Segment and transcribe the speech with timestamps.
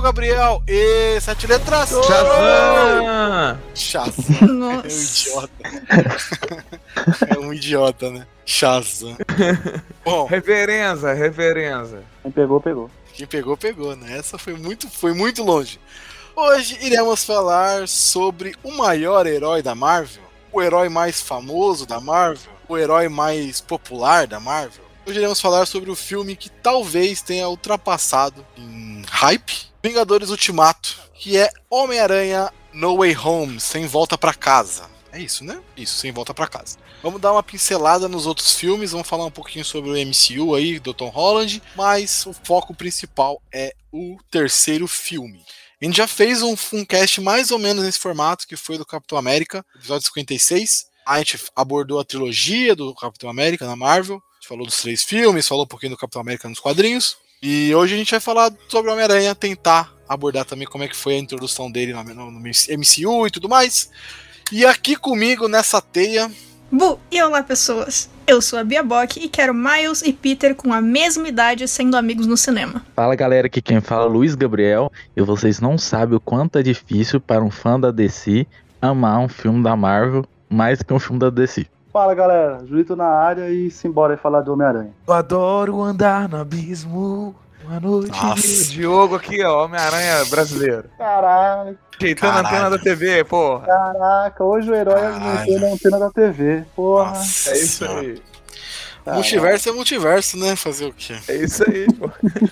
[0.00, 1.90] Gabriel e sete letras.
[1.90, 3.58] Shazam!
[3.74, 4.48] Shazam.
[4.48, 4.88] Nossa.
[4.88, 5.50] É um idiota.
[7.28, 8.26] é um idiota, né?
[8.44, 9.16] Shazam.
[10.04, 12.02] Bom, Reverenza, reverenza.
[12.22, 12.90] Quem pegou, pegou.
[13.12, 14.18] quem pegou, pegou, né?
[14.18, 15.78] Essa foi muito, foi muito longe.
[16.34, 22.50] Hoje iremos falar sobre o maior herói da Marvel, o herói mais famoso da Marvel,
[22.68, 24.84] o herói mais popular da Marvel.
[25.06, 31.36] Hoje iremos falar sobre o filme que talvez tenha ultrapassado em hype Vingadores Ultimato, que
[31.36, 34.88] é Homem-Aranha No Way Home, sem volta pra casa.
[35.12, 35.60] É isso, né?
[35.76, 36.78] Isso, sem volta pra casa.
[37.02, 40.78] Vamos dar uma pincelada nos outros filmes, vamos falar um pouquinho sobre o MCU aí,
[40.78, 45.42] do Tom Holland, mas o foco principal é o terceiro filme.
[45.80, 48.84] A gente já fez um, um cast mais ou menos nesse formato, que foi do
[48.84, 50.86] Capitão América, episódio 56.
[51.06, 54.16] A gente abordou a trilogia do Capitão América na Marvel.
[54.16, 57.16] A gente falou dos três filmes, falou um pouquinho do Capitão América nos quadrinhos.
[57.42, 60.96] E hoje a gente vai falar sobre o Homem-Aranha, tentar abordar também como é que
[60.96, 63.90] foi a introdução dele no, no- no MCU e tudo mais.
[64.52, 66.30] E aqui comigo nessa teia,
[66.70, 68.10] Bu, e olá pessoas.
[68.26, 71.96] Eu sou a Bia Bock e quero Miles e Peter com a mesma idade sendo
[71.96, 72.84] amigos no cinema.
[72.94, 76.62] Fala galera, aqui quem fala é Luiz Gabriel e vocês não sabem o quanto é
[76.62, 78.46] difícil para um fã da DC
[78.82, 81.66] amar um filme da Marvel mais que um filme da DC.
[81.92, 84.92] Fala galera, Julito na área e simbora aí falar do Homem-Aranha.
[85.06, 87.34] Eu adoro andar no abismo.
[87.64, 88.10] Uma noite.
[88.10, 88.70] Nossa.
[88.72, 90.84] Diogo aqui, ó, Homem-Aranha brasileiro.
[90.96, 93.66] Caraca, Ajeitando a antena da TV, porra.
[93.66, 95.20] caraca, hoje o herói Caralho.
[95.36, 96.64] aumentou na antena da TV.
[96.74, 97.10] Porra.
[97.10, 98.14] nossa É isso senhora.
[99.10, 99.16] Aí.
[99.16, 100.56] multiverso é multiverso, né?
[100.56, 101.16] Fazer o quê?
[101.28, 102.10] É isso aí, pô.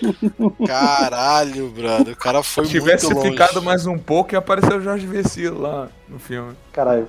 [0.66, 2.14] Caralho, brother.
[2.14, 3.30] O cara foi Se tivesse muito longe.
[3.30, 6.54] ficado mais um pouco, ia aparecer o Jorge Vecilo lá no filme.
[6.72, 7.08] Caralho,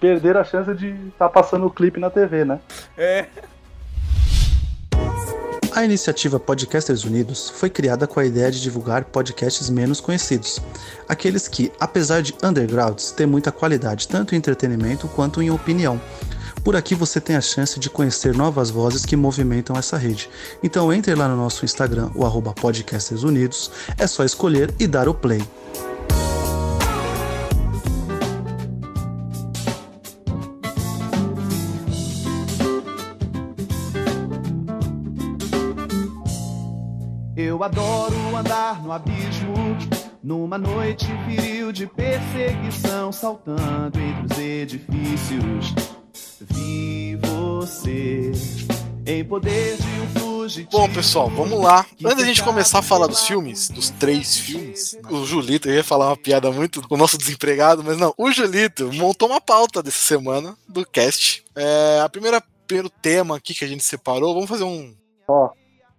[0.00, 2.60] perderam a chance de estar passando o clipe na TV, né?
[2.96, 3.26] É.
[5.72, 10.60] A iniciativa Podcasters Unidos foi criada com a ideia de divulgar podcasts menos conhecidos,
[11.08, 16.00] aqueles que, apesar de undergrounds, têm muita qualidade tanto em entretenimento quanto em opinião.
[16.62, 20.28] Por aqui você tem a chance de conhecer novas vozes que movimentam essa rede.
[20.62, 25.08] Então entre lá no nosso Instagram, o arroba Podcasters Unidos, é só escolher e dar
[25.08, 25.42] o play.
[37.36, 39.54] Eu adoro andar no abismo,
[40.22, 45.97] numa noite viril de perseguição, saltando entre os edifícios.
[46.50, 48.32] Vi você
[49.06, 50.70] em poder de um fugitivo.
[50.70, 51.86] Bom, pessoal, vamos lá.
[52.04, 55.84] Antes da gente começar a falar dos filmes, dos três filmes, o Julito, eu ia
[55.84, 58.12] falar uma piada muito com o nosso desempregado, mas não.
[58.16, 61.44] O Julito montou uma pauta dessa semana do cast.
[61.56, 64.94] É, a primeira primeiro tema aqui que a gente separou, vamos fazer um.
[65.26, 65.50] Ó,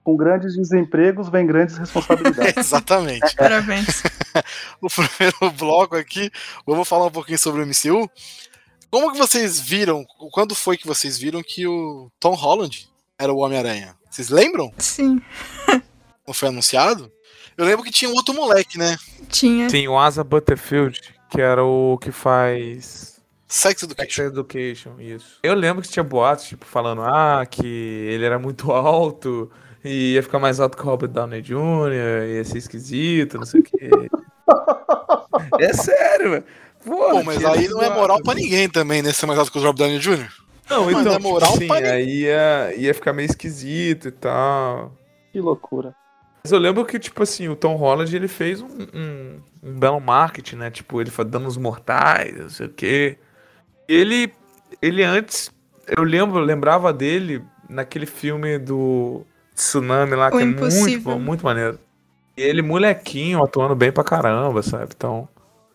[0.03, 2.55] com grandes desempregos vem grandes responsabilidades.
[2.57, 3.35] Exatamente.
[3.35, 4.03] Parabéns.
[4.79, 6.31] o primeiro bloco aqui,
[6.65, 8.09] vamos falar um pouquinho sobre o MCU.
[8.91, 13.37] Como que vocês viram, quando foi que vocês viram que o Tom Holland era o
[13.37, 13.95] Homem-Aranha?
[14.09, 14.73] Vocês lembram?
[14.77, 15.21] Sim,
[16.25, 17.11] Não foi anunciado?
[17.57, 18.97] Eu lembro que tinha um outro moleque, né?
[19.29, 19.69] tinha.
[19.69, 24.23] Sim, o Asa Butterfield, que era o que faz Sex Sex Education.
[24.23, 25.39] Education, isso.
[25.41, 29.51] Eu lembro que tinha boatos, tipo, falando, ah, que ele era muito alto
[29.83, 33.61] e ia ficar mais alto que o Robert Downey Jr., ia ser esquisito, não sei
[33.61, 33.89] o quê.
[35.59, 36.45] é sério, velho.
[36.85, 39.11] Pô, Pô, mas aí não é moral pra ninguém também, né?
[39.13, 40.29] Ser mais alto que o Robert Downey Jr.
[40.69, 44.93] Não, Mas então, é moral tipo assim, aí ia, ia ficar meio esquisito e tal.
[45.31, 45.95] que loucura.
[46.43, 49.99] Mas eu lembro que, tipo assim, o Tom Holland, ele fez um, um, um belo
[49.99, 50.71] marketing, né?
[50.71, 53.17] Tipo, ele foi dando os mortais, não sei o quê.
[53.87, 54.33] Ele,
[54.81, 55.51] ele antes,
[55.87, 59.25] eu lembro, lembrava dele naquele filme do
[59.55, 60.99] Tsunami lá, O que é muito Impossível.
[60.99, 61.79] bom, muito maneiro.
[62.37, 64.93] E ele, molequinho, atuando bem pra caramba, sabe?
[64.95, 65.27] Então,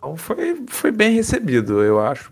[0.05, 2.31] então foi, foi bem recebido, eu acho.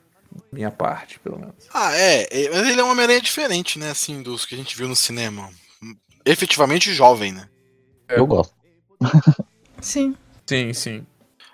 [0.51, 1.55] Minha parte, pelo menos.
[1.73, 2.27] Ah, é.
[2.31, 3.91] é, Mas ele é uma Homem-Aranha diferente, né?
[3.91, 5.49] Assim, dos que a gente viu no cinema.
[6.25, 7.49] Efetivamente jovem, né?
[8.09, 8.55] Eu gosto.
[9.81, 10.15] Sim.
[10.47, 11.07] Sim, sim.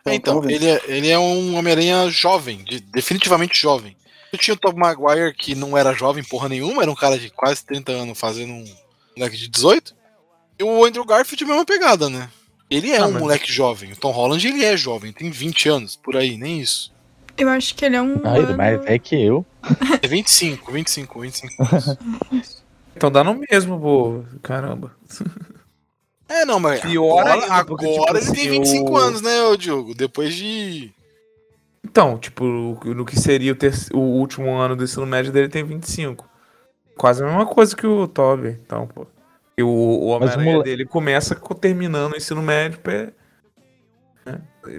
[0.04, 3.96] É, então, ele é, ele é um Homem-Aranha jovem, de- definitivamente jovem.
[4.32, 7.30] Eu tinha o Tom Maguire, que não era jovem porra nenhuma, era um cara de
[7.30, 8.64] quase 30 anos fazendo um
[9.16, 9.94] moleque de 18.
[10.58, 12.28] E o Andrew Garfield, a mesma pegada, né?
[12.70, 13.92] Ele é Ah, um mas- moleque jovem.
[13.92, 16.92] O Tom Holland, ele é jovem, tem 20 anos, por aí, nem isso.
[17.36, 18.20] Eu acho que ele é um.
[18.24, 19.46] Ah, ele é ano- mais velho que eu.
[20.02, 21.98] É 25, 25, 25 anos.
[22.96, 24.24] Então dá no mesmo, pô.
[24.42, 24.92] Caramba.
[26.30, 29.22] É, não, mas Pior agora, ainda, porque, agora tipo ele tem assim, 25 o- anos,
[29.22, 29.94] né, ô Diogo?
[29.94, 30.92] Depois de.
[31.82, 35.64] Então, tipo, no que seria o, terci- o último ano do ensino médio dele tem
[35.64, 36.28] 25.
[36.98, 39.06] Quase a mesma coisa que o Toby, então, pô.
[39.58, 42.78] E o, o Homem-Aranha mole- dele começa co- terminando o ensino médio.
[42.78, 43.12] pé-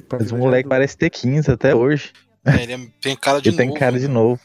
[0.07, 0.69] Pra Mas o moleque adulto.
[0.69, 2.11] parece ter 15 até hoje.
[2.45, 4.13] É, ele é- tem cara de Ele tem novo, cara de né?
[4.13, 4.39] novo.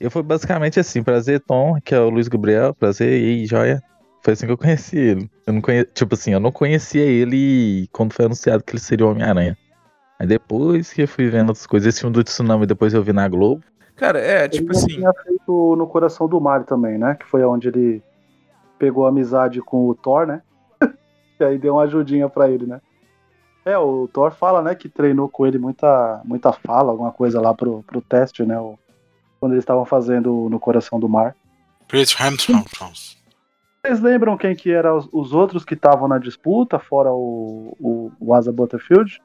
[0.00, 3.82] Eu fui basicamente assim, prazer, Tom, que é o Luiz Gabriel, prazer, e joia.
[4.22, 5.30] Foi assim que eu conheci ele.
[5.46, 5.84] Eu não conhe...
[5.84, 9.56] Tipo assim, eu não conhecia ele quando foi anunciado que ele seria o Homem-Aranha.
[10.18, 13.12] Aí depois que eu fui vendo outras coisas, esse filme do Tsunami depois eu vi
[13.12, 13.62] na Globo.
[13.96, 14.86] Cara, é, Ele tipo já assim.
[14.88, 17.14] tinha feito no Coração do Mar também, né?
[17.18, 18.02] Que foi onde ele
[18.78, 20.42] pegou amizade com o Thor, né?
[21.40, 22.80] e aí deu uma ajudinha pra ele, né?
[23.64, 27.52] É, o Thor fala, né, que treinou com ele muita, muita fala, alguma coisa lá
[27.52, 28.58] pro, pro teste, né?
[28.58, 28.78] o-
[29.38, 31.36] quando eles estavam fazendo no Coração do Mar.
[31.86, 33.16] Chris Hemsworth.
[33.84, 38.10] Vocês lembram quem que eram os, os outros que estavam na disputa, fora o, o,
[38.20, 39.22] o Asa Butterfield?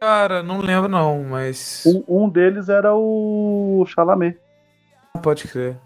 [0.00, 1.84] Cara, não lembro não, mas.
[1.86, 4.38] Um, um deles era o Chalamet.
[5.22, 5.76] Pode crer.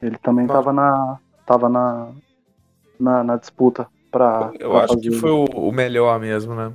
[0.00, 2.08] Ele também Mas- tava na, tava na,
[2.98, 4.50] na, na disputa pra.
[4.58, 6.72] Eu pra acho que fazer- foi o, o melhor mesmo, né?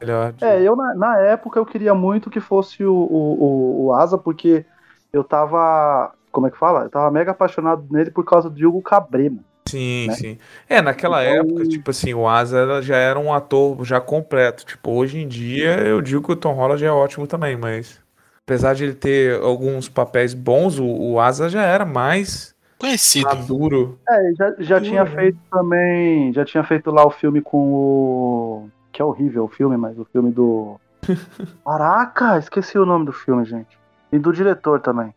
[0.00, 0.32] Melhor.
[0.32, 4.18] de- É, eu na, na época eu queria muito que fosse o, o, o, Asa,
[4.18, 4.64] porque
[5.12, 6.12] eu tava.
[6.32, 6.82] Como é que fala?
[6.84, 9.44] Eu tava mega apaixonado nele por causa do Hugo Cabré, mano.
[9.66, 10.14] Sim, né?
[10.14, 10.38] sim.
[10.68, 14.64] É, naquela Então- época, tipo assim, o Asa já era um ator já completo.
[14.66, 17.98] Tipo, hoje em dia eu digo que o Tom Holland é ótimo também, mas
[18.46, 22.53] apesar de ele ter alguns papéis bons, o, o Asa já era mais
[22.88, 23.26] Conhecido.
[23.26, 23.98] maduro.
[24.08, 25.10] É, já, já tinha né?
[25.10, 26.32] feito também.
[26.32, 28.68] Já tinha feito lá o filme com o.
[28.92, 30.78] Que é horrível o filme, mas o filme do.
[31.64, 33.78] Caraca, esqueci o nome do filme, gente.
[34.12, 35.14] E do diretor também.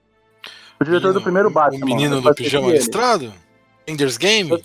[0.79, 1.83] O diretor do primeiro Batman.
[1.83, 3.31] O menino eu do pijama listrado?
[3.87, 4.63] Ender's Game?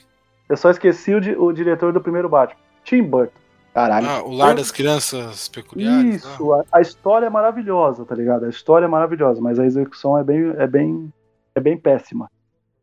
[0.49, 2.59] Eu só esqueci o, di- o diretor do primeiro Batman.
[2.85, 3.33] Tim Burton.
[3.73, 4.07] Caralho.
[4.09, 6.05] Ah, o Lar das Crianças Peculiares?
[6.05, 6.11] né?
[6.17, 8.45] Isso, a, a história é maravilhosa, tá ligado?
[8.45, 11.11] A história é maravilhosa, mas a execução é bem, é bem,
[11.55, 12.31] é bem péssima,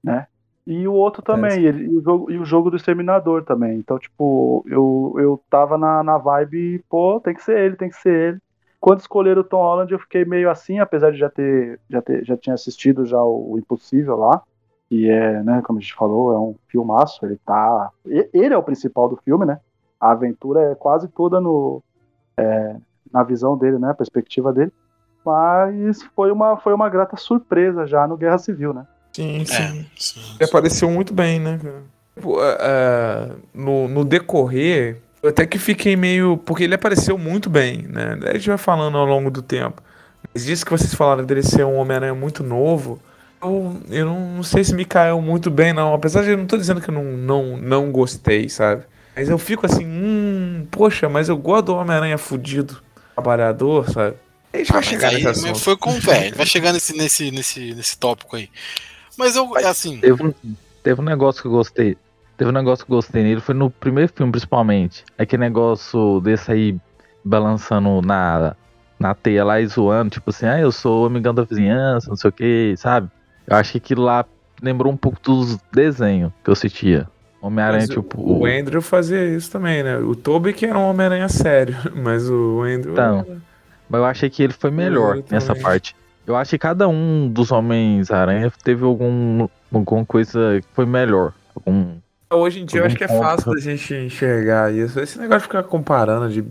[0.04, 0.28] né?
[0.68, 3.78] E o outro também, ele- e, o jogo, e o jogo do Exterminador também.
[3.80, 7.96] Então, tipo, eu, eu tava na, na vibe, pô, tem que ser ele, tem que
[7.96, 8.40] ser ele.
[8.80, 12.24] Quando escolheram o Tom Holland, eu fiquei meio assim, apesar de já ter, já ter,
[12.24, 14.42] já tinha assistido já o, o Impossível lá,
[14.90, 18.63] que é, né, como a gente falou, é um filmaço, ele tá, ele é o
[18.63, 19.60] principal do filme, né?
[20.00, 21.84] A aventura é quase toda no,
[22.38, 22.78] é,
[23.12, 24.72] na visão dele, né, a perspectiva dele.
[25.25, 28.86] Mas foi uma, foi uma grata surpresa já no Guerra Civil, né?
[29.14, 29.54] Sim, sim.
[29.54, 30.22] É, sim.
[30.40, 31.84] Ele apareceu muito bem, né, cara?
[32.60, 36.38] É, no, no decorrer, eu até que fiquei meio.
[36.38, 38.18] Porque ele apareceu muito bem, né?
[38.30, 39.82] A gente vai falando ao longo do tempo.
[40.34, 43.02] Mas disso que vocês falaram dele ser um Homem-Aranha muito novo,
[43.42, 45.94] eu, eu não, não sei se me caiu muito bem, não.
[45.94, 48.84] Apesar de eu não tô dizendo que eu não, não, não gostei, sabe?
[49.16, 52.81] Mas eu fico assim, hum, poxa, mas eu gosto do Homem-Aranha fudido,
[53.16, 54.16] trabalhador, sabe?
[54.54, 55.60] A gente vai Ah, chegar aí nesse assunto.
[55.60, 56.36] foi com o velho.
[56.36, 58.50] Vai chegar nesse, nesse, nesse, nesse tópico aí.
[59.19, 60.33] Mas eu, é assim, Teve um,
[60.81, 61.97] teve um negócio que eu gostei.
[62.38, 65.04] Teve um negócio que eu gostei nele, foi no primeiro filme, principalmente.
[65.18, 66.78] Aquele negócio desse aí
[67.21, 68.56] balançando na,
[68.97, 72.16] na teia lá e zoando, tipo assim, ah, eu sou o amigão da vizinhança, não
[72.16, 73.09] sei o que, sabe?
[73.45, 74.26] Eu acho que aquilo lá
[74.64, 77.06] lembrou um pouco dos desenhos que eu assistia.
[77.42, 78.21] Homem-Aranha, tipo.
[78.21, 79.97] O Andrew fazia isso também, né?
[79.97, 82.94] O Toby que era um Homem-Aranha sério, mas o Andrew.
[82.94, 83.26] Então.
[83.90, 85.94] Mas eu achei que ele foi melhor nessa parte.
[86.30, 91.33] Eu acho que cada um dos Homens-Aranha teve algum, alguma coisa que foi melhor.
[91.56, 91.95] Algum,
[92.31, 95.00] Hoje em dia eu acho que é fácil da gente enxergar isso.
[95.00, 96.45] Esse negócio de ficar comparando de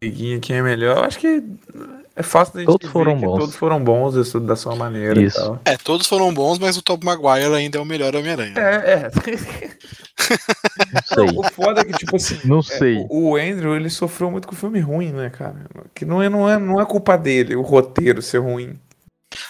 [0.00, 1.40] briguinha quem é melhor, eu acho que
[2.16, 3.38] é fácil da gente Todos ver foram que bons.
[3.38, 5.38] todos foram bons isso da sua maneira Isso.
[5.38, 5.60] e tal.
[5.66, 8.54] é, todos foram bons, mas o Tobey Maguire ainda é o melhor Homem-Aranha.
[8.56, 9.10] É, é.
[10.92, 11.38] não sei.
[11.38, 13.06] o foda é que, tipo assim, Não sei.
[13.08, 15.54] o o Andrew, ele sofreu muito com filme ruim, né, cara?
[15.94, 18.76] Que não é, não é, não é culpa dele, o roteiro ser ruim.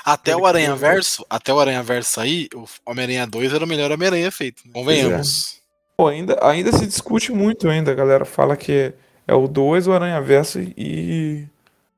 [0.05, 3.91] Até o Aranha Verso, até o Aranha Verso sair, o Homem-Aranha 2 era o melhor
[3.93, 4.62] Homem-Aranha feito.
[4.67, 4.71] né?
[4.75, 5.61] Convenhamos.
[5.97, 8.93] Pô, ainda, ainda se discute muito ainda, a galera fala que
[9.29, 11.47] é o 2, o Aranha Verso e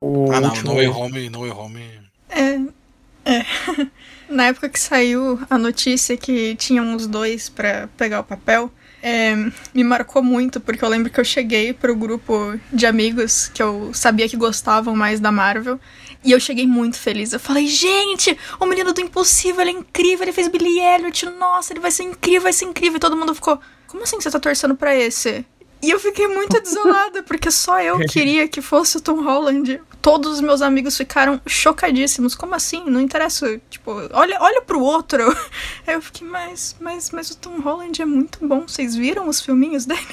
[0.01, 0.69] o Ah, não, último.
[0.71, 1.83] No Way Home, No Way Home.
[2.29, 2.59] É.
[3.25, 3.45] É.
[4.29, 9.35] Na época que saiu a notícia que tinham os dois pra pegar o papel, é,
[9.73, 13.91] me marcou muito, porque eu lembro que eu cheguei pro grupo de amigos que eu
[13.93, 15.79] sabia que gostavam mais da Marvel.
[16.25, 17.33] E eu cheguei muito feliz.
[17.33, 21.71] Eu falei, gente, o menino do impossível, ele é incrível, ele fez Billy Elliot, nossa,
[21.71, 22.97] ele vai ser incrível, vai ser incrível.
[22.97, 25.45] E todo mundo ficou, como assim você tá torcendo pra esse?
[25.83, 29.79] E eu fiquei muito desolada, porque só eu queria que fosse o Tom Holland.
[30.01, 32.33] Todos os meus amigos ficaram chocadíssimos.
[32.33, 32.83] Como assim?
[32.87, 33.61] Não interessa.
[33.69, 35.29] Tipo, olha, olha pro outro.
[35.85, 38.61] Aí eu fiquei, mas, mas, mas o Tom Holland é muito bom.
[38.61, 40.07] Vocês viram os filminhos dele?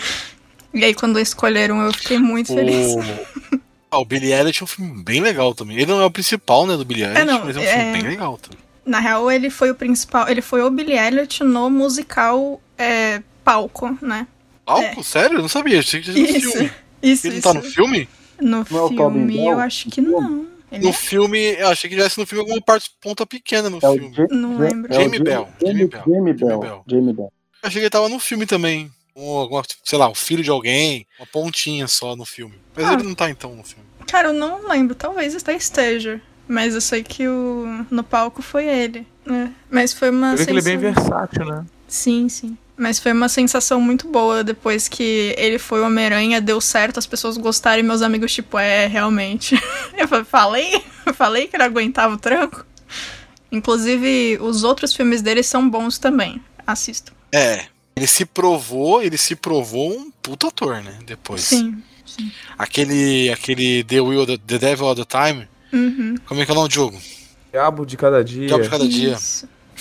[0.74, 2.94] e aí, quando escolheram, eu fiquei muito feliz.
[2.94, 3.69] O...
[3.90, 5.76] Ah, o Billy Elliot é um filme bem legal também.
[5.76, 7.92] Ele não é o principal, né, do Billy Elliot, não, mas é um é- filme
[7.92, 8.58] bem legal também.
[8.86, 10.28] Na real, ele foi o principal.
[10.28, 14.26] Ele foi o Billy Elliot no musical é, palco, né?
[14.64, 15.02] Palco?
[15.04, 15.36] Sério?
[15.38, 15.80] Eu não sabia.
[15.80, 16.52] Achei que tinha no Isso.
[16.52, 16.72] filme.
[17.02, 17.48] Isso, Ele não isso.
[17.48, 18.08] tá no filme?
[18.40, 20.46] No Não é filme, eu acho que não.
[20.72, 20.92] Ele No é?
[20.92, 24.12] filme, eu achei que já no filme alguma parte ponta pequena no É filme.
[24.30, 24.92] Não lembro.
[24.92, 26.58] é Jamie Ja- Bell, Jamie, Bell, Jamie Bell.
[26.60, 26.84] Bell.
[26.86, 27.32] Jamie Bell.
[27.62, 28.90] Eu achei que ele tava no filme também.
[29.16, 32.54] Um, alguma, sei lá, o filho de alguém, uma pontinha só no filme.
[32.76, 32.92] Mas Ah.
[32.94, 33.84] ele não tá então no filme.
[34.06, 34.94] Cara, eu não lembro.
[34.94, 36.20] Talvez até esteja.
[36.48, 39.06] Mas eu sei que o no palco foi ele.
[39.24, 39.52] né?
[39.70, 41.66] Mas foi uma vê que ele é bem sensação- versátil, né?
[41.86, 42.58] Sim, sim.
[42.76, 47.06] Mas foi uma sensação muito boa depois que ele foi o Homem-Aranha, deu certo, as
[47.06, 49.54] pessoas gostaram e meus amigos, tipo, é, realmente.
[49.96, 52.64] Eu fa- falei, eu falei que ele aguentava o tranco.
[53.52, 56.40] Inclusive, os outros filmes dele são bons também.
[56.66, 57.12] Assistam.
[57.32, 57.66] É.
[57.96, 60.98] Ele se provou, ele se provou um puta ator, né?
[61.04, 61.42] Depois.
[61.42, 62.30] Sim, sim.
[62.56, 65.48] Aquele, aquele The, Will, the, the Devil All the Time.
[65.72, 66.14] Uhum.
[66.26, 67.00] Como é que é o nome do jogo?
[67.52, 68.46] Diabo de cada dia.
[68.46, 69.16] Diabo de cada dia.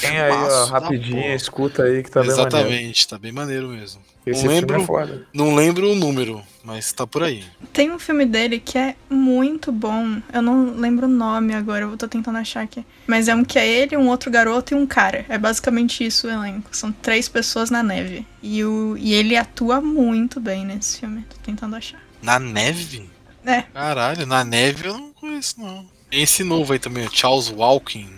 [0.01, 2.49] Tem aí, ó, da rapidinho, escuta aí que tá bem maneiro.
[2.49, 4.01] Exatamente, tá bem maneiro mesmo.
[4.25, 4.81] Esse Não filme lembro.
[4.81, 5.27] é foda.
[5.33, 7.43] Não lembro o número, mas tá por aí.
[7.73, 10.21] Tem um filme dele que é muito bom.
[10.31, 12.85] Eu não lembro o nome agora, eu tô tentando achar aqui.
[13.07, 15.25] Mas é um que é ele, um outro garoto e um cara.
[15.29, 16.69] É basicamente isso o elenco.
[16.75, 18.25] São três pessoas na neve.
[18.43, 21.25] E, o, e ele atua muito bem nesse filme.
[21.29, 22.01] Tô tentando achar.
[22.21, 23.09] Na neve?
[23.45, 23.63] É.
[23.73, 25.87] Caralho, na neve eu não conheço, não.
[26.09, 28.09] Tem esse novo aí também, o Charles Walking?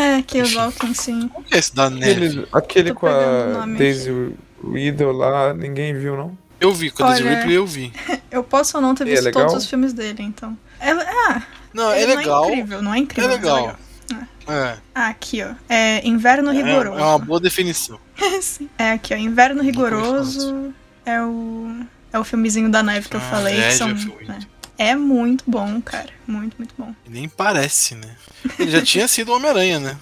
[0.00, 1.28] É, que o Walking, sim.
[1.28, 2.10] Qual que é esse da neve?
[2.12, 4.32] Aquele, aquele com o a Daisy
[4.64, 6.36] Riddle lá, ninguém viu, não?
[6.60, 7.92] Eu vi, com a Daisy Ripley eu vi.
[8.30, 9.46] Eu posso ou não ter é visto legal?
[9.46, 10.56] todos os filmes dele, então.
[10.78, 11.42] É, ah,
[11.74, 12.44] Não, é legal.
[12.44, 13.30] Não é incrível, não é É incrível.
[13.30, 13.76] mas legal.
[14.48, 15.52] É, Ah, aqui, ó.
[15.68, 16.96] É Inverno é, é Rigoroso.
[17.02, 17.98] uma boa definição.
[18.40, 18.68] Sim.
[18.78, 19.16] É aqui, ó.
[19.16, 20.72] Inverno Rigoroso
[21.04, 21.74] é o.
[22.12, 23.54] É o filmezinho da neve que eu Ah, falei.
[23.56, 24.24] que é, são, já fui.
[24.26, 24.38] né?
[24.80, 26.08] É muito bom, cara.
[26.26, 26.94] Muito, muito bom.
[27.06, 28.16] Nem parece, né?
[28.58, 29.98] Ele já tinha sido Homem-Aranha, né?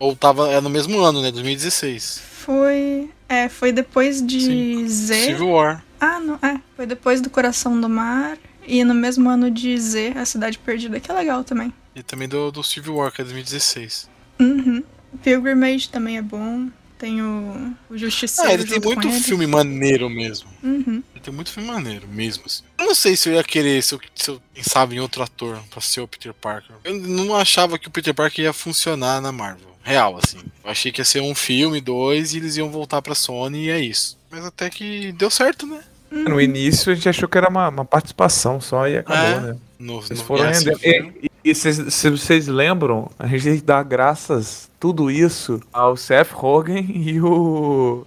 [0.00, 1.30] Ou tava é no mesmo ano, né?
[1.30, 2.20] 2016.
[2.40, 3.08] Foi.
[3.28, 4.88] É, foi depois de Sim.
[4.88, 5.26] Z.
[5.26, 5.84] Civil War.
[6.00, 6.34] Ah, não.
[6.42, 6.60] É.
[6.74, 8.36] Foi depois do Coração do Mar.
[8.66, 11.72] E no mesmo ano de Z, A Cidade Perdida, que é legal também.
[11.94, 14.10] E também do, do Civil War, que é 2016.
[14.40, 14.82] Uhum.
[15.22, 16.68] Pilgrimage também é bom.
[16.98, 18.50] Tem o, o Justiceiro.
[18.50, 19.20] Ah, ele tem muito ele.
[19.20, 20.48] filme maneiro mesmo.
[20.62, 21.02] Uhum.
[21.14, 22.62] Ele tem muito filme maneiro mesmo, assim.
[22.78, 25.58] Eu não sei se eu ia querer, se eu, se eu pensava em outro ator
[25.70, 26.74] pra ser o Peter Parker.
[26.84, 29.74] Eu não achava que o Peter Parker ia funcionar na Marvel.
[29.82, 30.38] Real, assim.
[30.64, 33.70] Eu achei que ia ser um filme, dois, e eles iam voltar pra Sony e
[33.70, 34.16] é isso.
[34.30, 35.80] Mas até que deu certo, né?
[36.10, 39.40] No início a gente achou que era uma, uma participação só e acabou, É.
[39.40, 39.56] né?
[39.84, 41.12] No, Eles no foram rendendo.
[41.22, 45.94] E, e se, se vocês lembram, a gente tem que dar graças, tudo isso, ao
[45.94, 48.06] Seth Rogen e o.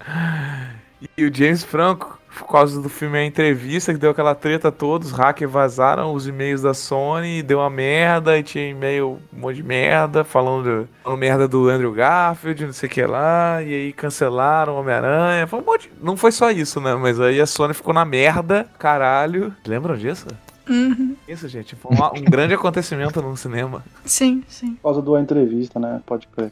[1.16, 2.18] E o James Franco.
[2.36, 6.28] Por causa do filme A Entrevista, que deu aquela treta toda, os hackers vazaram os
[6.28, 11.20] e-mails da Sony, deu uma merda, e tinha e-mail, um monte de merda, falando, falando
[11.20, 15.50] merda do Andrew Garfield, não sei o que lá, e aí cancelaram o Homem-Aranha.
[15.52, 15.92] Um monte.
[16.00, 16.94] Não foi só isso, né?
[16.94, 19.52] Mas aí a Sony ficou na merda, caralho.
[19.66, 20.28] Lembram disso?
[20.70, 21.16] Uhum.
[21.28, 23.84] Isso, gente, foi um, um grande acontecimento no cinema.
[24.06, 24.76] Sim, sim.
[24.76, 26.02] Por causa da entrevista, né?
[26.06, 26.52] Pode crer.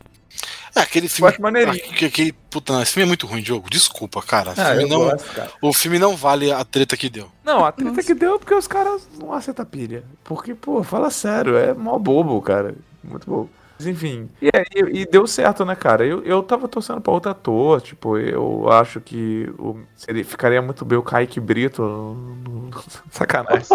[0.76, 1.32] É, aquele Eu filme.
[1.32, 1.80] acho.
[1.92, 3.70] Aquele, aquele, puta, não, esse filme é muito ruim, Diogo.
[3.70, 4.50] Desculpa, cara.
[4.50, 5.52] O Ah, filme não, gosto, cara.
[5.62, 7.30] o filme não vale a treta que deu.
[7.46, 8.04] Não, a treta Nossa.
[8.04, 10.04] que deu é porque os caras não aceitam pilha.
[10.24, 12.76] Porque, pô, fala sério, é mó bobo, cara.
[13.04, 13.50] Muito bobo.
[13.78, 16.06] Mas enfim, e, aí, e deu certo, né, cara?
[16.06, 20.86] Eu, eu tava torcendo pra outro ator, tipo, eu acho que o, seria, ficaria muito
[20.86, 21.82] bem o Kaique Brito.
[21.82, 22.16] no-
[22.70, 23.68] no- Sacanagem.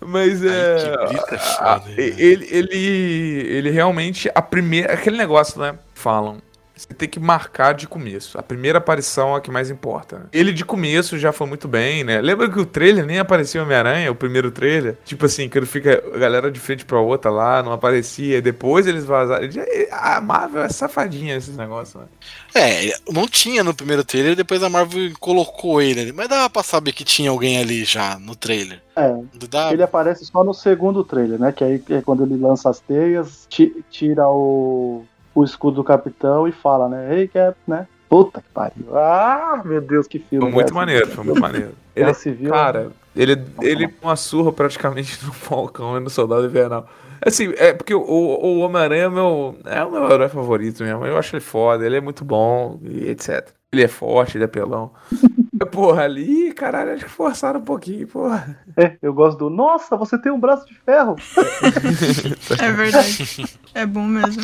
[0.00, 0.76] Mas é.
[0.76, 4.30] que brita é a- ele, ele, ele realmente.
[4.34, 4.94] A primeira.
[4.94, 5.78] Aquele negócio, né?
[5.94, 6.38] Falam.
[6.80, 8.38] Você tem que marcar de começo.
[8.38, 10.18] A primeira aparição é a que mais importa.
[10.18, 10.24] né?
[10.32, 12.20] Ele de começo já foi muito bem, né?
[12.20, 14.96] Lembra que o trailer nem aparecia o Homem-Aranha, o primeiro trailer?
[15.04, 18.38] Tipo assim, quando fica a galera de frente pra outra lá, não aparecia.
[18.38, 19.46] e Depois eles vazaram.
[19.92, 22.08] A Marvel é safadinha esses negócios, né?
[22.54, 26.12] É, não tinha no primeiro trailer, depois a Marvel colocou ele ali.
[26.12, 28.80] Mas dava pra saber que tinha alguém ali já no trailer.
[28.96, 29.14] É,
[29.48, 31.52] Dá, ele aparece só no segundo trailer, né?
[31.52, 36.46] Que aí é quando ele lança as teias, ti- tira o, o escudo do capitão
[36.46, 37.18] e fala, né?
[37.18, 37.86] Ei, Cap, né?
[38.08, 38.96] Puta que pariu.
[38.96, 40.44] Ah, meu Deus, que filme.
[40.44, 41.16] Foi muito Guerra maneiro, Civil.
[41.16, 41.72] foi muito maneiro.
[41.94, 46.88] Ele, Civil, Cara, ele, ele deu uma surra praticamente no Falcão e no Soldado Invernal.
[47.20, 51.04] Assim, é porque o, o Homem-Aranha é, meu, é o meu herói favorito mesmo.
[51.04, 53.50] Eu acho ele foda, ele é muito bom e etc.
[53.72, 54.92] Ele é forte, ele é pelão.
[55.70, 58.58] porra, ali, caralho, acho que forçaram um pouquinho, porra.
[58.76, 59.50] É, eu gosto do.
[59.50, 61.16] Nossa, você tem um braço de ferro!
[62.60, 63.44] É verdade.
[63.74, 64.42] é bom mesmo.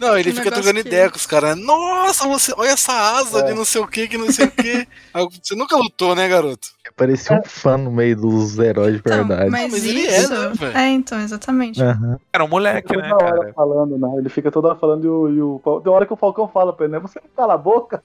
[0.00, 1.56] Não, ele fica trocando que- ideia com os caras.
[1.58, 3.42] Nossa, você, olha essa asa É.
[3.42, 4.86] de não sei o que, que não sei o que.
[5.42, 6.68] Você nunca lutou, né, garoto?
[6.98, 9.50] Parecia um fã no meio dos heróis de Então, verdade.
[9.50, 10.34] mas, mas ele isso.
[10.34, 10.76] é, né, velho?
[10.76, 11.80] é, então, exatamente.
[11.82, 12.18] Aham.
[12.32, 13.52] Era um moleque, Toda né, hora cara?
[13.54, 14.14] falando, né?
[14.18, 15.80] Ele fica toda hora falando e o, e o.
[15.82, 16.98] Tem hora que o Falcão fala pra ele, né?
[16.98, 18.02] Você não cala a boca?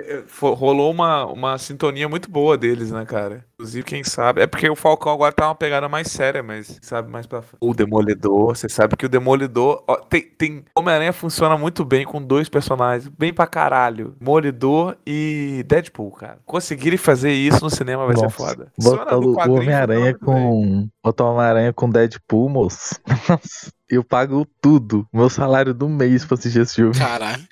[0.00, 3.44] é, rolou uma, uma sintonia muito boa deles, né, cara?
[3.54, 4.42] Inclusive, quem sabe.
[4.42, 7.56] É porque o Falcão agora tá uma pegada mais séria, mas sabe mais pra frente.
[7.60, 9.82] O Demolidor, você sabe que o Demolidor.
[9.86, 10.64] ó, tem, tem...
[10.76, 16.38] Homem-Aranha funciona muito bem com dois personagens, bem pra caralho: Demolidor e Deadpool, cara.
[16.44, 18.72] Conseguirem fazer isso no cinema vai ser Nossa, foda.
[18.78, 20.88] Botar Funciona no o Homem-Aranha com.
[21.02, 23.00] Botar o Homem-Aranha com Deadpool, moço.
[23.28, 25.06] Nossa, eu pago tudo.
[25.12, 26.94] Meu salário do mês pra assistir esse filme.
[26.94, 27.46] Caralho.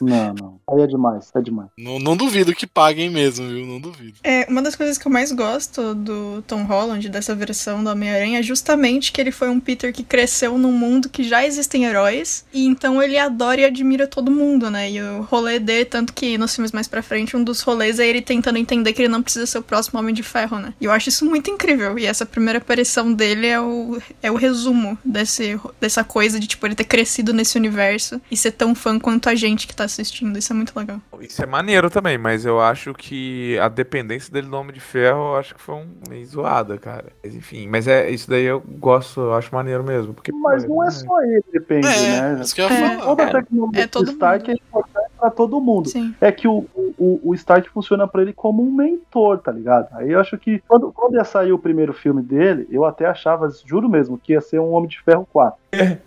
[0.00, 0.60] Não, não.
[0.70, 1.68] Aí é demais, é demais.
[1.78, 3.66] Não, não duvido que paguem mesmo, viu?
[3.66, 4.14] Não duvido.
[4.22, 8.40] É, uma das coisas que eu mais gosto do Tom Holland, dessa versão do Homem-Aranha,
[8.40, 12.44] é justamente que ele foi um Peter que cresceu num mundo que já existem heróis,
[12.52, 14.90] e então ele adora e admira todo mundo, né?
[14.90, 18.06] E o rolê dele, tanto que nos filmes mais pra frente, um dos rolês é
[18.06, 20.74] ele tentando entender que ele não precisa ser o próximo Homem de Ferro, né?
[20.80, 24.36] E eu acho isso muito incrível, e essa primeira aparição dele é o, é o
[24.36, 25.41] resumo desse,
[25.80, 29.34] dessa coisa de, tipo, ele ter crescido nesse universo e ser tão fã quanto a
[29.34, 30.38] gente que tá assistindo.
[30.38, 31.00] Isso é muito legal.
[31.20, 35.32] Isso é maneiro também, mas eu acho que a dependência dele do Homem de Ferro,
[35.32, 37.06] eu acho que foi um meio zoada, cara.
[37.22, 40.12] Mas enfim, mas é isso daí eu gosto, eu acho maneiro mesmo.
[40.14, 42.40] Porque, Mas pô, não é só ele, depende, É, né?
[42.42, 42.96] isso que eu É.
[42.98, 45.88] Toda a É, tecnologia é todo do Stark é importante pra todo mundo.
[45.88, 46.14] Sim.
[46.20, 49.88] É que o, o, o Stark funciona pra ele como um mentor, tá ligado?
[49.92, 53.48] Aí eu acho que quando, quando ia sair o primeiro filme dele, eu até achava,
[53.64, 55.58] juro mesmo, que ia ser um Homem de Ferro 4.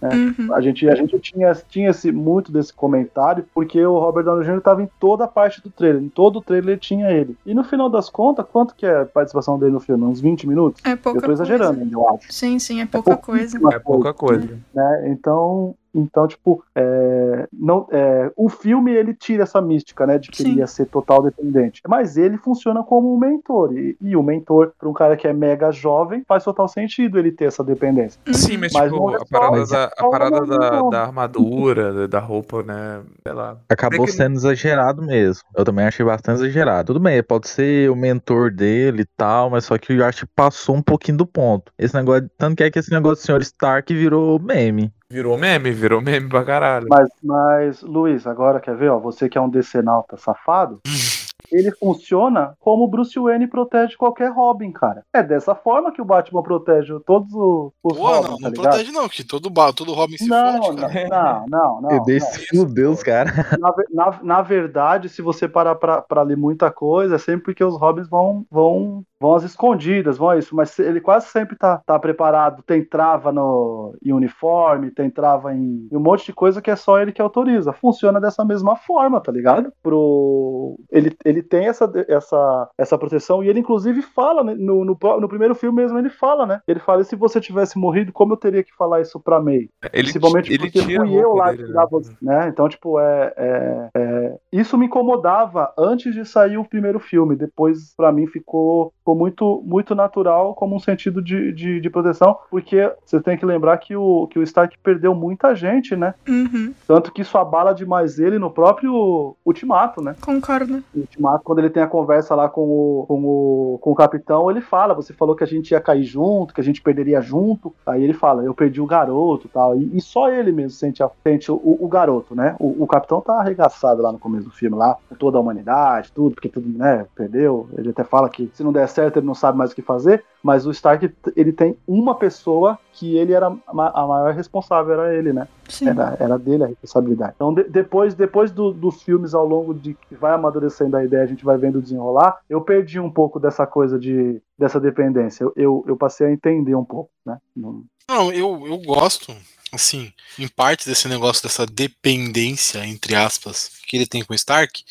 [0.03, 0.53] Uhum.
[0.53, 4.61] A gente, a gente tinha, tinha esse, muito desse comentário, porque o Robert Downey Jr.
[4.61, 6.01] tava em toda a parte do trailer.
[6.01, 7.35] Em todo o trailer tinha ele.
[7.45, 10.05] E no final das contas, quanto que é a participação dele no filme?
[10.05, 10.81] Uns 20 minutos?
[10.85, 11.93] É pouca eu tô exagerando, coisa.
[11.93, 12.31] eu acho.
[12.31, 13.59] Sim, sim, é pouca coisa.
[13.59, 14.59] pouquíssima é pouca coisa.
[14.73, 15.09] né?
[15.09, 20.38] Então, então tipo, é, não, é, o filme ele tira essa mística, né, de que
[20.43, 20.51] Sim.
[20.51, 21.81] ele ia ser total dependente.
[21.88, 25.34] Mas ele funciona como um mentor e, e o mentor para um cara que é
[25.34, 28.19] mega jovem faz total sentido ele ter essa dependência.
[28.34, 31.93] Sim, mas, Mas tipo, é a parada, mas é da, a parada da, da armadura,
[31.93, 33.01] da- da roupa, né?
[33.25, 33.58] Sei lá.
[33.69, 35.43] Acabou que- sendo exagerado mesmo.
[35.55, 36.88] Eu também achei bastante exagerado.
[36.93, 40.31] Tudo bem, pode ser o mentor dele e tal, mas só que eu acho que
[40.36, 41.71] passou um pouquinho do ponto.
[41.77, 43.41] Esse negócio, tanto que é que esse negócio do Sr.
[43.41, 44.91] Stark virou meme.
[45.11, 46.87] Virou meme, virou meme pra caralho.
[46.89, 50.79] Mas, mas Luiz, agora quer ver, ó, você que é um decenalta safado,
[51.51, 55.03] ele funciona como o Bruce Wayne protege qualquer Robin, cara.
[55.13, 58.63] É dessa forma que o Batman protege todos os, Pô, Robins, não, tá não ligado?
[58.63, 61.07] protege não, que todo, todo Robin se Não, fode, não, cara.
[61.07, 61.91] não, não, não.
[61.91, 62.03] eu não.
[62.03, 63.31] desse meu Deus, cara.
[63.59, 67.63] Na, na, na verdade, se você parar pra, pra ler muita coisa, é sempre porque
[67.63, 70.56] os Robins vão, vão, vão às escondidas, vão a isso.
[70.56, 72.63] Mas ele quase sempre tá, tá preparado.
[72.63, 76.75] Tem trava no, em uniforme, tem trava em, em um monte de coisa que é
[76.75, 77.73] só ele que autoriza.
[77.73, 79.71] Funciona dessa mesma forma, tá ligado?
[79.82, 84.97] Pro, ele, ele tem essa, essa, essa proteção e ele, inclusive, fala né, no, no,
[85.19, 85.97] no primeiro filme mesmo.
[85.97, 86.62] Ele fala, né?
[86.67, 89.69] Ele fala: e se você tivesse morrido, como eu teria que falar isso pra May?
[89.93, 91.73] Ele, Principalmente ele porque fui eu lá dele, que né?
[91.73, 92.47] dava, né?
[92.49, 97.36] Então, tipo, é, é- é- Isso me incomodava antes de sair o primeiro filme.
[97.36, 102.35] Depois, pra mim, ficou, ficou muito, muito natural como um sentido de, de, de proteção,
[102.49, 106.15] porque você tem que lembrar que o, que o Stark perdeu muita gente, né?
[106.27, 110.15] Uhum, Tanto que isso abala demais ele no próprio Ultimato, né?
[110.19, 110.83] concordo.
[110.93, 114.49] No Ultimato, quando ele tem a conversa lá com o, com o, com o capitão,
[114.49, 117.71] ele fala: Você falou que a gente ia cair junto, que a gente perderia junto.
[117.85, 119.75] Aí ele fala: Eu perdi o garoto tal.
[119.77, 122.55] E, e só ele mesmo sente, a- sente o, o garoto, né?
[122.59, 126.11] O, o capitão tá arregaçado lá no começo do filme, lá, com toda a humanidade,
[126.11, 127.05] tudo, porque tudo, né?
[127.15, 127.67] Perdeu.
[127.77, 130.23] Ele até fala que se não der certo, ele não sabe mais o que fazer.
[130.41, 134.93] Mas o Stark, ele tem uma pessoa que ele era a ma- a maior responsável,
[134.93, 135.47] era ele, né?
[135.69, 135.89] Sim.
[135.89, 137.34] Era, era dele a responsabilidade.
[137.36, 141.23] Então, de- depois, depois do- dos filmes ao longo de que vai amadurecendo a ideia,
[141.23, 145.43] a gente vai vendo desenrolar, eu perdi um pouco dessa coisa de dessa dependência.
[145.43, 147.38] Eu, eu, eu passei a entender um pouco, né?
[147.55, 149.36] Não- Não, eu, eu gosto,
[149.73, 154.84] assim, em parte desse negócio dessa dependência, entre aspas, que ele tem com o Stark,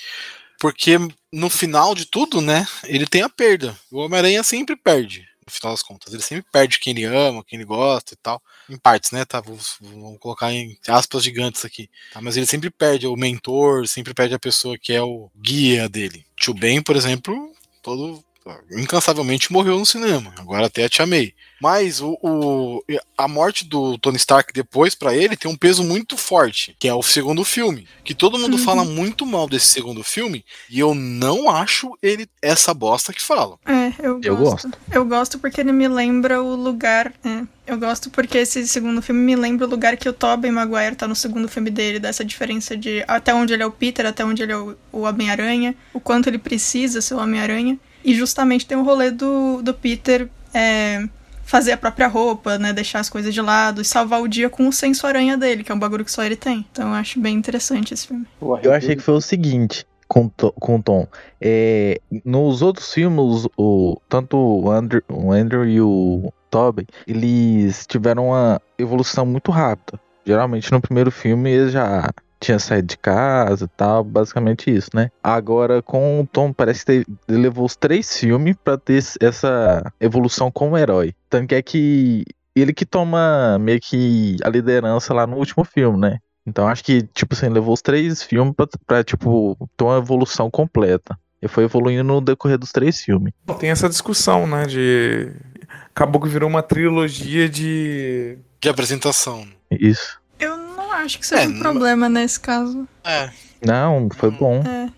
[0.59, 0.99] porque
[1.33, 3.77] no final de tudo, né, ele tem a perda.
[3.91, 6.13] O Homem-Aranha sempre perde, no final das contas.
[6.13, 8.43] Ele sempre perde quem ele ama, quem ele gosta e tal.
[8.69, 9.41] Em partes, né, tá?
[9.41, 11.91] Vamos, vamos colocar em aspas gigantes aqui.
[12.13, 12.21] Tá?
[12.21, 16.25] Mas ele sempre perde o mentor, sempre perde a pessoa que é o guia dele.
[16.37, 18.25] Tio Ben, por exemplo, todo
[18.71, 20.33] incansavelmente morreu no cinema.
[20.39, 21.33] Agora até a Tia May.
[21.61, 22.83] Mas o, o-
[23.17, 26.93] a morte do Tony Stark depois, pra ele, tem um peso muito forte, que é
[26.95, 27.87] o segundo filme.
[28.05, 28.63] Que todo mundo Uhum.
[28.65, 33.59] fala muito mal desse segundo filme, e eu não acho ele essa bosta que falam.
[33.65, 34.27] É, eu gosto.
[34.27, 34.71] Eu gosto.
[34.91, 37.15] Eu gosto porque ele me lembra o lugar.
[37.25, 40.97] É, eu gosto porque esse segundo filme me lembra o lugar que o Tobey Maguire
[40.97, 44.23] tá no segundo filme dele, dessa diferença de até onde ele é o Peter, até
[44.25, 47.79] onde ele é o, o Homem-Aranha, o quanto ele precisa ser o Homem-Aranha.
[48.05, 51.05] E justamente tem o rolê do, do Peter é,
[51.45, 52.73] fazer a própria roupa, né?
[52.73, 55.73] Deixar as coisas de lado e salvar o dia com o senso aranha dele, que
[55.73, 56.65] é um bagulho que só ele tem.
[56.71, 58.27] Então eu acho bem interessante esse filme.
[58.63, 59.87] Eu achei que foi o seguinte.
[60.07, 61.09] com, to- com o Tom.
[61.41, 68.29] É, nos outros filmes, o, tanto o Andrew, o Andrew e o Toby, eles tiveram
[68.29, 69.99] uma evolução muito rápida.
[70.27, 75.11] Geralmente no primeiro filme eles já tinha saído de casa e tal, basicamente isso, né?
[75.23, 80.51] Agora com o Tom parece que ele levou os três filmes pra ter essa evolução
[80.51, 81.15] como herói.
[81.31, 85.99] Tanto que é que ele que toma meio que a liderança lá no último filme,
[85.99, 86.19] né?
[86.47, 90.51] Então acho que, tipo assim, levou os três filmes pra, pra tipo, ter uma evolução
[90.51, 91.19] completa.
[91.41, 93.33] E foi evoluindo no decorrer dos três filmes.
[93.59, 94.65] Tem essa discussão, né?
[94.65, 95.31] De.
[95.91, 98.39] Acabou que virou uma trilogia de.
[98.61, 99.47] De apresentação.
[99.71, 100.19] Isso.
[100.97, 102.87] Não acho que seja É, um não- problema nesse caso.
[103.05, 103.31] É.
[103.67, 104.63] Não, foi bom.
[104.67, 104.91] É.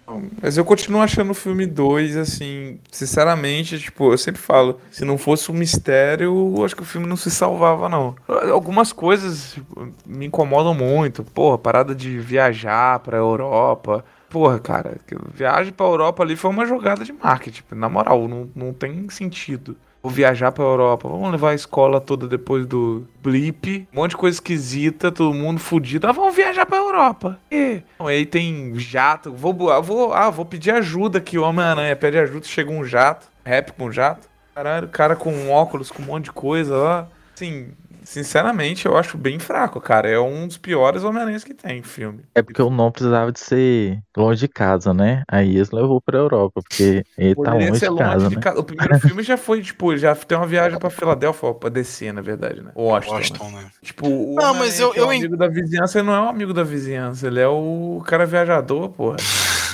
[0.43, 5.17] Mas eu continuo achando o filme 2, assim, sinceramente, tipo, eu sempre falo, se não
[5.17, 8.17] fosse um mistério, eu acho que o filme não se salvava, não.
[8.53, 11.23] Algumas coisas tipo, me incomodam muito.
[11.23, 14.05] Porra, parada de viajar pra Europa.
[14.29, 17.63] Porra, cara, que viagem pra Europa ali foi uma jogada de marketing.
[17.73, 19.77] Na moral, não, não tem sentido.
[20.07, 24.16] Vou viajar pra Europa, vamos levar a escola toda depois do blip, um monte de
[24.16, 26.07] coisa esquisita, todo mundo fudido.
[26.07, 27.40] Ah, vamos viajar pra Europa.
[27.51, 32.19] E aí tem jato, vou, bu- vou, ah, vou pedir ajuda aqui, o Homem-Aranha pede
[32.19, 34.29] ajuda, chega um jato, rap com jato.
[34.55, 37.09] Caralho, cara com óculos, com um monte de coisa lá.
[37.35, 37.71] Assim,
[38.07, 40.09] sinceramente, eu acho bem fraco, cara.
[40.09, 42.23] É um dos piores Homem-Aranhas que tem filme.
[42.35, 45.23] É porque o não precisava de ser longe de casa, né?
[45.29, 48.37] Aí eles levou pra Europa, porque ele tá Poderia longe ser de longe casa, de
[48.37, 48.42] né?
[48.57, 52.12] O primeiro filme já foi, tipo, já tem uma viagem pra Filadélfia, ó, pra descer,
[52.12, 52.71] na verdade, né?
[52.77, 53.12] Washington.
[53.14, 53.19] né?
[53.19, 53.71] Washington, né?
[53.83, 56.29] Tipo, o Não, mas eu- é um eu amigo da vizinhança, ele não é um
[56.29, 59.16] amigo da vizinhança, ele é o cara viajador, porra.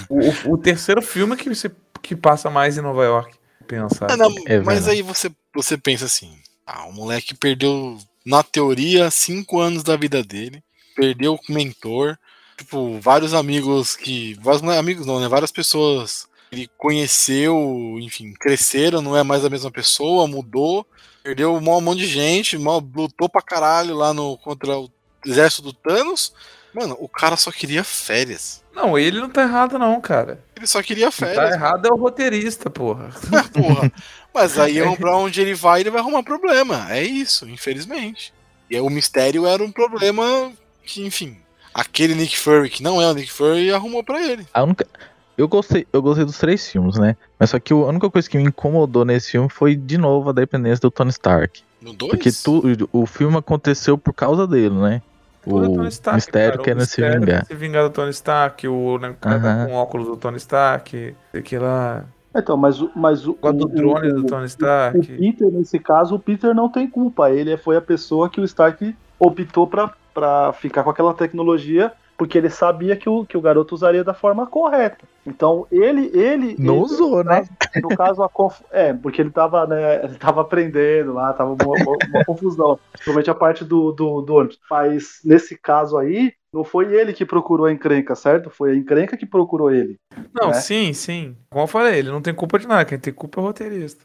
[0.08, 4.10] o, o- terceiro filme que, você, que passa mais em Nova York, pensar.
[4.10, 6.32] Ah, não, É mas aí você, você pensa assim:
[6.66, 10.62] ah, o moleque perdeu, na teoria, cinco anos da vida dele,
[10.94, 12.18] perdeu o mentor,
[12.56, 14.34] tipo, vários amigos que.
[14.34, 15.28] Vários é amigos não, né?
[15.28, 20.86] Várias pessoas ele conheceu, enfim, cresceram, não é mais a mesma pessoa, mudou,
[21.22, 24.90] perdeu um monte de gente, mal lutou pra caralho lá no, contra o
[25.24, 26.34] exército do Thanos.
[26.74, 28.61] Mano, o cara só queria férias.
[28.74, 30.42] Não, ele não tá errado não, cara.
[30.56, 31.36] Ele só queria Quem férias.
[31.36, 33.10] tá errado é o roteirista, porra.
[33.52, 33.92] Porra.
[34.32, 36.86] Mas aí pra onde ele vai, ele vai arrumar problema.
[36.90, 38.32] É isso, infelizmente.
[38.70, 40.50] E aí, o mistério era um problema
[40.84, 41.36] que, enfim,
[41.74, 44.46] aquele Nick Fury, que não é o Nick Fury, arrumou pra ele.
[44.54, 44.86] A única...
[45.36, 47.16] Eu gostei, eu gostei dos três filmes, né?
[47.38, 50.32] Mas só que a única coisa que me incomodou nesse filme foi, de novo, a
[50.32, 51.62] dependência do Tony Stark.
[51.80, 52.10] No 2?
[52.10, 55.02] Porque tu, o filme aconteceu por causa dele, né?
[55.42, 56.60] Tudo O Tony Stark, mistério cara.
[56.60, 57.46] O querendo se vingar.
[57.46, 61.14] se vingar do Tony Stark, o né, o cara tá com óculos do Tony Stark,
[61.34, 64.46] aquele lá, Então, mas, o- mas o, o do o- drone o- do Tony o
[64.46, 65.00] Stark.
[65.00, 67.30] Peter, nesse caso, o Peter não tem culpa.
[67.30, 71.92] Ele foi a pessoa que o Stark optou pra, pra ficar com aquela tecnologia
[72.22, 74.98] porque ele sabia que o, que o garoto usaria da forma correta.
[75.26, 76.08] Então, ele.
[76.16, 77.48] ele Não ele- usou, né?
[77.82, 78.60] No caso, a conf...
[78.70, 82.78] é, porque ele tava, né, ele tava aprendendo lá, tava uma, uma- uma confusão.
[82.92, 84.60] Principalmente a parte do, do, do ônibus.
[84.70, 88.50] Mas nesse caso aí, não foi ele que procurou a encrenca, certo?
[88.50, 89.96] Foi a encrenca que procurou ele.
[90.32, 90.54] Não, né?
[90.54, 91.36] sim, sim.
[91.50, 94.04] Como eu falei, ele não tem culpa de nada, quem tem culpa é o roteirista.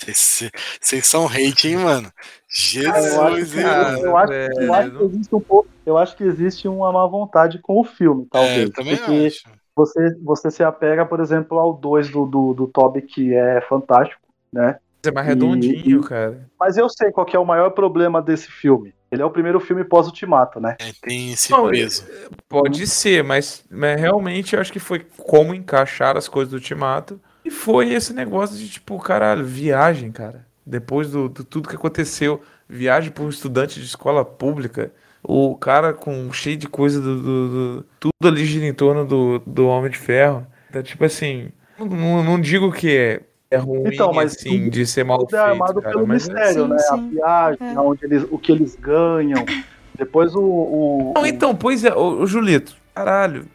[0.00, 2.12] Vocês são hate, hein, mano?
[2.56, 5.68] Eu acho Jesus, cara, eu acho, velho, eu acho que existe um pouco.
[5.84, 8.62] Eu acho que existe uma má vontade com o filme, É, talvez.
[8.62, 9.44] eu também porque acho.
[9.76, 14.20] você, você se apega, por exemplo, ao 2 do, do, do Toby, que é fantástico,
[14.52, 14.78] né?
[15.04, 16.46] É mais redondinho, e- cara.
[16.58, 18.94] Mas eu sei qual que é o maior problema desse filme.
[19.10, 20.76] Ele é o primeiro filme pós-ultimato, né?
[20.80, 22.04] É, tem esse Não, peso.
[22.48, 27.20] Pode ser, mas, mas realmente eu acho que foi como encaixar as coisas do Ultimato.
[27.44, 30.46] E foi esse negócio de, tipo, caralho, viagem, cara.
[30.66, 34.90] Depois do, do tudo que aconteceu, viagem para um estudante de escola pública,
[35.22, 37.48] o cara com cheio de coisa do, do-
[37.80, 40.46] do- tudo ali gira em torno do, do Homem de Ferro.
[40.70, 44.86] Então, tipo assim, não, não- digo que é, é ruim, Então, mas assim, tudo- de
[44.86, 46.76] ser mal Tudo feito, é armado cara, pelo mas é- mistério, Sim, né?
[46.76, 47.10] A sim.
[47.10, 47.78] viagem, É.
[47.80, 49.44] onde eles, o que eles ganham.
[49.96, 50.40] Depois o.
[50.42, 53.46] o- Não, o- então, pois é, ô, ô, Julito, caralho.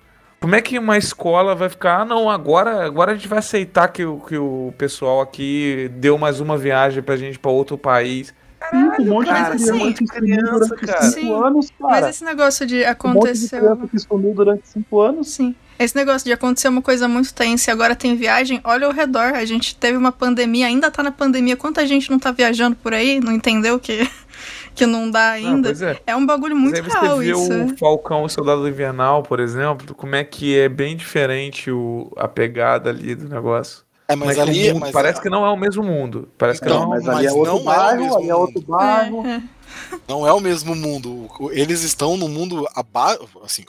[0.41, 3.89] Como é que uma escola vai ficar, ah, não, agora, agora a gente vai aceitar
[3.89, 8.33] que, o- que o pessoal aqui deu mais uma viagem pra gente pra outro país.
[8.99, 11.01] um monte cara, de sim, criança que sumiu criança, durante cara.
[11.03, 12.09] cinco Sim, anos, Mas cara.
[12.09, 13.59] esse negócio de Um monte de aconteceu.
[13.59, 15.29] criança que sumiu durante cinco anos.
[15.29, 15.55] Sim.
[15.77, 19.33] Esse negócio de acontecer uma coisa muito tensa e agora tem viagem, olha ao redor.
[19.33, 21.55] A gente teve uma pandemia, ainda tá na pandemia.
[21.55, 23.19] Quanta gente não tá viajando por aí?
[23.21, 24.09] Não entendeu que,
[24.79, 25.69] que não dá ainda?
[25.69, 26.01] pois é.
[26.07, 27.73] é um bagulho Mas muito aí você real vê isso.
[27.73, 32.11] o Falcão e o Soldado Invernal, por exemplo, como é que é bem diferente o,
[32.17, 33.83] a pegada ali do negócio.
[34.07, 34.67] É, Como mas é o ali.
[34.73, 36.27] mundo- mas parece que não é o mesmo mundo.
[36.37, 38.35] Parece que Não, não, mas mas ali é outro não é o bairro, ali é
[38.35, 39.27] outro bairro.
[39.27, 39.41] É, é.
[40.07, 41.29] não é o mesmo mundo.
[41.51, 43.27] Eles estão no mundo abaixo.
[43.43, 43.65] Assim,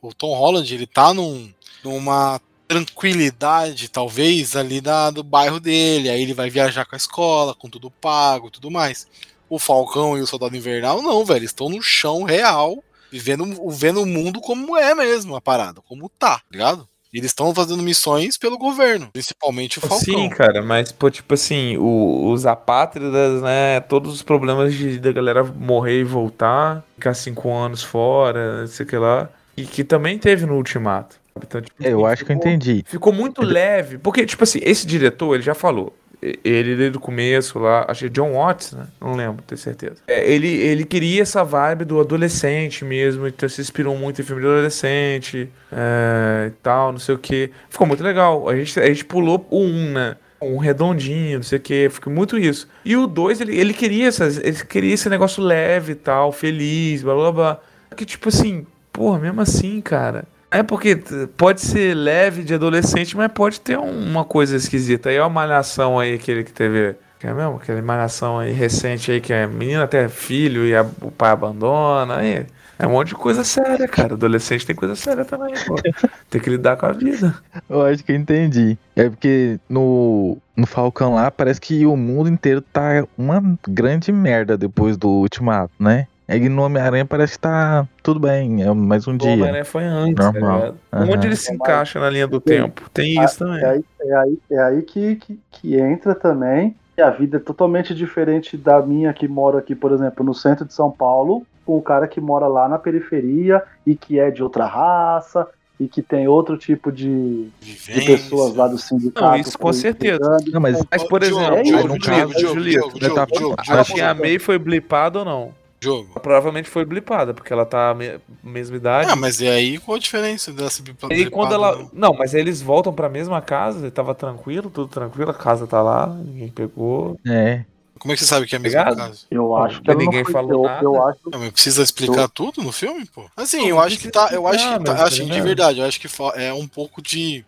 [0.00, 6.08] o Tom Holland, ele tá num, numa tranquilidade, talvez, ali da, do bairro dele.
[6.08, 9.08] Aí ele vai viajar com a escola, com tudo pago e tudo mais.
[9.50, 11.44] O Falcão e o Soldado Invernal, não, velho.
[11.44, 16.38] Estão no chão real, vivendo, vendo o mundo como é mesmo a parada, como tá,
[16.38, 16.88] tá ligado?
[17.12, 19.98] Eles estão fazendo missões pelo governo, principalmente o Falcão.
[19.98, 23.80] Sim, cara, mas, pô, tipo assim, o, os apátridas, né?
[23.80, 28.86] Todos os problemas de, da galera morrer e voltar, ficar cinco anos fora, não sei
[28.86, 29.28] o que lá.
[29.56, 31.16] E que também teve no Ultimato.
[31.36, 32.84] Então, tipo, eu acho ficou, que eu entendi.
[32.86, 33.98] Ficou muito leve.
[33.98, 35.92] Porque, tipo assim, esse diretor, ele já falou.
[36.22, 38.86] Ele desde o começo lá, acho que é John Watts, né?
[39.00, 39.96] Não lembro, tenho certeza.
[40.06, 44.42] É, ele, ele queria essa vibe do adolescente mesmo, então se inspirou muito em filme
[44.42, 47.50] de adolescente é, e tal, não sei o que.
[47.70, 48.48] Ficou muito legal.
[48.48, 50.16] A gente, a gente pulou o 1, né?
[50.42, 52.68] Um redondinho, não sei o que, ficou muito isso.
[52.84, 57.02] E o 2, ele, ele queria essas, ele queria esse negócio leve e tal, feliz,
[57.02, 57.60] blá blá blá.
[57.96, 60.96] Que tipo assim, porra, mesmo assim, cara é porque
[61.36, 65.08] pode ser leve de adolescente, mas pode ter uma coisa esquisita.
[65.08, 66.96] Aí é uma malhação aí, aquele que teve.
[67.18, 67.56] Que é mesmo?
[67.56, 72.16] Aquela malhação aí recente aí, que a menina até filho e a, o pai abandona.
[72.16, 72.46] Aí
[72.78, 74.14] é um monte de coisa séria, cara.
[74.14, 75.76] Adolescente tem coisa séria também, pô.
[76.30, 77.36] Tem que lidar com a vida.
[77.68, 78.78] Eu acho que eu entendi.
[78.96, 84.56] É porque no, no Falcão lá parece que o mundo inteiro tá uma grande merda
[84.56, 86.06] depois do Ultimato, né?
[86.30, 89.30] É que no Homem-Aranha parece que tá tudo bem, é mais um o dia.
[89.30, 90.74] O Homem-Aranha foi antes, tá Normal.
[90.88, 91.12] Tá uhum.
[91.12, 92.44] Onde ele se encaixa na linha do Sim.
[92.44, 92.88] tempo?
[92.94, 93.60] Tem é, isso também.
[93.60, 97.40] É aí, é aí, é aí que, que, que entra também e a vida é
[97.40, 101.76] totalmente diferente da minha que mora aqui, por exemplo, no centro de São Paulo, com
[101.76, 105.48] o cara que mora lá na periferia e que é de outra raça
[105.80, 109.26] e que tem outro tipo de, de pessoas lá do sindicato.
[109.26, 110.36] Não, isso com certeza.
[110.52, 115.59] Não, mas, mas, por exemplo, é no caso da Julieta, May foi blipada ou não?
[115.80, 116.20] Jogo.
[116.20, 117.96] Provavelmente foi blipada, porque ela tá a
[118.42, 119.10] mesma idade.
[119.10, 121.14] Ah, mas e aí qual a diferença dessa blipada?
[121.14, 121.76] E quando ela.
[121.76, 121.90] Não?
[121.92, 125.82] não, mas eles voltam pra mesma casa, ele tava tranquilo, tudo tranquilo, a casa tá
[125.82, 127.18] lá, ninguém pegou.
[127.26, 127.64] É.
[127.98, 129.26] Como é que você sabe que é a mesma casa?
[129.30, 130.82] Eu acho que ninguém foi, falou eu, nada.
[130.82, 131.18] Eu acho...
[131.30, 132.28] Não, mas precisa explicar eu...
[132.30, 133.26] tudo no filme, pô?
[133.36, 134.30] Assim, eu acho que tá.
[134.32, 137.44] Eu acho que tá, assim, de verdade, eu acho que é um pouco de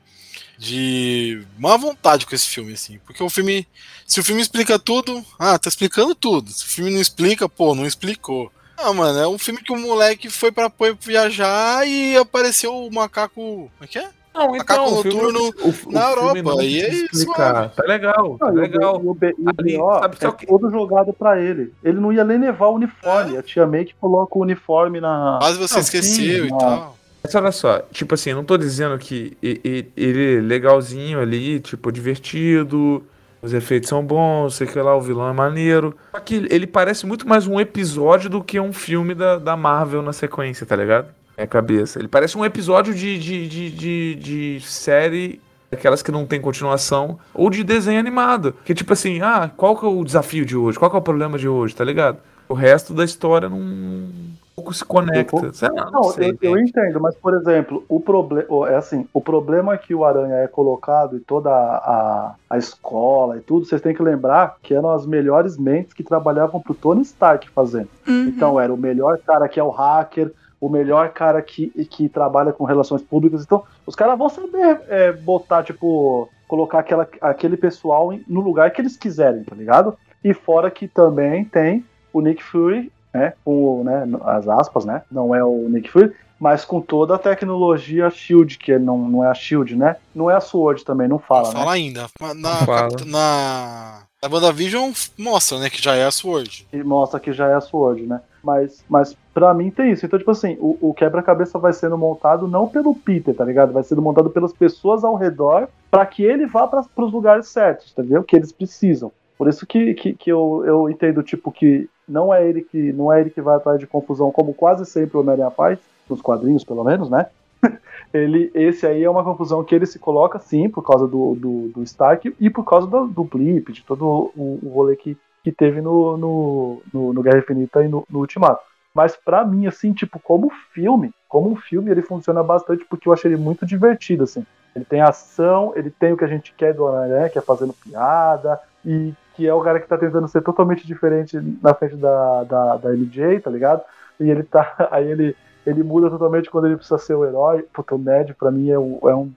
[0.62, 3.01] de má vontade com esse filme, assim.
[3.05, 3.66] Porque o filme.
[4.07, 6.51] Se o filme explica tudo, ah, tá explicando tudo.
[6.51, 8.51] Se o filme não explica, pô, não explicou.
[8.77, 10.70] Ah, mano, é um filme que o moleque foi pra
[11.01, 13.35] viajar e apareceu o macaco.
[13.35, 14.09] Como é que é?
[14.35, 16.64] Não, então, o noturno o, na o Europa.
[16.64, 17.27] E é isso.
[17.35, 19.01] Tá legal, tá legal.
[19.05, 20.46] O, B, o Ali, sabe, é que...
[20.46, 21.72] todo jogado pra ele.
[21.85, 23.37] Ele não ia nem levar o uniforme.
[23.37, 23.40] É?
[23.40, 25.38] A tia May que coloca o uniforme na.
[25.40, 26.96] Quase você não, esqueceu sim, e tal.
[27.22, 33.04] Mas olha só, tipo assim, não tô dizendo que ele é legalzinho ali, tipo, divertido,
[33.40, 35.96] os efeitos são bons, sei que lá, o vilão é maneiro.
[36.11, 40.02] Só que ele parece muito mais um episódio do que um filme da, da Marvel
[40.02, 41.08] na sequência, tá ligado?
[41.37, 41.98] É cabeça.
[41.98, 45.40] Ele parece um episódio de, de, de, de, de série
[45.72, 48.54] aquelas que não tem continuação, ou de desenho animado.
[48.64, 50.78] Que tipo assim, ah, qual que é o desafio de hoje?
[50.78, 52.18] Qual que é o problema de hoje, tá ligado?
[52.48, 54.11] O resto da história não
[54.55, 55.37] pouco se conecta.
[55.75, 59.77] não, não sei, eu, eu, entendo, mas por exemplo, o problema é assim, o problema
[59.79, 64.03] que o Aranha é colocado e toda a, a escola e tudo, vocês têm que
[64.03, 67.88] lembrar que eram as melhores mentes que trabalhavam pro Tony Stark fazendo.
[68.07, 68.29] Uhum.
[68.29, 72.53] Então era o melhor cara que é o hacker, o melhor cara que, que trabalha
[72.53, 73.43] com relações públicas.
[73.43, 78.81] Então, os caras vão saber é, botar, tipo, colocar aquela, aquele pessoal no lugar que
[78.81, 79.97] eles quiserem, tá ligado?
[80.23, 85.35] E fora que também tem o Nick Fury né, com né, as aspas, né, não
[85.35, 89.35] é o Nick Fury, mas com toda a tecnologia Shield, que não, não é a
[89.35, 89.94] Shield, né?
[90.12, 91.44] Não é a Sword também, não fala.
[91.44, 91.59] Não né?
[91.61, 92.07] fala ainda.
[92.35, 92.96] Na, fala.
[93.07, 96.66] na, na WandaVision mostra, né, que já é a Sword.
[96.72, 98.20] E mostra que já é a Sword, né?
[98.42, 100.05] Mas, mas pra mim tem isso.
[100.05, 103.72] Então, tipo assim, o, o quebra-cabeça vai sendo montado não pelo Peter, tá ligado?
[103.72, 107.92] Vai sendo montado pelas pessoas ao redor para que ele vá para os lugares certos,
[107.92, 108.25] entendeu?
[108.25, 109.12] Que eles precisam.
[109.38, 113.12] Por isso que, que, que eu, eu entendo, tipo, que não é ele que não
[113.12, 116.62] é ele que vai atrás de confusão, como quase sempre o Homem-Aranha faz, nos quadrinhos
[116.62, 117.27] pelo menos, né?
[118.12, 121.68] ele, esse aí é uma confusão que ele se coloca sim por causa do, do,
[121.68, 125.51] do Stark e por causa do, do Blip, de todo o, o rolê que, que
[125.51, 128.62] teve no, no, no, no Guerra Infinita e no, no Ultimato.
[128.94, 133.12] Mas para mim, assim, tipo, como filme, como um filme, ele funciona bastante porque eu
[133.12, 134.44] achei ele muito divertido, assim.
[134.77, 137.72] Ele tem ação, ele tem o que a gente quer do Homem-Aranha, que é fazendo
[137.72, 142.45] piada, e que é o cara que tá tentando ser totalmente diferente na frente da,
[142.45, 143.83] da, da MJ, tá ligado?
[144.21, 144.75] E ele tá.
[144.90, 147.62] Aí ele, ele muda totalmente quando ele precisa ser o herói.
[147.73, 149.33] Puta, o Ned, pra mim, é, é um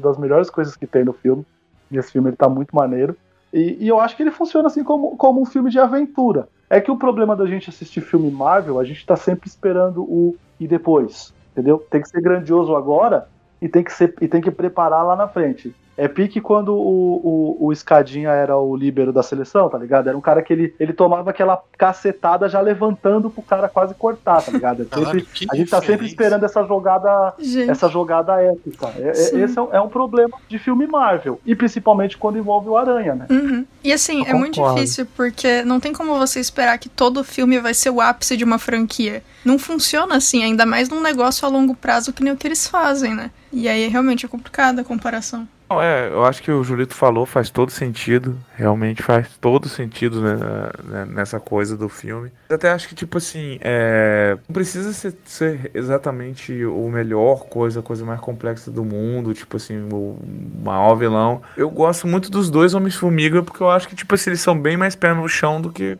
[0.00, 1.44] das melhores coisas que tem no filme.
[1.90, 3.16] E esse filme ele tá muito maneiro.
[3.52, 6.48] E, e, eu acho que ele funciona assim como, como um filme de aventura.
[6.68, 10.36] É que o problema da gente assistir filme Marvel, a gente tá sempre esperando o
[10.60, 11.84] e depois entendeu?
[11.90, 13.28] Tem que ser grandioso agora
[13.60, 15.74] e tem que, ser, e tem que preparar lá na frente.
[15.98, 20.08] É pique quando o, o, o Escadinha era o líbero da seleção, tá ligado?
[20.08, 24.40] Era um cara que ele, ele tomava aquela cacetada já levantando pro cara quase cortar,
[24.42, 24.82] tá ligado?
[24.90, 28.92] É sempre- a gente tá sempre esperando essa jogada Gente, essa jogada épica.
[28.96, 29.42] É- é- Sim.
[29.42, 31.40] esse é, um- é um problema de filme Marvel.
[31.44, 33.26] E principalmente quando envolve o Aranha, né?
[33.28, 33.66] Uhum.
[33.82, 34.76] E assim, é Eu muito concordo.
[34.76, 38.44] difícil porque não tem como você esperar que todo filme vai ser o ápice de
[38.44, 39.22] uma franquia.
[39.44, 42.68] Não funciona assim, ainda mais num negócio a longo prazo que nem o que eles
[42.68, 43.30] fazem, né?
[43.52, 45.48] E aí realmente é complicada a comparação.
[45.70, 48.36] Não, é, eu acho que o Julito falou faz todo sentido.
[48.54, 50.36] Realmente faz todo sentido né,
[50.84, 52.30] né, nessa coisa do filme.
[52.48, 57.80] Eu até acho que, tipo assim, é, não precisa ser, ser exatamente o melhor coisa,
[57.80, 60.18] a coisa mais complexa do mundo, tipo assim, o
[60.64, 61.42] maior vilão.
[61.56, 64.76] Eu gosto muito dos dois Homens-Formiga, porque eu acho que, tipo assim, eles são bem
[64.76, 65.98] mais pé no chão do que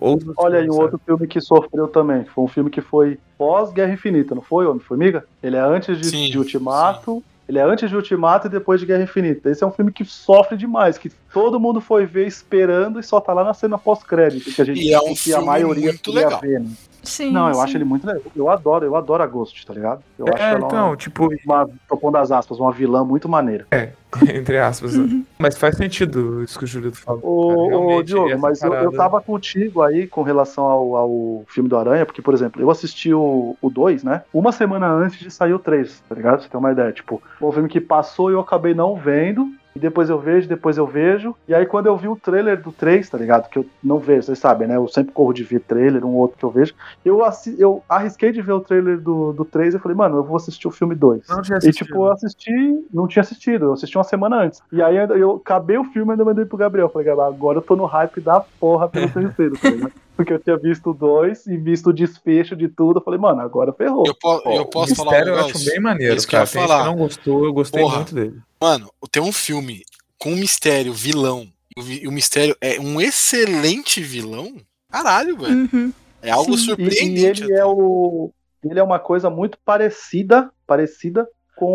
[0.00, 2.24] outros Olha aí um outro filme que sofreu também.
[2.24, 5.24] Foi um filme que foi pós-Guerra Infinita, não foi, Homem-Formiga?
[5.42, 7.22] Ele é antes de, Sim, de Ultimato.
[7.48, 9.48] Ele é antes de Ultimato e depois de Guerra Infinita.
[9.48, 13.20] Esse é um filme que sofre demais, que todo mundo foi ver esperando e só
[13.20, 16.02] tá lá na cena pós-crédito, que a gente E é um que a maioria muito
[16.02, 16.40] queria legal.
[16.40, 16.70] ver, né?
[17.06, 17.32] Sim.
[17.32, 17.60] Não, eu sim.
[17.62, 18.22] acho ele muito legal.
[18.34, 20.02] Eu adoro, eu adoro a Ghost, tá ligado?
[20.18, 23.28] Eu acho É, ela então, uma, tipo, uma, tô pondo as aspas, uma vilã muito
[23.28, 23.66] maneira.
[24.28, 24.96] entre aspas.
[24.96, 25.22] né?
[25.38, 27.20] Mas faz sentido isso que o Julito falou.
[27.22, 31.76] Ô, ô Diogo, mas eu, eu tava contigo aí com relação ao, ao filme do
[31.76, 34.22] Aranha, porque, por exemplo, eu assisti o 2, né?
[34.32, 36.42] Uma semana antes de sair o 3, tá ligado?
[36.42, 36.92] Você tem uma ideia.
[36.92, 39.50] Tipo, foi um filme que passou e eu acabei não vendo.
[39.76, 41.34] E depois eu vejo, depois eu vejo.
[41.46, 43.48] E aí, quando eu vi o trailer do 3, tá ligado?
[43.50, 44.76] Que eu não vejo, vocês sabem, né?
[44.76, 46.74] Eu sempre corro de ver trailer, um outro que eu vejo.
[47.04, 47.20] Eu,
[47.58, 50.66] eu arrisquei de ver o trailer do, do 3 e falei, mano, eu vou assistir
[50.66, 51.28] o filme 2.
[51.28, 51.86] Não tinha E assistido.
[51.86, 54.62] tipo, eu assisti, não tinha assistido, eu assisti uma semana antes.
[54.72, 56.88] E aí eu, eu acabei o filme e ainda mandei pro Gabriel.
[56.88, 59.92] Falei, Gabriel, agora eu tô no hype da porra pelo terceiro, tá ligado?
[60.16, 62.98] Porque eu tinha visto dois e visto o desfecho de tudo.
[63.00, 64.04] Eu falei, mano, agora ferrou.
[64.06, 65.56] Eu, po- eu O posso falar um Mistério eu negócio?
[65.56, 66.50] acho bem maneiro, Isso que eu cara.
[66.50, 66.82] Tem gente falar.
[66.84, 67.96] que não gostou, eu gostei Porra.
[67.96, 68.38] muito dele.
[68.60, 69.82] Mano, tem um filme
[70.18, 74.56] com um mistério, vilão, e o mistério é um excelente vilão.
[74.90, 75.68] Caralho, velho.
[75.72, 75.92] Uhum.
[76.22, 76.64] É algo Sim.
[76.64, 77.42] Surpreendente.
[77.42, 77.60] e ele até.
[77.60, 78.30] é o.
[78.64, 81.68] Ele é uma coisa muito parecida, parecida com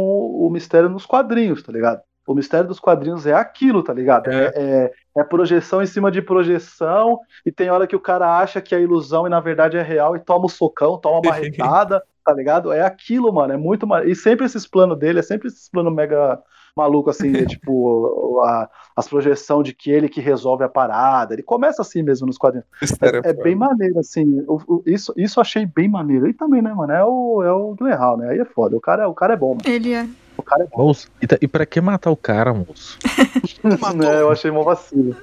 [0.45, 2.01] o mistério nos quadrinhos, tá ligado?
[2.27, 4.29] O mistério dos quadrinhos é aquilo, tá ligado?
[4.29, 8.61] É, é, é projeção em cima de projeção, e tem hora que o cara acha
[8.61, 12.01] que é ilusão e na verdade é real e toma o socão, toma uma marretada,
[12.23, 12.71] tá ligado?
[12.71, 13.53] É aquilo, mano.
[13.53, 13.87] É muito.
[13.87, 16.39] ma- E sempre esses planos dele, é sempre esses planos mega
[16.77, 21.33] maluco assim, é tipo a, as projeção de que ele que resolve a parada.
[21.33, 22.67] Ele começa assim mesmo nos quadrinhos.
[22.81, 23.43] Mistério É, é foda.
[23.43, 24.41] bem maneiro, assim.
[24.47, 26.27] O- o- isso, isso eu achei bem maneiro.
[26.29, 26.93] E também, né, mano?
[26.93, 28.29] É o, é o Glenn Hall, né?
[28.29, 28.77] Aí é foda.
[28.77, 29.61] O cara, o cara é bom, mano.
[29.65, 30.05] Ele é.
[30.41, 30.93] O cara é bom.
[31.21, 32.97] E, tá- e pra que matar o cara, moço?
[33.79, 33.93] Matou.
[33.95, 35.15] Né, eu achei uma vacilo.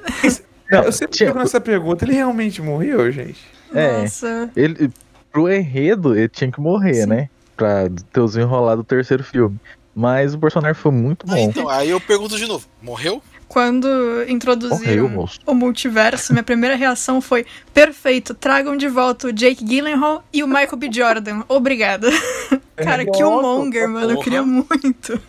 [0.71, 3.41] Não, Eu sempre tinha- fico nessa pergunta, ele realmente morreu, gente?
[3.75, 4.03] É.
[4.03, 4.51] Nossa.
[4.57, 4.91] Ele,
[5.33, 7.07] pro enredo, ele tinha que morrer, Sim.
[7.07, 7.29] né?
[7.57, 9.59] Pra ter os enrolado do terceiro filme.
[9.95, 11.39] Mas o personagem foi muito Ah, bom.
[11.39, 13.21] então, aí eu pergunto de novo: morreu?
[13.49, 13.89] Quando
[14.29, 20.43] introduziram o multiverso, minha primeira reação foi: perfeito, tragam de volta o Jake Gyllenhaal e
[20.43, 20.91] o Michael B.
[20.93, 21.43] Jordan.
[21.49, 22.09] Obrigada.
[22.77, 25.21] Cara, Nossa, Killmonger, mano, eu queria muito.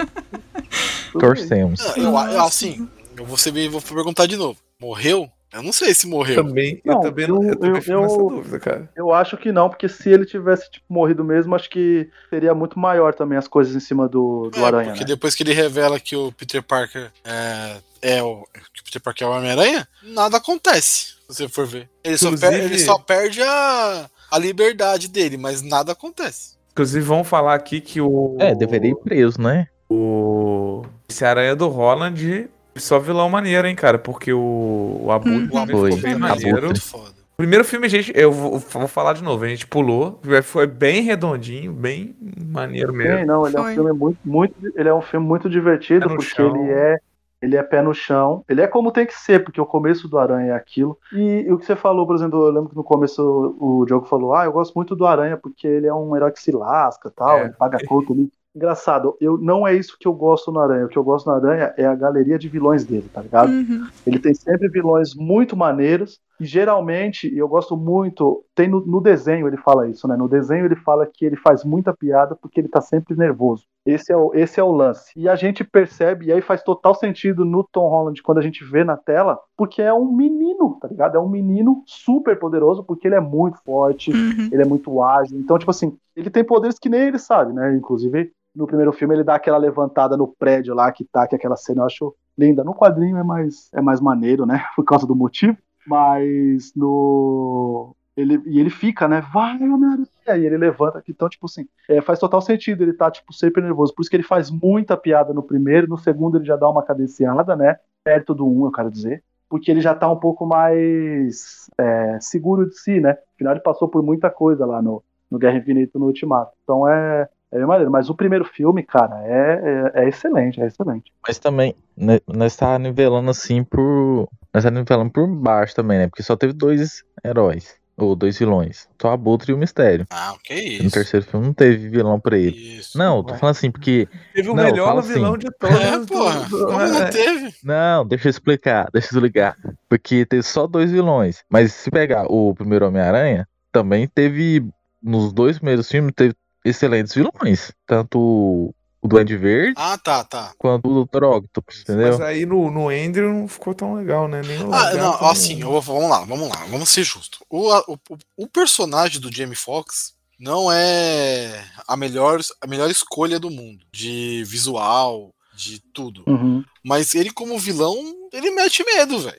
[1.14, 1.80] Torcemos.
[1.96, 5.32] Não, eu, assim, eu vou, ser, vou perguntar de novo: morreu?
[5.52, 6.44] Eu não sei se morreu.
[6.44, 8.90] Também, eu Não, também não, eu, eu- também eu- eu- dúvida, cara.
[8.96, 12.78] Eu acho que não, porque se ele tivesse tipo, morrido mesmo, acho que seria muito
[12.78, 15.08] maior também as coisas em cima do, do É, Aranha, porque né?
[15.08, 18.44] depois que ele revela que o Peter Parker é, é o.
[18.74, 21.90] Que o Peter Parker é o Homem-Aranha, nada acontece, se você for ver.
[22.04, 26.60] Ele só perde, ele só perde a, a liberdade dele, mas nada acontece.
[26.74, 28.36] Inclusive, vamos falar aqui que o.
[28.40, 29.68] É, deveria ir preso, né?
[29.90, 30.84] O.
[31.10, 32.48] Esse aranha do Holland
[32.82, 33.98] só vilão maneiro, hein, cara?
[34.00, 35.92] Porque o, o Abu também Foi.
[35.92, 36.18] ficou bem Abutre.
[36.18, 36.66] maneiro.
[36.68, 37.20] Muito foda.
[37.38, 41.72] Primeiro filme, gente, eu vou, vou falar de novo, a gente pulou, foi bem redondinho,
[41.72, 43.26] bem maneiro Sim, mesmo.
[43.26, 44.54] não, ele é um filme muito, muito.
[44.76, 46.56] Ele é um filme muito divertido, no porque chão.
[46.56, 46.98] ele é.
[47.42, 48.44] Ele é pé no chão.
[48.50, 50.98] Ele é como tem que ser, porque o começo do Aranha é aquilo.
[51.14, 54.06] E, e o que você falou, por exemplo, eu lembro que no começo o Diogo
[54.08, 57.10] falou: Ah, eu gosto muito do Aranha porque ele é um herói que se lasca
[57.10, 57.44] tal, É.
[57.46, 58.30] ele paga conta ali.
[58.56, 60.86] Engraçado, eu, não é isso que eu gosto no Aranha.
[60.86, 63.52] O que eu gosto no Aranha é a galeria de vilões dele, tá ligado?
[63.52, 63.88] Uhum.
[64.06, 66.20] Ele tem sempre vilões muito maneiros.
[66.40, 70.16] E geralmente, e eu gosto muito, tem no, no desenho ele fala isso, né?
[70.16, 73.66] No desenho ele fala que ele faz muita piada porque ele tá sempre nervoso.
[73.86, 75.12] Esse é o, esse é o lance.
[75.16, 78.64] E a gente percebe, e aí faz total sentido no Tom Holland quando a gente
[78.64, 81.16] vê na tela, porque é um menino, tá ligado?
[81.18, 84.50] É um menino super poderoso porque ele é muito forte, Uhum.
[84.52, 85.38] ele é muito ágil.
[85.40, 87.76] Então, tipo assim, ele tem poderes que nem ele sabe, né?
[87.76, 91.56] Inclusive, no primeiro filme ele dá aquela levantada no prédio lá que tá, que aquela
[91.56, 92.64] cena eu acho linda.
[92.64, 94.64] No quadrinho é mais, é mais maneiro, né?
[94.76, 95.58] Por causa do motivo.
[95.90, 97.96] Mas no.
[98.16, 99.22] Ele, e ele fica, né?
[99.34, 101.12] Vai, Homem-Aranha, e ele levanta aqui.
[101.12, 103.96] Então, tipo assim, é, faz total sentido ele tá, tipo, sempre nervoso.
[103.96, 106.84] Por isso que ele faz muita piada no primeiro, no segundo ele já dá uma
[106.84, 107.78] cadenciada, né?
[108.04, 109.24] Perto do um, eu quero dizer.
[109.48, 113.18] Porque ele já tá um pouco mais é, seguro de si, né?
[113.34, 116.52] Afinal, ele passou por muita coisa lá no, no Guerra Infinita no Ultimato.
[116.64, 117.92] Então é, é bem maneiro.
[117.92, 121.12] Mas o primeiro filme, cara, é, é, é excelente, é excelente.
[121.28, 124.28] Mas também, né, nós tá nivelando assim por.
[124.54, 126.08] Nós tá nivelando por baixo também, né?
[126.08, 127.78] Porque só teve dois heróis.
[128.02, 128.88] Ou dois vilões.
[129.02, 130.06] Só o Abutre e o Mistério.
[130.10, 130.92] Ah, o que é No isso?
[130.92, 132.78] terceiro filme não teve vilão pra ele.
[132.78, 132.98] Isso.
[132.98, 134.08] Não, eu tô falando assim, porque.
[134.34, 135.40] Teve o Não, melhor fala vilão assim.
[135.40, 135.76] de todos.
[135.82, 136.40] É, porra.
[136.48, 136.88] do- Como é.
[136.88, 137.54] não teve?
[137.62, 139.58] Não, deixa eu explicar, deixa eu explicar.
[139.90, 141.44] Porque teve só dois vilões.
[141.50, 144.66] Mas se pegar o primeiro Homem-Aranha, também teve.
[145.04, 146.34] Nos dois primeiros filmes, teve
[146.64, 147.72] excelentes vilões.
[147.86, 150.52] Tanto o Duende Verde Ah, tá, tá.
[150.58, 151.24] quanto o Dr.
[151.24, 152.10] Octopus, entendeu?
[152.10, 154.42] Mas aí no, no Andrew não ficou tão legal, né?
[154.46, 157.40] Nem o Ah, não, nem assim, eu vamos lá, vamos lá, vamos ser justos.
[157.50, 157.98] O, o,
[158.38, 164.44] o personagem do Jamie Foxx não é a melhor, a melhor escolha do mundo, de
[164.46, 166.24] visual, de tudo.
[166.28, 166.64] Uhum.
[166.86, 167.96] Mas ele, como vilão,
[168.32, 169.38] ele mete medo, velho.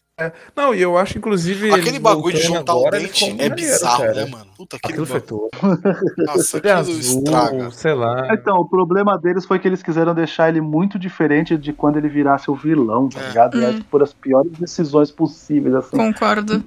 [0.54, 1.70] Não, e eu acho, inclusive.
[1.72, 4.12] Aquele ele bagulho de juntar agora, o dente é bizarro, cara.
[4.14, 4.50] né, mano?
[4.54, 5.48] Puta, aquele Aquilo foi bagulho.
[5.50, 5.80] todo.
[6.26, 7.70] Nossa, é aquilo azul, estraga.
[7.70, 8.28] sei lá.
[8.34, 12.10] Então, o problema deles foi que eles quiseram deixar ele muito diferente de quando ele
[12.10, 13.28] virasse o vilão, tá É.
[13.28, 13.58] ligado?
[13.58, 13.78] Hum.
[13.78, 15.96] que por as piores decisões possíveis, assim.
[15.96, 16.62] Concordo.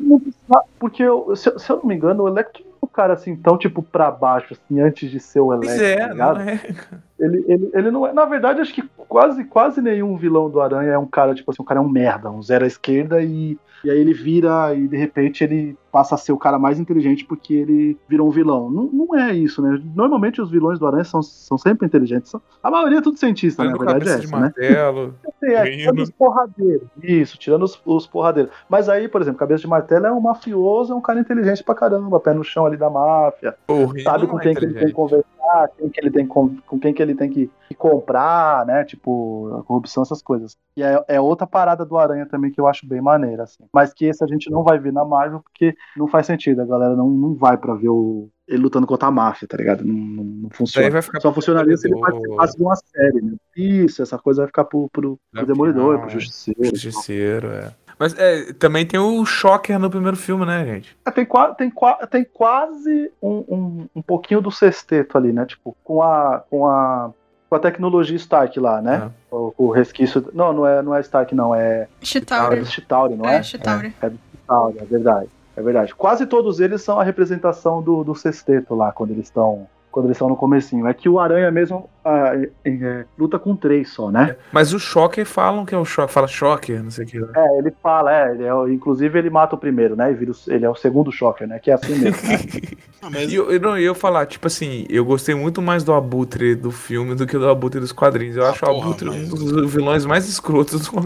[0.80, 3.14] Porque, eu- se, eu- se eu não me engano, o Electro não é um cara
[3.14, 6.36] assim tão, tipo, pra baixo, assim, antes de ser o Pois Electro, é, tá ligado?
[6.40, 6.60] não é.
[7.24, 8.12] Ele, ele, ele não é.
[8.12, 11.62] Na verdade, acho que quase, quase nenhum vilão do Aranha é um cara, tipo assim,
[11.62, 14.88] um cara é um merda, um zero à esquerda e, e aí ele vira e
[14.88, 18.70] de repente ele passa a ser o cara mais inteligente porque ele virou um vilão.
[18.70, 19.80] Não, não é isso, né?
[19.96, 22.34] Normalmente os vilões do Aranha são, são sempre inteligentes.
[22.62, 23.72] A maioria é tudo cientista, né?
[23.74, 24.42] A verdade é essa, né?
[24.42, 25.14] martelo.
[25.46, 25.82] É, Menino.
[25.82, 26.88] tirando os porradeiros.
[27.04, 28.50] Isso, tirando os, os porradeiros.
[28.70, 31.76] Mas aí, por exemplo, Cabeça de Martelo é um mafioso, é um cara inteligente pra
[31.76, 34.86] caramba, pé no chão ali da máfia Rino sabe com é quem que ele tem
[34.86, 35.26] que inteligente.
[35.44, 38.84] Conversar, quem que ele tem com, com quem que ele tem que, que comprar, né?
[38.84, 40.58] Tipo, a corrupção, essas coisas.
[40.76, 43.64] E é, é outra parada do Aranha também que eu acho bem maneira, assim.
[43.74, 46.62] Mas que esse a gente não vai ver na Marvel porque não faz sentido.
[46.62, 49.86] A galera não, não vai pra ver o, ele lutando contra a máfia, tá ligado?
[49.86, 51.02] Não, não, não Daí funciona.
[51.20, 53.36] Só funcionaria se ele participasse de uma série, né?
[53.56, 56.10] Isso, essa coisa vai ficar pro, pro, pro Demolidor, pro.
[56.10, 56.76] Justiceiro.
[56.76, 57.72] Justiceiro, é.
[58.04, 60.94] Mas é, também tem o Shocker no primeiro filme, né, gente?
[61.06, 65.46] É, tem, qua- tem, qua- tem quase um, um, um pouquinho do sexteto ali, né?
[65.46, 67.12] Tipo, com a, com a,
[67.50, 69.10] com a tecnologia Stark lá, né?
[69.32, 70.30] O, o resquício.
[70.34, 71.56] Não, não é, não é Stark, não.
[71.56, 72.60] É, é Chitauri.
[72.60, 73.38] do Chitauri, não é?
[73.38, 73.94] É, Chitauri.
[74.02, 75.30] É do Chitauri, é verdade.
[75.56, 75.96] É verdade.
[75.96, 79.66] Quase todos eles são a representação do, do sexteto lá, quando eles estão.
[79.94, 80.88] Quando eles estão no comecinho.
[80.88, 84.36] É que o Aranha mesmo ah, é- é, luta com três só, né?
[84.52, 86.12] Mas o Shocker falam que é o Shocker.
[86.12, 87.20] Fala Shocker, não sei o que.
[87.20, 87.30] lá.
[87.36, 90.12] É, ele fala, é, ele é o- inclusive ele mata o primeiro, né?
[90.12, 91.60] E vira o- ele é o segundo Shocker, né?
[91.60, 92.28] Que é assim mesmo.
[92.28, 92.40] né?
[93.06, 95.84] Ah, mas E eu, eu, não, eu ia falar, tipo assim, eu gostei muito mais
[95.84, 98.38] do Abutre do filme do que do Abutre dos quadrinhos.
[98.38, 101.02] Eu Ah, acho o porra, Abutre mas- um dos vilões mais escrotos do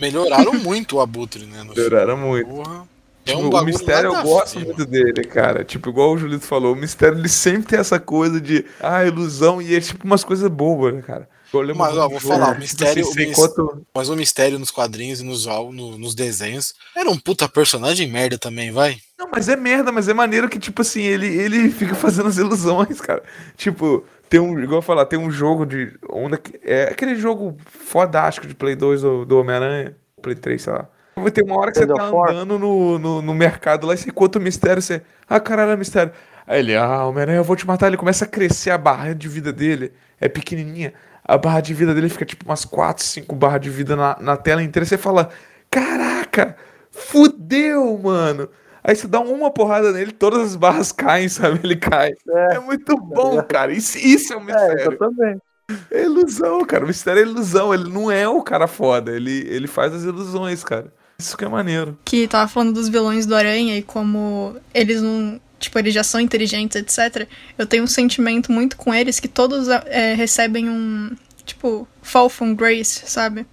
[0.00, 1.58] melhoraram muito o Abutre, né?
[1.62, 1.90] No filme.
[1.90, 2.48] Melhoraram muito.
[2.48, 2.82] Porra.
[3.26, 5.64] É Tipo, um o Mistério eu gosto muito dele, cara.
[5.64, 9.60] Tipo, igual o Julito falou, o Mistério ele sempre tem essa coisa de, ah, ilusão,
[9.60, 11.28] e é tipo umas coisas bobas, né, cara?
[11.74, 14.16] Mas, ó, vou jogo, falar, o tipo Mistério- assim, o você Mis- encontra- Mas o
[14.16, 18.98] mistério nos quadrinhos e nos, no- nos desenhos era um puta personagem merda também, vai.
[19.18, 22.36] Não, mas é merda, mas é maneiro que, tipo assim, ele, ele fica fazendo as
[22.36, 23.22] ilusões, cara.
[23.56, 25.92] Tipo, tem um, igual eu falar, tem um jogo de.
[26.12, 26.28] Um
[26.62, 30.88] é aquele jogo fodástico de Play 2 do, do Homem-Aranha, Play 3, sei lá.
[31.18, 34.10] Vai ter uma hora que você tá andando no, no, no mercado lá e você
[34.10, 35.00] encontra o mistério, você.
[35.26, 36.12] Ah, caralho, é mistério.
[36.46, 37.86] Aí ele, ah, Homem-Aranha, eu vou te matar.
[37.86, 40.92] Ele começa a crescer a barra de vida dele, é pequenininha.
[41.24, 44.36] A barra de vida dele fica tipo umas 4, 5 barras de vida na, na
[44.36, 44.84] tela inteira.
[44.84, 45.30] Você fala,
[45.70, 46.54] caraca,
[46.90, 48.48] fudeu, mano.
[48.84, 51.60] Aí você dá uma porrada nele, todas as barras caem, sabe?
[51.64, 52.12] Ele cai.
[52.28, 53.72] É, muito bom, cara.
[53.72, 54.80] Isso, isso é um é, mistério.
[54.80, 55.42] exatamente.
[55.90, 56.84] É ilusão, cara.
[56.84, 57.72] O mistério é ilusão.
[57.72, 59.10] Ele não é o cara foda.
[59.10, 60.92] Ele, ele faz as ilusões, cara.
[61.18, 61.98] Isso que é maneiro.
[62.04, 65.40] que tava falando dos vilões do Aranha e como eles não.
[65.58, 67.26] Tipo, eles já são inteligentes, etc.
[67.56, 71.16] Eu tenho um sentimento muito com eles que todos é, recebem um.
[71.44, 73.46] Tipo, fall from grace, sabe?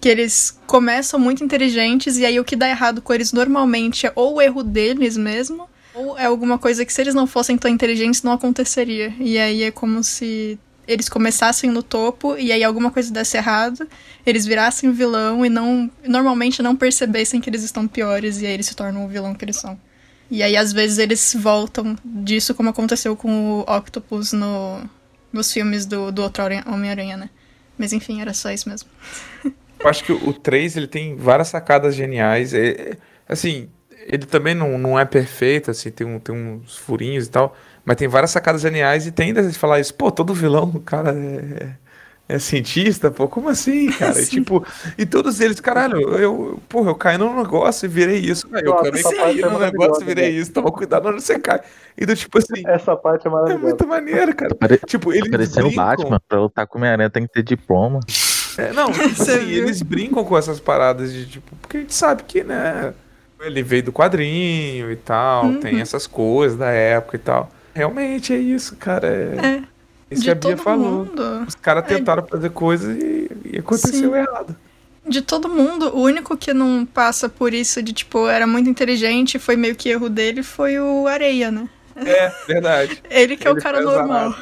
[0.00, 4.12] Que eles começam muito inteligentes e aí o que dá errado com eles normalmente é
[4.14, 7.70] ou o erro deles mesmo, ou é alguma coisa que se eles não fossem tão
[7.70, 9.14] inteligentes não aconteceria.
[9.18, 13.88] E aí é como se eles começassem no topo e aí alguma coisa desse errado,
[14.24, 18.66] eles virassem vilão e não normalmente não percebessem que eles estão piores e aí eles
[18.66, 19.78] se tornam o vilão que eles são.
[20.30, 24.82] E aí às vezes eles voltam disso como aconteceu com o Octopus no,
[25.32, 27.30] nos filmes do, do outro Aranha- Homem-Aranha, né?
[27.78, 28.88] Mas enfim, era só isso mesmo.
[29.78, 32.54] Eu acho que o 3 ele tem várias sacadas geniais.
[32.54, 32.96] É, é-
[33.28, 33.68] assim,
[34.08, 37.96] ele também não, não é perfeito, assim, tem, um, tem uns furinhos e tal, mas
[37.96, 41.70] tem várias sacadas geniais e tem ainda de falar isso, pô, todo vilão, cara, é,
[42.28, 44.20] é cientista, pô, como assim, cara?
[44.20, 44.64] E, tipo,
[44.98, 48.74] e todos eles, caralho, eu, porra, eu caí num negócio e virei isso, cara, eu
[48.76, 50.38] também caí é num negócio e virei né?
[50.38, 51.60] isso, toma cuidado onde você cai.
[51.96, 53.62] E do tipo assim, Essa parte é é maravilhosa.
[53.64, 54.54] muito maneiro, cara.
[54.54, 55.84] Pare- Tipo, eles Parecendo o brincam.
[55.86, 58.00] Batman, pra lutar com o Homem-Aranha tem que ter diploma.
[58.58, 62.22] É, não, tipo assim, eles brincam com essas paradas de tipo, porque a gente sabe
[62.24, 62.92] que, né,
[63.40, 65.60] ele veio do quadrinho e tal, Uhum.
[65.60, 67.50] tem essas coisas da época e tal.
[67.74, 69.06] Realmente é isso, cara.
[69.06, 69.62] É, É,
[70.10, 71.04] isso que de a Bia todo falou.
[71.04, 71.22] mundo.
[71.46, 71.88] Os caras É.
[71.96, 74.16] tentaram fazer coisas e, e aconteceu Sim.
[74.16, 74.56] errado.
[75.08, 79.38] De todo mundo, o único que não passa por isso de, tipo, era muito inteligente,
[79.38, 81.68] foi meio que erro dele, foi o Areia, né?
[81.94, 83.00] É, verdade.
[83.08, 84.34] Ele que é o Ele cara normal.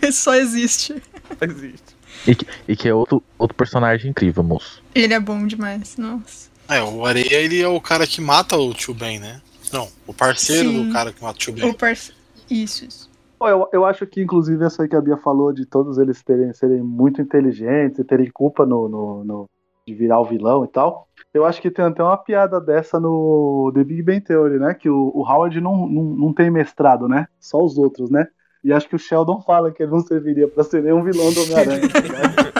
[0.00, 0.94] Ele só existe.
[1.40, 1.94] Existe.
[2.26, 4.82] E que, e que é outro, outro personagem incrível, moço.
[4.94, 6.48] Ele é bom demais, nossa.
[6.68, 9.40] É, o Areia, ele é o cara que mata o Tio Ben, né?
[9.72, 10.86] Não, o parceiro Sim.
[10.86, 11.72] do cara que mata o Tio O Ben.
[11.74, 12.12] parce...
[12.50, 13.10] Isso, isso.
[13.38, 16.22] Pô, Eu, eu acho que, inclusive, essa aí que a Bia falou de todos eles
[16.22, 19.46] terem, serem muito inteligentes e terem culpa no, no- no-
[19.86, 21.06] de virar o vilão e tal.
[21.32, 24.72] Eu acho que tem até uma piada dessa no The Big Bang Theory, né?
[24.72, 27.26] Que o, o Howard não, não, não tem mestrado, né?
[27.40, 28.26] Só os outros, né?
[28.62, 31.42] E acho que o Sheldon fala que ele não serviria pra ser nenhum vilão do
[31.42, 31.80] Homem-Aranha.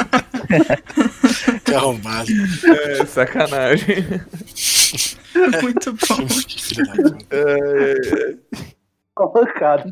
[1.64, 2.28] Que arrombado.
[2.64, 4.05] É, sacanagem.
[5.62, 6.16] Muito bom.
[9.16, 9.46] Da puta.
[9.52, 9.84] Cara,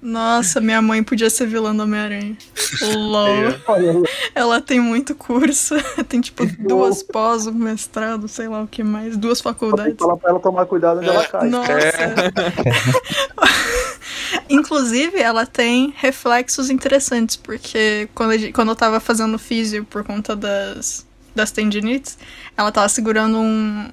[0.00, 2.36] Nossa, minha mãe podia ser vilã do Homem-Aranha.
[2.94, 3.28] LOL.
[3.66, 4.02] olha,
[4.36, 5.74] Ela tem muito curso.
[6.08, 9.16] Tem, tipo, duas pós, um mestrado, sei lá o que mais.
[9.16, 9.94] Duas faculdades.
[9.94, 11.48] que falar pra ela tomar cuidado onde ela cai.
[11.48, 11.72] Nossa.
[14.48, 20.34] Inclusive, ela tem reflexos interessantes, porque quando, gente- quando eu tava fazendo físio por conta
[20.36, 22.18] das, das tendinites,
[22.56, 23.88] ela tava segurando um.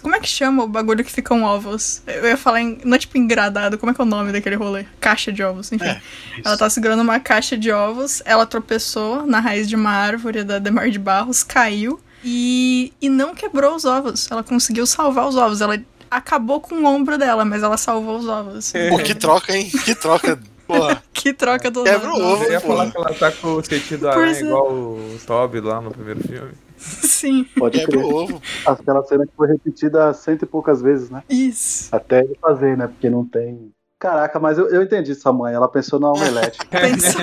[0.00, 2.00] Como é que chama o bagulho que ficam ovos?
[2.06, 4.56] Eu ia falar, em, não é tipo engradado, como é que é o nome daquele
[4.56, 4.86] rolê?
[4.98, 5.84] Caixa de ovos, enfim.
[5.84, 6.00] É,
[6.42, 10.58] Ela tava segurando uma caixa de ovos, ela tropeçou na raiz de uma árvore da
[10.58, 14.26] Demar de Barros, caiu e, e não quebrou os ovos.
[14.30, 15.60] Ela conseguiu salvar os ovos.
[15.60, 15.78] Ela
[16.10, 18.72] acabou com o ombro dela, mas ela salvou os ovos.
[18.90, 19.70] Pô, que troca, hein?
[19.84, 20.38] Que troca.
[20.66, 21.02] Porra.
[21.14, 22.68] Que troca do Quebra o ovo, Eu ia pô.
[22.68, 24.40] falar que ela tá com o sentido aranha é.
[24.42, 26.52] igual o Toby lá no primeiro filme.
[26.76, 28.04] Sim, Pode Quebra crer.
[28.04, 28.42] o ovo.
[28.66, 31.22] Aquela cena que foi repetida cento e poucas vezes, né?
[31.30, 31.88] isso.
[31.90, 32.88] Até ele fazer, né?
[32.88, 33.70] Porque não tem.
[33.98, 35.54] Caraca, mas eu, eu entendi sua mãe.
[35.54, 36.58] Ela pensou na omelete.
[36.68, 37.22] Pensou-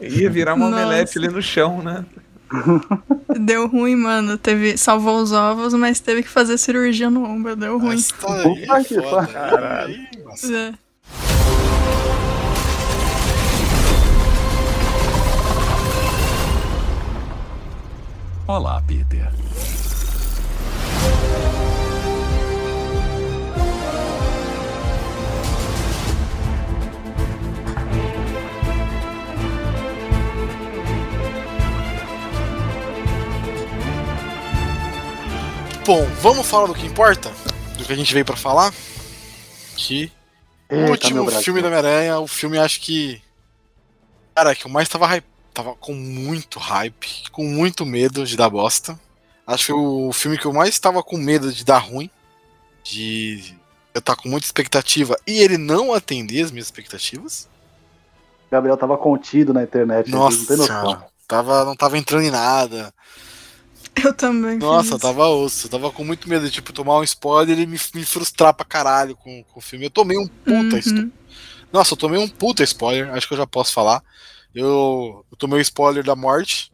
[0.00, 0.84] Ia virar uma Nossa.
[0.84, 2.04] omelete ali no chão, né?
[3.40, 4.38] Deu ruim, mano.
[4.38, 7.54] Teve, salvou os ovos, mas teve que fazer cirurgia no ombro.
[7.56, 7.88] Deu ruim.
[7.88, 9.26] Mas tá aí, que foda.
[9.26, 9.32] pariu.
[9.32, 9.94] Caralho.
[9.94, 10.54] Aí.
[10.54, 10.74] É.
[18.46, 19.37] Olá, Peter.
[35.88, 37.32] Bom, vamos falar do que importa?
[37.78, 38.74] Do que a gente veio pra falar?
[39.74, 40.12] Que
[40.70, 43.22] o Eita, meu último filme da Homem-Aranha, o filme acho que.
[44.34, 45.24] Cara, que eu mais tava hype,
[45.54, 49.00] tava com muito hype, com muito medo de dar bosta.
[49.46, 52.10] Acho que o filme que eu mais tava com medo de dar ruim,
[52.84, 53.56] de
[53.94, 57.48] eu estar com muita expectativa e ele não atender as minhas expectativas.
[58.50, 60.10] Gabriel tava contido na internet.
[60.10, 61.04] Nossa, não tem noção.
[61.26, 62.92] tava, não tava entrando em nada.
[64.04, 64.58] Eu também.
[64.58, 65.66] Nossa, eu tava osso.
[65.66, 68.64] Eu tava com muito medo de, tipo, tomar um spoiler e me, me frustrar pra
[68.64, 69.86] caralho com, com o filme.
[69.86, 70.78] Eu tomei um puta Uhum.
[70.78, 71.08] spoiler.
[71.72, 74.02] Nossa, eu tomei um puta spoiler, acho que eu já posso falar.
[74.54, 76.72] Eu, eu tomei o spoiler da morte.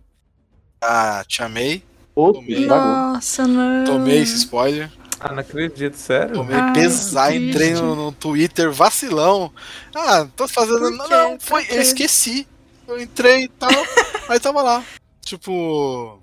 [0.81, 1.83] Ah, te amei.
[2.15, 2.67] Tomei.
[2.67, 3.85] Nossa, não.
[3.85, 4.91] Tomei esse spoiler.
[5.19, 6.35] Ah, não acredito, sério?
[6.35, 9.51] Tomei Ai, pesar, entrei no, no Twitter vacilão.
[9.95, 10.91] Ah, tô fazendo.
[10.91, 11.67] Não, não, foi.
[11.71, 12.47] Eu esqueci.
[12.87, 13.71] Eu entrei e tal.
[14.29, 14.85] aí tava lá.
[15.25, 16.21] Tipo.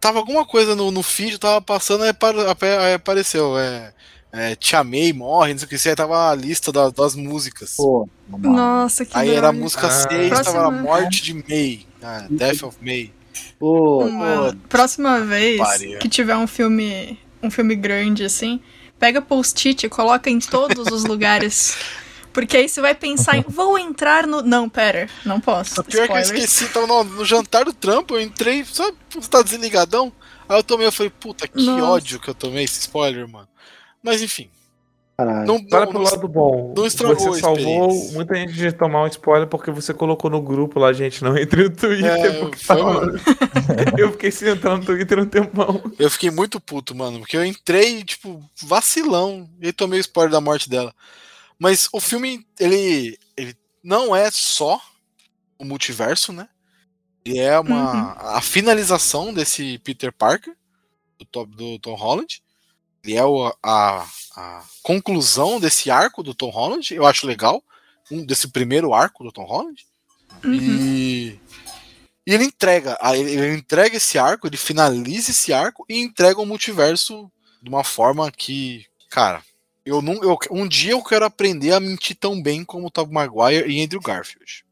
[0.00, 3.58] Tava alguma coisa no, no feed, tava passando, aí, apare- ape- aí apareceu.
[3.58, 3.92] É,
[4.32, 7.14] é, Te amei, morre, não sei o que, isso aí tava a lista da- das
[7.14, 7.74] músicas.
[7.76, 9.90] Pô, Nossa, que aí era a música Ah.
[9.90, 11.86] 6, tava a morte de May.
[12.02, 13.12] Ah, Death of May.
[13.58, 15.98] pô, Mano, próxima vez Pariu.
[15.98, 18.60] que tiver um filme, um filme grande assim,
[18.98, 21.76] pega post-it e coloca em todos os lugares.
[22.32, 24.40] Porque aí você vai pensar em vou entrar no.
[24.42, 25.80] Não, pera, não posso.
[25.80, 26.44] O pior é que eu Spoilers.
[26.52, 30.12] esqueci, tava no, no jantar do trampo, eu entrei, sabe, você tá desligadão?
[30.48, 31.84] Aí eu tomei, eu falei, puta, que Nossa.
[31.84, 33.48] ódio que eu tomei esse spoiler, mano.
[34.02, 34.48] Mas enfim.
[35.16, 35.46] Caralho.
[35.46, 36.72] Não, Para não- pelo lado bom.
[36.74, 40.40] não estragou você a salvou muita gente de tomar um spoiler porque você colocou no
[40.40, 42.06] grupo lá, gente, não entre no Twitter.
[42.24, 43.12] É, porque foi tava-
[43.98, 45.82] Eu fiquei sem entrar no Twitter um tempão.
[45.98, 50.40] Eu fiquei muito puto, mano, porque eu entrei, tipo, vacilão, e tomei o spoiler da
[50.40, 50.92] morte dela.
[51.60, 53.54] Mas o filme, ele, ele
[53.84, 54.80] não é só
[55.58, 56.48] o multiverso, né?
[57.22, 60.56] Ele é uma a finalização desse Peter Parker,
[61.18, 62.42] do, Tom- do Tom Holland.
[63.04, 67.62] Ele é o- a, a conclusão desse arco do Tom Holland, eu acho legal.
[68.10, 69.86] Um, desse primeiro arco do Tom Holland.
[70.42, 70.54] Uhum.
[70.54, 71.38] E,
[72.26, 77.30] e ele entrega, ele entrega esse arco, ele finaliza esse arco e entrega o multiverso
[77.62, 79.44] de uma forma que, cara,
[79.90, 83.12] eu não, eu, um dia eu quero aprender a mentir tão bem como o Tobey
[83.14, 84.64] Maguire e Andrew Garfield.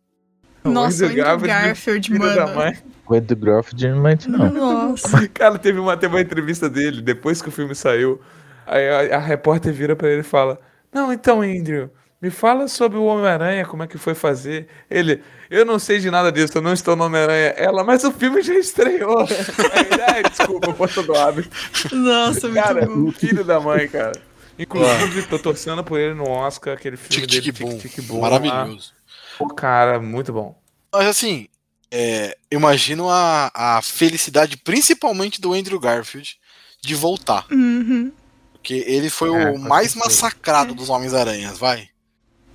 [0.65, 2.73] Nossa, o Andrew Andrew Garfield, Garfield, mano.
[3.09, 4.51] O Ed Garfield não mente, não.
[4.51, 5.27] Nossa.
[5.33, 8.21] Cara, teve uma, teve uma entrevista dele depois que o filme saiu.
[8.67, 10.61] Aí a, a repórter vira pra ele e fala:
[10.93, 11.91] Não, então, Andrew,
[12.21, 14.67] me fala sobre o Homem-Aranha, como é que foi fazer.
[14.91, 17.55] Ele, eu não sei de nada disso, eu não estou no Homem-Aranha.
[17.57, 19.21] Ela, mas o filme já estreou.
[19.73, 21.49] Aí "Ai, desculpa, força do hábito.
[21.95, 23.11] Nossa, muito Cara, bom.
[23.13, 24.28] filho da mãe, cara.
[24.59, 27.79] Inclusive, tô torcendo por ele no Oscar, aquele filme Tic dele, Tic Boom.
[27.79, 28.21] Tic Tic Boom.
[28.21, 28.93] Maravilhoso.
[29.39, 30.61] Pô, cara, muito bom.
[30.93, 31.47] Mas assim,
[31.91, 36.37] é, eu imagino a, a felicidade, principalmente do Andrew Garfield,
[36.83, 37.47] de voltar.
[37.51, 38.13] Uhum.
[38.53, 41.89] Porque ele foi É, o mais massacrado dos Homens-Aranhas, vai.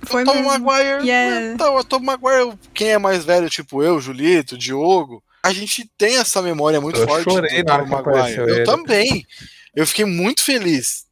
[0.02, 0.48] Foi o Tom mesmo.
[0.48, 1.06] Maguire.
[1.06, 1.52] Yeah.
[1.54, 6.18] Então, o Tom Maguire, quem é mais velho, tipo eu, Julito, Diogo, a gente tem
[6.18, 8.38] essa memória muito Eu forte chorei do na hora Tom que Maguire.
[8.38, 8.64] Eu ele.
[8.64, 9.26] também.
[9.74, 11.03] Eu fiquei muito feliz.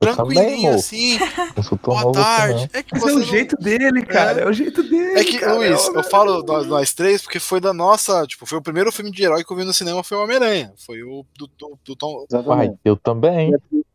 [0.00, 0.78] Também, Tranquilinho, amor.
[0.78, 1.18] assim.
[1.54, 2.54] Eu sou tão Boa tarde.
[2.54, 2.68] não.
[2.72, 4.40] É que Mas você é o não- jeito dele, cara.
[4.40, 5.18] É, o jeito dele.
[5.20, 8.26] É que, cara, Luiz, é o- eu falo nós, nós três porque foi da nossa.
[8.26, 10.72] Tipo, foi o primeiro filme de herói que eu vi no cinema, foi o Homem-Aranha.
[10.86, 12.14] Foi o do, do, do Tom.
[12.30, 12.78] Pai, Exatamente.
[12.82, 13.52] eu também.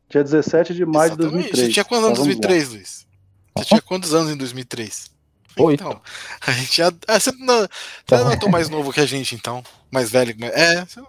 [0.07, 1.31] Dia 17 de maio de Exatamente.
[1.51, 1.65] 2003.
[1.65, 2.47] Você tinha quantos anos em Então, vamos lá.
[2.47, 3.07] 2003, Luiz?
[3.57, 5.11] Você tinha quantos anos em 2003?
[5.57, 5.83] Oito.
[5.83, 6.01] Então,
[6.45, 6.91] a gente já.
[7.07, 7.67] Ah, você não,
[8.07, 9.63] você não é tão mais novo que a gente, então.
[9.89, 10.35] Mais velho.
[10.37, 11.01] mas- É, você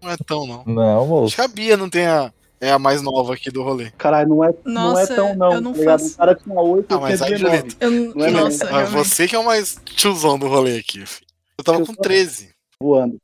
[0.00, 0.64] não é tão, não.
[0.64, 1.34] Não, Acho moço.
[1.34, 2.32] que a Bia não tem a.
[2.60, 3.90] É a mais nova aqui do rolê.
[3.96, 5.52] Caralho, não é, não é Nossa, tão não.
[5.54, 5.98] eu não tá ligado?
[6.00, 7.56] faço- O cara tinha 8, Ah, eu mas aí, 19.
[7.58, 8.90] Julito, Eu, Não é nossa, ah, realmente.
[8.92, 11.26] você que é o mais tiozão do rolê aqui, filho.
[11.56, 12.02] Eu tava com Tiozão.
[12.02, 12.50] 13.
[12.82, 13.16] Voando.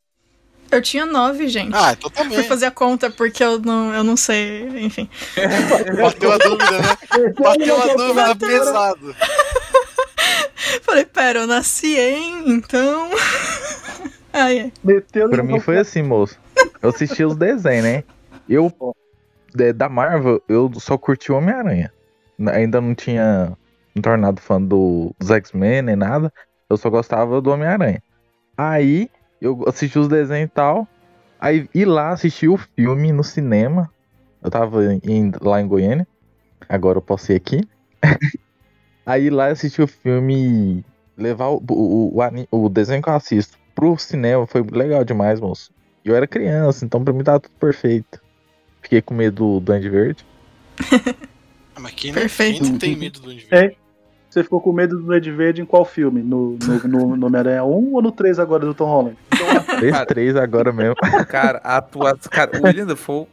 [0.71, 1.75] Eu tinha nove, gente.
[1.77, 2.43] Ah, então Fui também.
[2.45, 5.09] fazer a conta porque eu não, eu não sei, enfim.
[6.03, 6.97] Bateu a dúvida, né?
[7.39, 8.49] Bateu a dúvida Bateu.
[8.49, 9.17] pesado.
[10.83, 13.11] Falei, pera, eu nasci em, então.
[14.33, 14.73] Ai, ai.
[14.85, 16.37] Meteu Pra mim foi assim, moço.
[16.83, 18.05] Eu assisti os desenhos, né?
[18.49, 18.71] Eu,
[19.73, 21.93] da Marvel, eu só curti o Homem-Aranha.
[22.53, 23.57] Ainda não tinha
[23.95, 26.33] me tornado fã do, dos X-Men nem nada.
[26.69, 28.03] Eu só gostava do Homem-Aranha.
[28.57, 30.89] Aí, eu assisti os desenhos e tal.
[31.41, 33.91] Aí, ir lá assistir o filme no cinema.
[34.43, 36.07] Eu tava em- lá em Goiânia.
[36.69, 37.61] Agora eu posso ir aqui.
[39.05, 40.85] Aí, lá assistir o filme.
[41.17, 45.71] Levar o, o, o, o desenho que eu assisto pro cinema foi legal demais, moço.
[46.05, 48.21] Eu era criança, então pra mim tava tudo perfeito.
[48.87, 50.25] Fiquei com medo do Duende Verde.
[51.75, 52.61] Ah, Mas quem não, Perfeito.
[52.63, 53.59] quem não tem medo do indivíduo?
[53.59, 53.75] É.
[54.31, 56.23] Você ficou com medo do Ed Verde em qual filme?
[56.23, 59.17] No, no, no, no Homem-Aranha 1 ou no 3 agora do Tom Holland?
[59.79, 60.07] Três, Cara.
[60.07, 60.95] três agora mesmo.
[61.29, 62.31] Cara, a atuação.
[62.31, 63.27] Cara, o William Dafoe.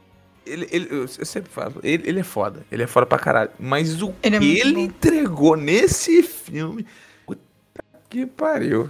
[0.45, 2.65] Ele, ele, eu eu sempre falo, ele, ele é foda.
[2.71, 3.51] Ele é foda pra caralho.
[3.59, 4.79] Mas o Ele é que muito ele bom.
[4.81, 6.85] entregou nesse filme.
[7.27, 7.41] Puta
[8.09, 8.89] que pariu.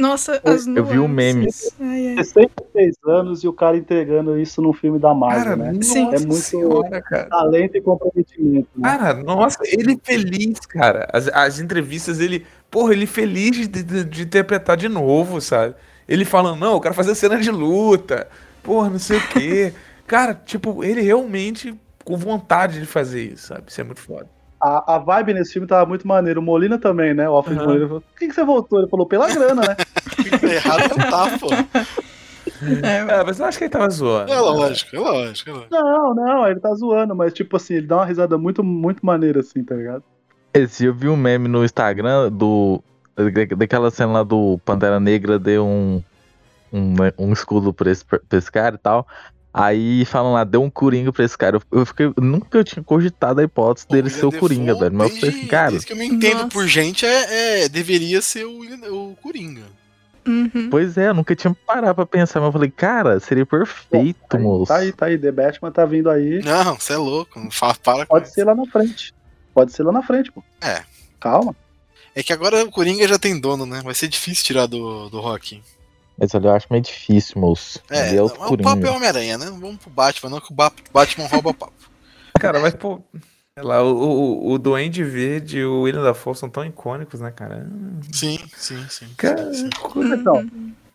[0.00, 1.72] Nossa, as Eu vi o memes.
[1.80, 2.24] Ai, ai.
[2.24, 5.78] 66 anos e o cara entregando isso num filme da Marvel, Cara, né?
[5.82, 6.06] Sim.
[6.12, 7.26] É muito- senhora, cara.
[7.28, 8.68] Talento e comprometimento.
[8.76, 8.88] Né?
[8.88, 11.08] Cara, nossa, ele feliz, cara.
[11.12, 12.46] As, as entrevistas, ele.
[12.70, 15.74] Porra, ele feliz de, de- de interpretar de novo, sabe?
[16.08, 18.26] Ele falando, não, eu quero fazer cena de luta.
[18.62, 19.72] Porra, não sei o quê.
[20.06, 21.74] cara, tipo, ele realmente
[22.04, 23.64] com vontade de fazer isso, sabe?
[23.68, 24.26] Isso é muito foda.
[24.60, 26.40] A, a vibe nesse filme tava muito maneiro.
[26.40, 27.28] O Molina também, né?
[27.28, 27.66] O Alfred Aham.
[27.68, 28.78] Molina falou: por que, que você voltou?
[28.80, 29.76] Ele falou, pela grana, né?
[30.54, 31.46] Errado não tá, pô.
[32.84, 34.30] É, É, mas eu acho que ele tava zoando.
[34.32, 35.50] É lógico, é lógico.
[35.50, 35.74] É lógico.
[35.74, 39.40] Não, não, ele tá zoando, mas tipo assim, ele dá uma risada muito, muito maneira
[39.40, 40.02] assim, tá ligado?
[40.52, 42.82] Esse, eu vi um meme no Instagram do.
[43.16, 46.02] da- Daquela cena lá do Pantera Negra deu um.
[46.72, 49.06] Um, um escudo pra esse, pra esse cara e tal.
[49.52, 51.56] Aí falam lá, deu um Coringa pra esse cara.
[51.56, 52.12] Eu, eu fiquei.
[52.18, 54.94] Nunca eu tinha cogitado a hipótese dele ser o Coringa, velho.
[54.94, 55.70] Mas eu falei assim, cara.
[55.70, 56.48] desde que eu me entendo Nossa.
[56.48, 58.60] por gente, é, é- deveria ser o,
[59.10, 59.62] o Coringa.
[60.26, 60.68] Uhum.
[60.70, 64.36] Pois é, eu nunca tinha parado pra pensar, mas eu falei, cara, seria perfeito, Tá
[64.36, 64.66] aí, moço.
[64.66, 65.18] Tá aí, tá aí.
[65.18, 66.40] The Batman tá vindo aí.
[66.44, 67.40] Não, você é louco.
[67.40, 68.34] Não fala, para com Pode isso.
[68.34, 69.14] ser lá na frente.
[69.52, 70.44] Pode ser lá na frente, pô.
[70.60, 70.82] É.
[71.18, 71.56] Calma.
[72.14, 73.80] É que agora o Coringa já tem dono, né?
[73.82, 75.60] Vai ser difícil tirar do, do Rock.
[76.20, 77.80] Mas olha, eu acho meio difícil, moço.
[77.90, 78.90] É, é o não, o papo é.
[78.90, 79.46] Homem-Aranha, né?
[79.46, 81.72] Vamos pro Batman, não que o Ba- Batman rouba papo.
[82.38, 83.00] Cara, mas pô.
[83.58, 87.66] Lá, o, o, o Duende Verde e o William Dafoe são tão icônicos, né, cara?
[88.12, 89.06] Sim, sim, sim.
[89.16, 89.68] Cara, sim.
[89.96, 90.46] Então,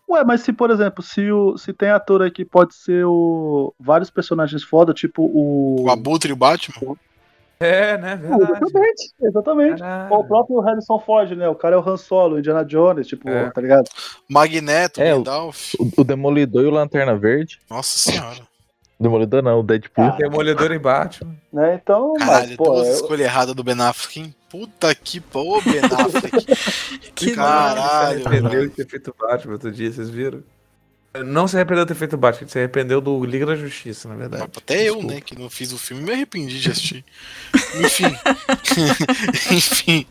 [0.10, 3.74] ué, mas se, por exemplo, se, o, se tem ator aí que pode ser o,
[3.80, 5.84] vários personagens foda, tipo o.
[5.86, 6.96] O Abutre e o Batman?
[7.60, 8.16] É, né?
[8.18, 8.44] Verdade.
[8.52, 9.80] Exatamente, exatamente.
[9.80, 10.14] Caralho.
[10.16, 11.48] O próprio Harrison Ford, né?
[11.48, 13.50] O cara é o Han Solo, o Indiana Jones, tipo, É.
[13.50, 13.86] tá ligado?
[14.30, 15.74] Magneto, É, o- Gandalf.
[15.80, 17.60] O, o Demolidor e o Lanterna Verde.
[17.70, 18.40] Nossa senhora.
[19.00, 20.06] Demolidor não, o Deadpool.
[20.06, 21.36] Ah, Demolidor e Batman.
[21.52, 21.80] Né?
[21.82, 24.36] Então, Caralho, mas, pô, duas eu- escolhas erradas do Ben Affleck, hein?
[24.50, 27.12] Puta que pô, Ben Affleck.
[27.14, 28.70] Que Caralho, velho.
[28.70, 30.42] de ter feito Batman outro dia, vocês viram?
[31.24, 34.16] Não se arrependeu de ter feito Batman, ele se arrependeu do Liga da Justiça, na
[34.16, 34.44] verdade.
[34.44, 35.14] Até eu, Desculpa.
[35.14, 37.06] né, que não fiz o filme, me arrependi de assistir.
[37.80, 38.16] Enfim.
[39.52, 40.08] Enfim.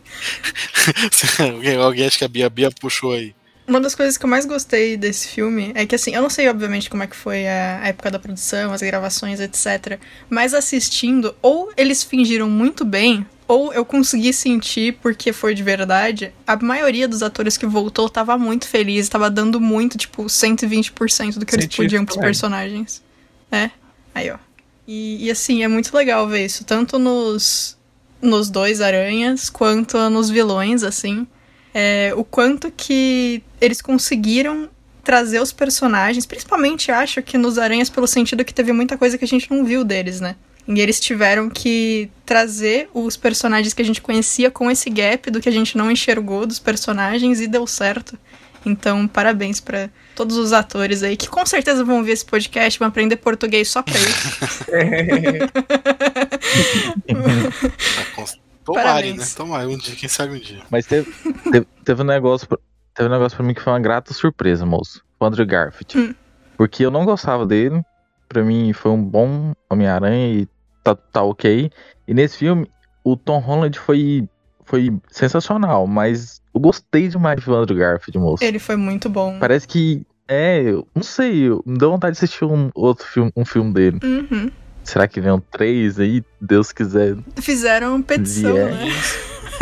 [1.38, 3.34] alguém, alguém acha que a Bia, Bia puxou aí.
[3.66, 6.48] Uma das coisas que eu mais gostei desse filme é que, assim, eu não sei,
[6.50, 9.98] obviamente, como é que foi a a época da produção, as gravações, etc.
[10.28, 16.32] Mas assistindo, ou eles fingiram muito bem, ou eu consegui sentir, porque foi de verdade,
[16.46, 21.46] a maioria dos atores que voltou tava muito feliz, tava dando muito, tipo, 120% do
[21.46, 22.28] que eles podiam pros também.
[22.28, 23.02] personagens.
[23.50, 23.70] É,
[24.14, 24.38] aí, ó.
[24.86, 27.76] E, e, assim, é muito legal ver isso, tanto nos,
[28.20, 31.26] nos dois aranhas, quanto nos vilões, assim
[31.74, 34.70] é, o quanto que eles conseguiram
[35.02, 39.24] trazer os personagens, principalmente acho que nos Aranhas, pelo sentido que teve muita coisa que
[39.24, 40.36] a gente não viu deles, né?
[40.66, 45.40] E eles tiveram que trazer os personagens que a gente conhecia com esse gap do
[45.40, 48.18] que a gente não enxergou dos personagens e deu certo.
[48.66, 52.88] Então, parabéns pra todos os atores aí que com certeza vão ver esse podcast, vão
[52.88, 54.64] aprender português só pra isso.
[58.64, 59.18] Parabéns.
[59.18, 59.26] né?
[59.36, 60.62] Tomare, um dia, quem sabe um dia.
[60.70, 61.12] Mas teve,
[61.50, 62.48] teve, teve um negócio.
[62.48, 62.58] pra-
[62.94, 65.02] Teve um negócio pra mim que foi uma grata surpresa, moço.
[65.18, 65.98] O Andrew Garfield.
[65.98, 66.14] Hum.
[66.56, 67.82] Porque eu não gostava dele.
[68.28, 70.48] Pra mim foi um bom Homem-Aranha e
[70.84, 71.70] tá, tá ok.
[72.06, 72.68] E nesse filme,
[73.02, 74.28] o Tom Holland foi,
[74.64, 78.44] foi sensacional, mas eu gostei demais do Andrew Garfield, moço.
[78.44, 79.38] Ele foi muito bom.
[79.40, 80.06] Parece que.
[80.28, 83.72] É, eu não sei, eu- me deu vontade de assistir um outro filme, um filme
[83.74, 83.98] dele.
[84.02, 84.50] Uhum.
[84.82, 86.22] Será que vem um três aí?
[86.40, 87.16] Deus quiser.
[87.36, 88.72] Fizeram petição, Vier.
[88.72, 88.88] né?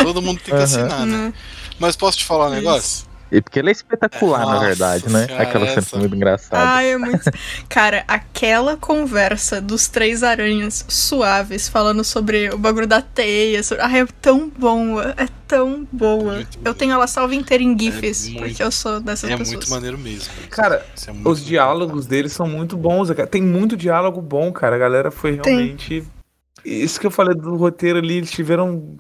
[0.02, 0.62] Todo mundo tem que Aham.
[0.64, 1.16] assinar, né?
[1.28, 1.34] Né?
[1.80, 2.56] Mas posso te falar um Isso.
[2.56, 3.06] negócio?
[3.34, 5.26] E porque ele é espetacular, na Nossa verdade, né?
[5.38, 6.62] Aquela cena foi muito engraçada.
[6.62, 7.30] Ai, é muito.
[7.66, 13.62] Cara, aquela conversa dos três aranhas suaves falando sobre o bagulho da teia.
[13.62, 13.82] Sobre...
[13.82, 15.14] Ai, é tão boa.
[15.16, 16.34] É tão boa.
[16.34, 16.74] Muito Eu boa.
[16.74, 19.56] tenho ela salva inteira em GIFs, muito- porque eu sou dessas É pessoas.
[19.56, 20.30] muito maneiro mesmo.
[20.50, 23.08] Cara, é Os diálogos deles são muito bons.
[23.30, 24.76] Tem muito diálogo bom, cara.
[24.76, 25.54] A galera foi Tem.
[25.54, 26.04] realmente.
[26.62, 28.96] Isso que eu falei do roteiro ali, eles tiveram.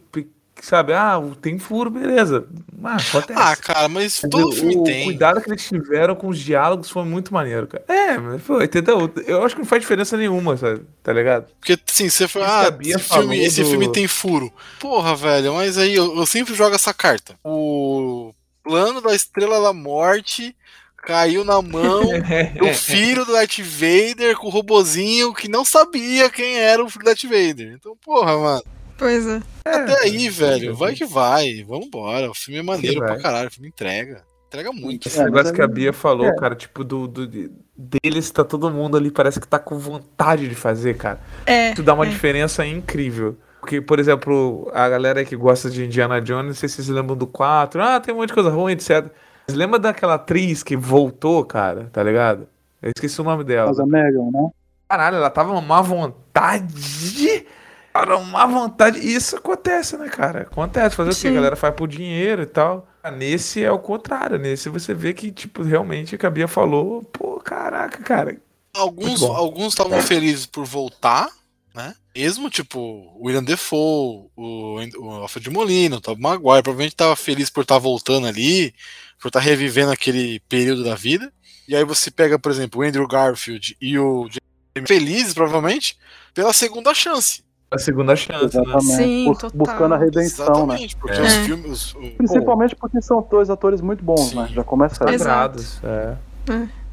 [0.64, 2.46] Sabe, ah, tem furo, beleza.
[2.84, 3.32] Ah, acontece.
[3.40, 5.04] Ah, cara, mas todo o- filme o tem.
[5.06, 7.82] cuidado que eles tiveram com os diálogos foi muito maneiro, cara.
[7.88, 9.10] É, mas foi, entendeu?
[9.26, 10.82] Eu acho que não faz diferença nenhuma, sabe?
[11.02, 11.46] Tá ligado?
[11.58, 14.52] Porque, assim, você foi, ah, esse, filme, falou esse do- filme tem furo.
[14.78, 17.34] Porra, velho, mas aí eu, eu sempre jogo essa carta.
[17.42, 18.32] O
[18.62, 20.54] plano da Estrela da Morte
[20.96, 22.02] caiu na mão
[22.56, 27.02] do filho do Darth Vader com o robozinho que não sabia quem era o filho
[27.04, 27.74] do Darth Vader.
[27.76, 28.62] Então, porra, mano.
[29.02, 29.42] Pois é.
[29.64, 31.64] Até aí, velho, vai que vai.
[31.64, 32.30] Vambora.
[32.30, 33.48] O filme é maneiro pra caralho.
[33.48, 34.22] O filme entrega.
[34.46, 35.08] Entrega muito.
[35.08, 36.36] Esse É, negócio que a Bia falou, é.
[36.36, 40.46] cara, tipo, do, do- de- deles tá todo mundo ali, parece que tá com vontade
[40.48, 41.18] de fazer, cara.
[41.46, 41.72] É.
[41.72, 42.08] Isso dá uma é.
[42.10, 43.36] diferença incrível.
[43.60, 47.16] Porque, por exemplo, a galera que gosta de Indiana Jones, não sei se vocês lembram
[47.16, 49.06] do 4, ah, tem um monte de coisa ruim, etc.
[49.48, 52.46] Mas lembra daquela atriz que voltou, cara, tá ligado?
[52.80, 53.68] Eu esqueci o nome dela.
[53.68, 54.48] Mas a Megan, né?
[54.88, 57.46] Caralho, ela tava uma má vontade.
[57.92, 58.98] Cara, uma vontade.
[58.98, 60.42] Isso acontece, né, cara?
[60.42, 60.96] Acontece.
[60.96, 61.20] Fazer o quê?
[61.20, 61.28] Sim.
[61.28, 62.88] A galera faz por dinheiro e tal.
[63.16, 64.38] Nesse é o contrário.
[64.38, 68.40] Nesse você vê que, tipo, realmente o que a Bia falou, pô, caraca, cara.
[68.74, 71.28] Alguns alguns estavam felizes por voltar,
[71.74, 71.94] né?
[72.16, 77.50] Mesmo, tipo, o William Defoe, o, o Alfred Molina, o Tobey Maguire, provavelmente tava feliz
[77.50, 78.74] por estar voltando ali,
[79.20, 81.30] por estar revivendo aquele período da vida.
[81.68, 85.98] E aí você pega, por exemplo, o Andrew Garfield e o Jamie felizes, provavelmente,
[86.32, 87.42] pela segunda chance.
[87.72, 88.80] A segunda chance, né?
[88.80, 89.58] Sim, Bus- total.
[89.58, 90.74] Buscando a redenção, né?
[90.74, 91.22] Exatamente, porque É.
[91.22, 91.44] os É.
[91.44, 91.72] filmes.
[91.72, 94.36] os- o- Principalmente porque são dois atores muito bons, Sim.
[94.36, 94.48] né?
[94.52, 94.94] Já começa.
[95.10, 95.18] Exato.
[95.62, 95.80] Sagrados.
[95.82, 96.14] É.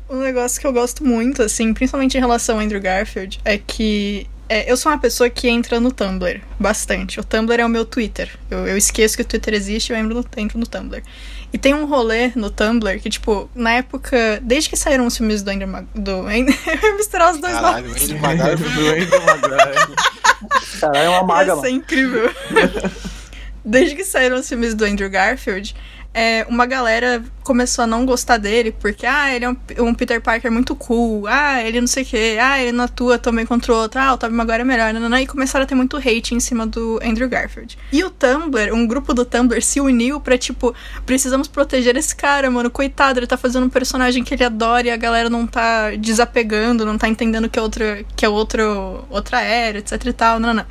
[0.10, 4.26] Um negócio que eu gosto muito, assim, principalmente em relação ao Andrew Garfield, é que
[4.52, 7.20] é, eu sou uma pessoa que entra no Tumblr bastante.
[7.20, 8.32] O Tumblr é o meu Twitter.
[8.50, 11.04] Eu, eu esqueço que o Twitter existe e eu entro no, entro no Tumblr.
[11.54, 15.44] E tem um rolê no Tumblr que, tipo, na época, desde que saíram os filmes
[15.44, 16.30] do Andrew Mag do Eu
[16.82, 18.04] ia misturar os dois Caralho, nomes.
[18.04, 18.58] Andrew Maguire
[20.80, 22.34] Caralho, é uma maga, Ia ser incrível.
[23.64, 25.76] Desde que saíram os filmes do Andrew Garfield,
[26.14, 30.22] é, uma galera começou a não gostar dele porque, ah, ele é um, um Peter
[30.22, 33.74] Parker muito cool, ah, ele não sei o que, ah, ele não atua também contra
[33.74, 35.76] o outro, ah, o Tobey Maguire é melhor, não, não, não, e começaram a ter
[35.76, 37.78] muito hate em cima do Andrew Garfield.
[37.92, 40.74] E o Tumblr, um grupo do Tumblr se uniu pra, tipo,
[41.06, 44.92] precisamos proteger esse cara, mano, coitado, ele tá fazendo um personagem que ele adora e
[44.92, 49.42] a galera não tá desapegando, não tá entendendo que é outra, que é outro, outra
[49.42, 50.66] era, etc e tal, não, não.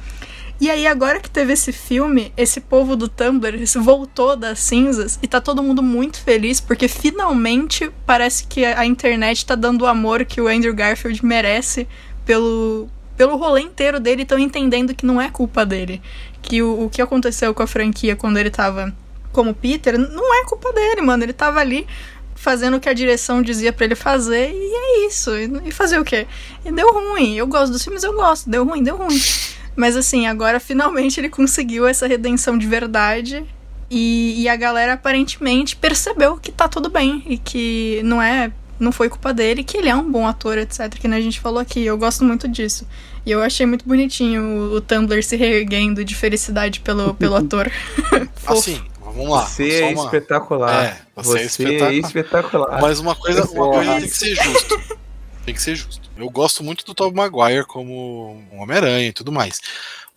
[0.60, 5.28] E aí, agora que teve esse filme, esse povo do Tumblr voltou das cinzas e
[5.28, 10.24] tá todo mundo muito feliz porque finalmente parece que a internet tá dando o amor
[10.24, 11.86] que o Andrew Garfield merece
[12.24, 14.22] pelo, pelo rolê inteiro dele.
[14.22, 16.02] Estão entendendo que não é culpa dele.
[16.42, 18.92] Que o, o que aconteceu com a franquia quando ele tava
[19.32, 21.22] como Peter não é culpa dele, mano.
[21.22, 21.86] Ele tava ali
[22.34, 25.30] fazendo o que a direção dizia para ele fazer e é isso.
[25.36, 26.26] E fazer o quê?
[26.64, 27.36] E deu ruim.
[27.36, 28.50] Eu gosto dos filmes, eu gosto.
[28.50, 29.16] Deu ruim, deu ruim.
[29.78, 33.46] Mas assim, agora finalmente ele conseguiu essa redenção de verdade.
[33.88, 38.50] E, e, a galera aparentemente percebeu que tá tudo bem e que não é.
[38.80, 40.88] Não foi culpa dele, que ele é um bom ator, etc.
[40.98, 41.86] Que a gente falou aqui.
[41.86, 42.86] Eu gosto muito disso.
[43.24, 47.70] E eu achei muito bonitinho o, o Tumblr se reerguendo de felicidade pelo, pelo ator.
[48.46, 49.46] assim, vamos lá.
[49.46, 50.04] Você é uma...
[50.04, 50.84] espetacular.
[50.84, 51.92] É, você, você é, espetacular.
[51.92, 52.80] é, espetacular.
[52.80, 54.98] Mas uma coisa, uma coisa tem que ser justo.
[55.48, 56.10] Tem que ser justo.
[56.14, 59.58] Eu gosto muito do Tobey Maguire como um Homem-Aranha e tudo mais.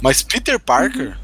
[0.01, 1.15] Mas Peter Parker, uhum.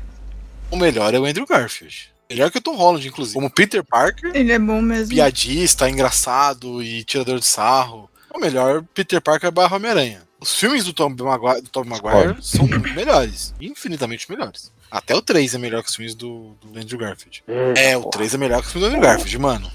[0.72, 2.10] o melhor é o Andrew Garfield.
[2.30, 3.34] Melhor que o Tom Holland, inclusive.
[3.34, 4.32] Como Peter Parker.
[4.34, 5.14] Ele é bom mesmo.
[5.14, 8.10] Piadista, engraçado e tirador de sarro.
[8.34, 10.24] O melhor Peter Parker barra Homem-Aranha.
[10.39, 13.53] Os filmes do Tom Maguire, do Tom Maguire são melhores.
[13.60, 14.72] Infinitamente melhores.
[14.89, 17.43] Até o 3 é melhor que os filmes do, do Andrew Garfield.
[17.76, 19.70] É, o 3 é melhor que os filmes do Andrew Garfield, mano.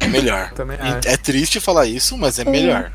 [0.00, 0.52] É melhor.
[1.06, 2.92] É triste falar isso, mas é melhor.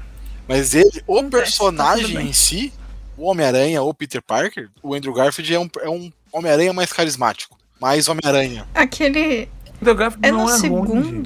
[0.50, 2.74] Mas ele, o tá personagem tá em si,
[3.16, 7.56] o Homem-Aranha ou Peter Parker, o Andrew Garfield é um, é um Homem-Aranha mais carismático.
[7.80, 8.68] Mais Homem-Aranha.
[8.74, 9.48] Aquele.
[9.80, 10.92] Andrew Garfield é não no é segundo.
[10.92, 11.24] Ruim,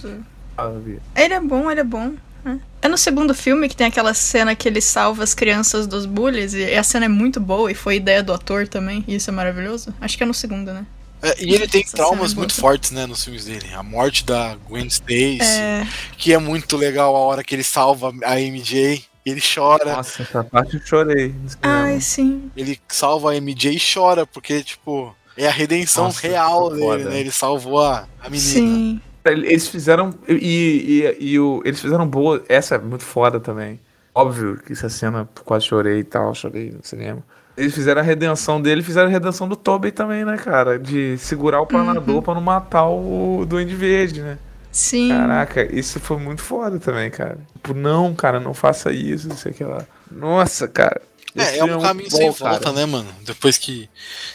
[1.16, 2.14] ele é bom, ele é bom.
[2.46, 2.58] É.
[2.82, 6.54] é no segundo filme que tem aquela cena que ele salva as crianças dos bullies,
[6.54, 9.34] e a cena é muito boa e foi ideia do ator também, e isso é
[9.34, 9.96] maravilhoso.
[10.02, 10.86] Acho que é no segundo, né?
[11.22, 13.74] É, e ele tem Essa traumas é muito fortes, né, nos filmes dele.
[13.74, 15.88] A morte da Gwen Stacy, é...
[16.18, 19.06] que é muito legal a hora que ele salva a MJ.
[19.26, 19.96] Ele chora.
[19.98, 21.34] Nossa, essa parte eu chorei.
[21.62, 22.52] Ai, sim.
[22.56, 27.10] Ele salva a MJ e chora, porque, tipo, é a redenção Nossa, real dele, foda.
[27.10, 27.20] né?
[27.20, 28.40] Ele salvou a, a menina.
[28.40, 29.02] Sim.
[29.26, 30.14] Eles fizeram.
[30.28, 32.44] E, e, e, o, eles fizeram boa.
[32.50, 33.80] Essa é muito foda também.
[34.14, 37.24] Óbvio que essa cena quase chorei e tal, chorei no cinema.
[37.56, 40.78] Eles fizeram a redenção dele, fizeram a redenção do Tobey também, né, cara?
[40.78, 42.22] De segurar o planador uhum.
[42.22, 44.38] pra não matar o Duende Verde, né?
[44.74, 45.10] Sim.
[45.10, 47.38] Caraca, isso foi muito foda também, cara.
[47.54, 49.86] Tipo, não, cara, não faça isso, não sei o que lá.
[50.12, 51.00] Nossa, cara.
[51.36, 52.76] É, é um, é um caminho bom, sem volta, cara.
[52.76, 53.08] né, mano?
[53.24, 53.88] Depois que.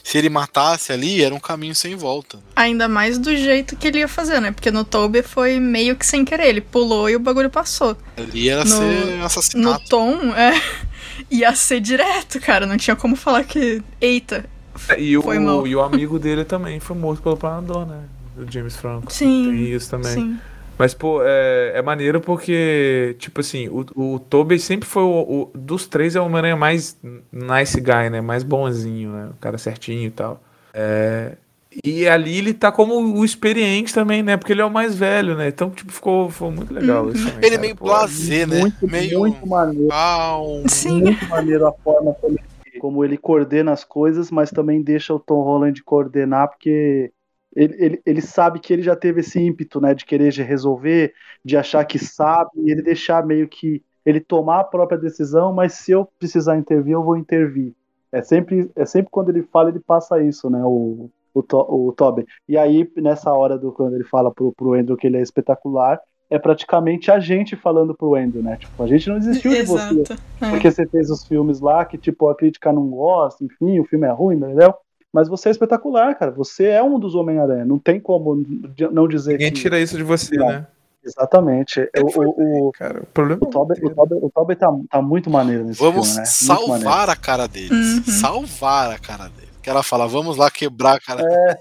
[0.02, 2.36] Se ele matasse ali, era um caminho sem volta.
[2.38, 2.42] Né?
[2.56, 4.52] Ainda mais do jeito que ele ia fazer, né?
[4.52, 6.46] Porque no Toby foi meio que sem querer.
[6.46, 7.96] Ele pulou e o bagulho passou.
[8.16, 9.80] Ali ia no, ser assassinado.
[9.80, 10.60] No Tom, é.
[11.30, 12.64] Ia ser direto, cara.
[12.64, 13.82] Não tinha como falar que.
[14.00, 14.44] Eita.
[14.88, 18.04] É, e, o, e o amigo dele também foi morto pelo planador, né?
[18.44, 19.12] Do James Franco.
[19.12, 19.50] Sim.
[19.50, 20.12] Tem isso também.
[20.12, 20.38] Sim.
[20.78, 25.58] Mas, pô, é, é maneiro porque, tipo assim, o, o Tobey sempre foi o, o
[25.58, 26.96] Dos três é o Homem-Aranha mais
[27.32, 28.20] nice guy, né?
[28.20, 29.30] Mais bonzinho, né?
[29.32, 30.40] O cara certinho e tal.
[30.72, 31.32] É,
[31.84, 34.36] e ali ele tá como o experiente também, né?
[34.36, 35.48] Porque ele é o mais velho, né?
[35.48, 37.10] Então, tipo, ficou, ficou muito legal uhum.
[37.10, 38.60] isso também, Ele é meio blazer, né?
[38.60, 39.18] Muito, meio...
[39.20, 39.88] muito maneiro.
[40.66, 41.02] Sim.
[41.02, 45.20] Muito maneiro a forma como ele, como ele coordena as coisas, mas também deixa o
[45.20, 47.12] Tom Holland coordenar, porque
[47.54, 51.12] ele, ele, ele, sabe que ele já teve esse ímpeto, né, de querer resolver,
[51.44, 55.74] de achar que sabe, e ele deixar meio que ele tomar a própria decisão, mas
[55.74, 57.74] se eu precisar intervir, eu vou intervir.
[58.10, 62.24] É sempre, é sempre quando ele fala, ele passa isso, né, o, o, o Tobin.
[62.48, 66.00] E aí, nessa hora do quando ele fala pro, pro Andrew que ele é espetacular,
[66.30, 68.56] é praticamente a gente falando pro Andrew, né?
[68.56, 69.94] Tipo, a gente não desistiu Exato.
[69.94, 70.12] de você.
[70.40, 70.50] É.
[70.50, 74.06] Porque você fez os filmes lá que, tipo, a crítica não gosta, enfim, o filme
[74.06, 74.74] é ruim, entendeu?
[75.12, 76.30] Mas você é espetacular, cara.
[76.32, 77.64] Você é um dos Homem-Aranha.
[77.64, 78.44] Não tem como
[78.92, 79.60] não dizer Ninguém que...
[79.60, 80.46] tira isso de você, não.
[80.46, 80.66] né?
[81.04, 81.88] Exatamente.
[81.96, 85.30] O, o, o, cara, o problema o Tobey, o Tobey, o Tobey tá, tá muito
[85.30, 86.26] maneiro nesse Vamos filme, né?
[86.26, 87.70] salvar a cara deles.
[87.70, 88.04] Uhum.
[88.04, 89.48] Salvar a cara deles.
[89.62, 91.60] Que ela fala, vamos lá quebrar a cara é.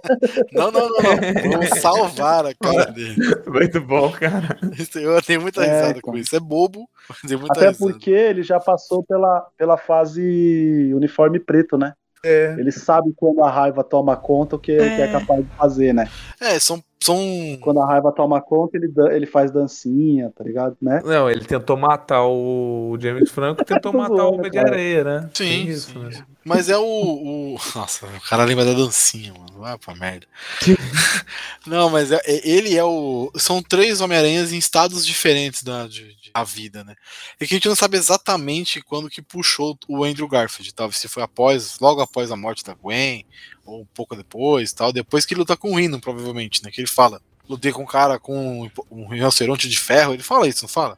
[0.51, 1.51] Não, não, não, não.
[1.51, 3.15] Vamos salvar a cara dele.
[3.47, 4.57] Muito bom, cara.
[4.95, 6.35] Eu tenho muita é, risada com isso.
[6.35, 7.77] É bobo, mas muita Até risada.
[7.77, 11.93] porque ele já passou pela, pela fase uniforme preto, né?
[12.23, 12.55] É.
[12.57, 14.95] Ele sabe quando a raiva toma conta o que é.
[14.95, 16.09] que é capaz de fazer, né?
[16.39, 17.17] É, são são.
[17.61, 20.75] Quando a raiva toma conta, ele, ele faz dancinha, tá ligado?
[20.81, 21.01] Né?
[21.05, 24.57] Não, ele tentou matar o James Franco e tentou matar o Homem de.
[24.57, 25.29] Areia, né?
[25.33, 25.99] Sim, isso, sim.
[25.99, 26.25] né?
[26.43, 29.59] Mas é o, o- Nossa, o cara lembra da dancinha, mano.
[29.59, 30.25] Vai pra merda.
[31.65, 33.31] Não, mas é- é- ele é o.
[33.35, 36.95] São três Homem-Aranhas em estados diferentes da de, da vida, né?
[37.39, 40.91] E que a gente não sabe exatamente quando que puxou o Andrew Garfield, tal.
[40.91, 43.25] Se foi após, logo após a morte da Gwen,
[43.65, 44.93] ou um pouco depois, tal.
[44.93, 46.71] Depois que ele luta com o Rhino, provavelmente, né?
[46.71, 47.21] Que ele fala.
[47.49, 50.13] Lutei com um cara com um rinoceronte de ferro.
[50.13, 50.97] Ele fala isso, não fala?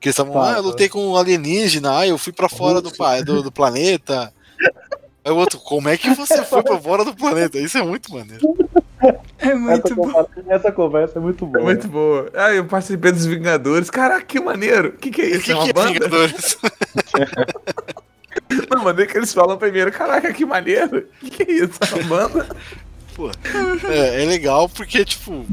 [0.00, 2.90] Que eles estavam, ah, eu lutei com um alienígena, ah, eu fui pra fora do,
[3.24, 4.34] do, do planeta.
[5.24, 7.58] Aí o outro, como é que você foi pra fora do planeta?
[7.58, 8.46] Isso é muito maneiro.
[9.38, 10.02] É muito Essa bom.
[10.10, 11.64] conversa, essa conversa é muito É boa.
[11.64, 12.30] muito boa.
[12.34, 13.90] Ah, eu participei dos Vingadores.
[13.90, 14.90] Caraca, que maneiro.
[14.90, 15.44] O que, que é isso?
[15.44, 15.92] que, é uma que é banda?
[15.92, 16.58] Vingadores?
[18.70, 19.92] Não, mas nem que eles falam primeiro.
[19.92, 21.08] Caraca, que maneiro.
[21.22, 21.78] O que, que é isso?
[21.82, 22.48] É uma banda?
[23.90, 25.46] É, é legal porque, tipo,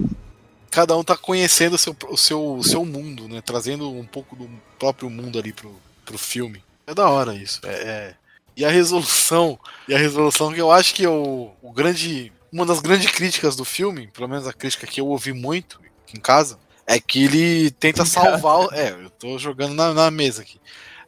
[0.70, 3.42] cada um tá conhecendo o seu, o seu, o seu mundo, né?
[3.46, 4.50] Trazendo um pouco do
[4.80, 5.72] próprio mundo ali pro,
[6.06, 6.64] pro filme.
[6.88, 7.62] É da hora isso.
[7.64, 8.14] É, é.
[8.58, 12.32] E a resolução, e a resolução que eu acho que é o, o grande.
[12.52, 16.18] Uma das grandes críticas do filme, pelo menos a crítica que eu ouvi muito aqui
[16.18, 18.60] em casa, é que ele tenta salvar.
[18.60, 20.60] o- É, eu tô jogando na, na mesa aqui.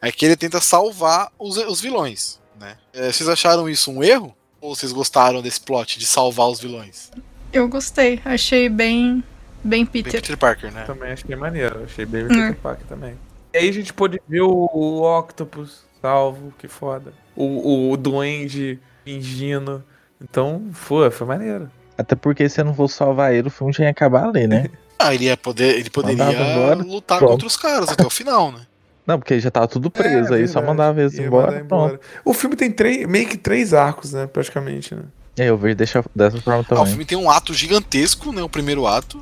[0.01, 2.77] É que ele tenta salvar os, os vilões, né?
[2.93, 4.35] É, vocês acharam isso um erro?
[4.61, 7.11] Ou vocês gostaram desse plot de salvar os vilões?
[7.51, 8.21] Eu gostei.
[8.23, 9.23] Achei bem,
[9.63, 10.21] bem Bem Peter.
[10.21, 10.83] Peter Parker, né?
[10.85, 11.83] Também achei maneiro.
[11.83, 12.27] Achei bem Hum.
[12.29, 13.17] Peter Parker também.
[13.53, 17.13] E aí a gente pôde ver o, o Octopus salvo, que foda.
[17.35, 19.83] O, o Duende fingindo.
[20.23, 21.69] Então, foi, foi maneiro.
[21.97, 24.69] Até porque se eu não fosse salvar ele, o filme já ia acabar ali, né?
[24.99, 27.31] Ah, ele ia poder, ele poderia embora, lutar pronto.
[27.31, 28.61] contra os caras até o final, né?
[29.05, 30.65] Não, porque já tava tudo preso É, aí, só verdade.
[30.65, 31.99] mandava eles embora, pronto.
[32.23, 34.27] O filme tem três, meio que três arcos, né?
[34.27, 35.01] Praticamente, né?
[35.35, 36.85] E aí eu vejo deixa dessa forma Ah, o também.
[36.85, 38.41] filme tem um ato gigantesco, né?
[38.43, 39.21] O primeiro ato.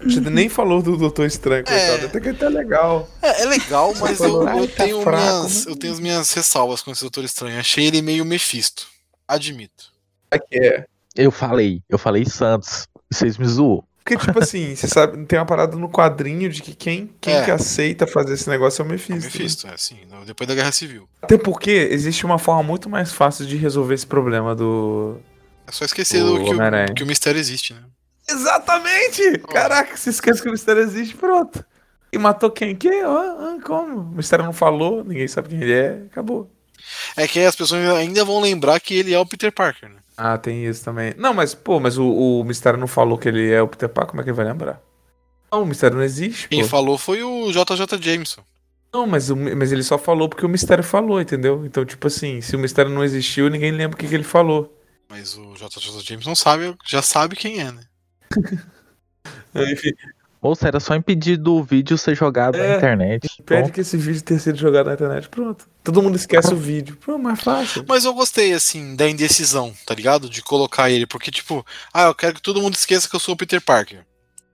[0.00, 2.02] A gente nem falou do Doutor Estranho, coitado.
[2.02, 2.06] É.
[2.06, 3.08] Até que até legal.
[3.22, 5.92] É, é legal, mas eu, falou, eu "Ai, tá tenho fraco, minhas, né?" eu tenho
[5.94, 7.58] as minhas ressalvas com esse Doutor Estranho.
[7.58, 8.86] Achei ele meio Mephisto.
[9.26, 9.91] Admito.
[10.32, 10.84] Aqui é.
[11.14, 12.86] Eu falei, eu falei Santos.
[13.10, 13.84] Vocês me zoou.
[14.04, 17.44] Porque, tipo assim, você sabe, tem uma parada no quadrinho de que quem, quem É.
[17.44, 19.12] que aceita fazer esse negócio é o É Mephisto.
[19.14, 19.24] né?
[19.26, 21.08] Mephisto, é assim, depois da Guerra Civil.
[21.20, 25.18] Até porque existe uma forma muito mais fácil de resolver esse problema do.
[25.66, 27.82] É só esquecer O do que, o, que o mistério existe, né?
[28.28, 29.38] Exatamente!
[29.52, 31.64] Caraca, se esquece que o mistério existe, pronto.
[32.12, 32.74] E matou quem?
[32.74, 33.02] Quem?
[33.02, 34.00] Ah, ah, como?
[34.00, 36.50] O mistério não falou, ninguém sabe quem ele é, acabou.
[37.16, 39.96] É que as pessoas ainda vão lembrar que ele é o Peter Parker, né?
[40.24, 41.14] Ah, tem isso também.
[41.18, 42.06] Não, mas, pô, mas o,
[42.40, 44.46] o mistério não falou que ele é o Peter Parker, como é que ele vai
[44.46, 44.80] lembrar?
[45.50, 46.68] Não, o mistério não existe, Quem pô.
[46.68, 48.44] falou foi o JJ Jameson.
[48.92, 51.64] Não, mas, o- mas ele só falou porque o mistério falou, entendeu?
[51.66, 54.72] Então, tipo assim, se o mistério não existiu, ninguém lembra o que, que ele falou.
[55.08, 57.84] Mas o JJ Jameson sabe, já sabe quem é, né?
[59.54, 59.92] Enfim,
[60.42, 63.28] Ou se era só impedir do vídeo ser jogado É, na internet.
[63.44, 63.72] pede Pronto.
[63.72, 65.68] que esse vídeo tenha sido jogado na internet, pronto.
[65.84, 66.96] Todo mundo esquece o vídeo.
[66.96, 67.84] Pô, mais fácil.
[67.88, 70.28] Mas eu gostei, assim, da indecisão, tá ligado?
[70.28, 71.64] De colocar ele, porque, tipo,
[71.94, 74.04] ah, eu quero que todo mundo esqueça que eu sou o Peter Parker.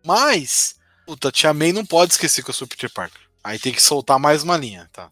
[0.04, 0.74] Mas,
[1.06, 3.20] puta, Tia May não pode esquecer que eu sou o Peter Parker.
[3.42, 5.10] Aí tem que soltar mais uma linha, tá?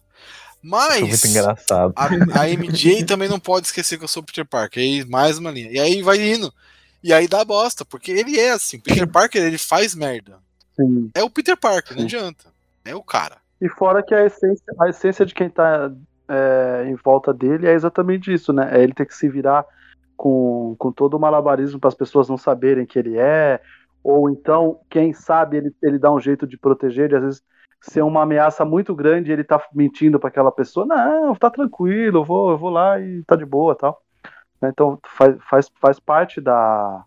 [0.61, 1.93] Foi muito Mas, engraçado.
[1.95, 2.05] a,
[2.41, 4.81] a MJ também não pode esquecer que eu sou o Peter Parker.
[4.83, 5.71] Aí mais uma linha.
[5.71, 6.53] E aí vai indo.
[7.03, 8.79] E aí dá bosta, porque ele é assim.
[8.79, 10.39] Peter Parker, ele faz merda.
[10.77, 11.11] Sim.
[11.13, 12.17] É o Peter Parker, não Sim.
[12.17, 12.45] adianta.
[12.85, 13.37] É o cara.
[13.59, 15.91] E fora que a essência, a essência de quem tá
[16.29, 18.69] é, em volta dele é exatamente isso, né?
[18.71, 19.65] É ele ter que se virar
[20.15, 23.59] com, com todo o malabarismo para as pessoas não saberem que ele é,
[24.03, 27.43] ou então, quem sabe, ele, ele dá um jeito de proteger, de às vezes
[27.81, 32.19] ser uma ameaça muito grande e ele tá mentindo para aquela pessoa, não, tá tranquilo,
[32.19, 34.01] eu vou, eu vou lá e tá de boa tal.
[34.61, 34.69] Né?
[34.69, 37.03] Então faz, faz, faz parte da,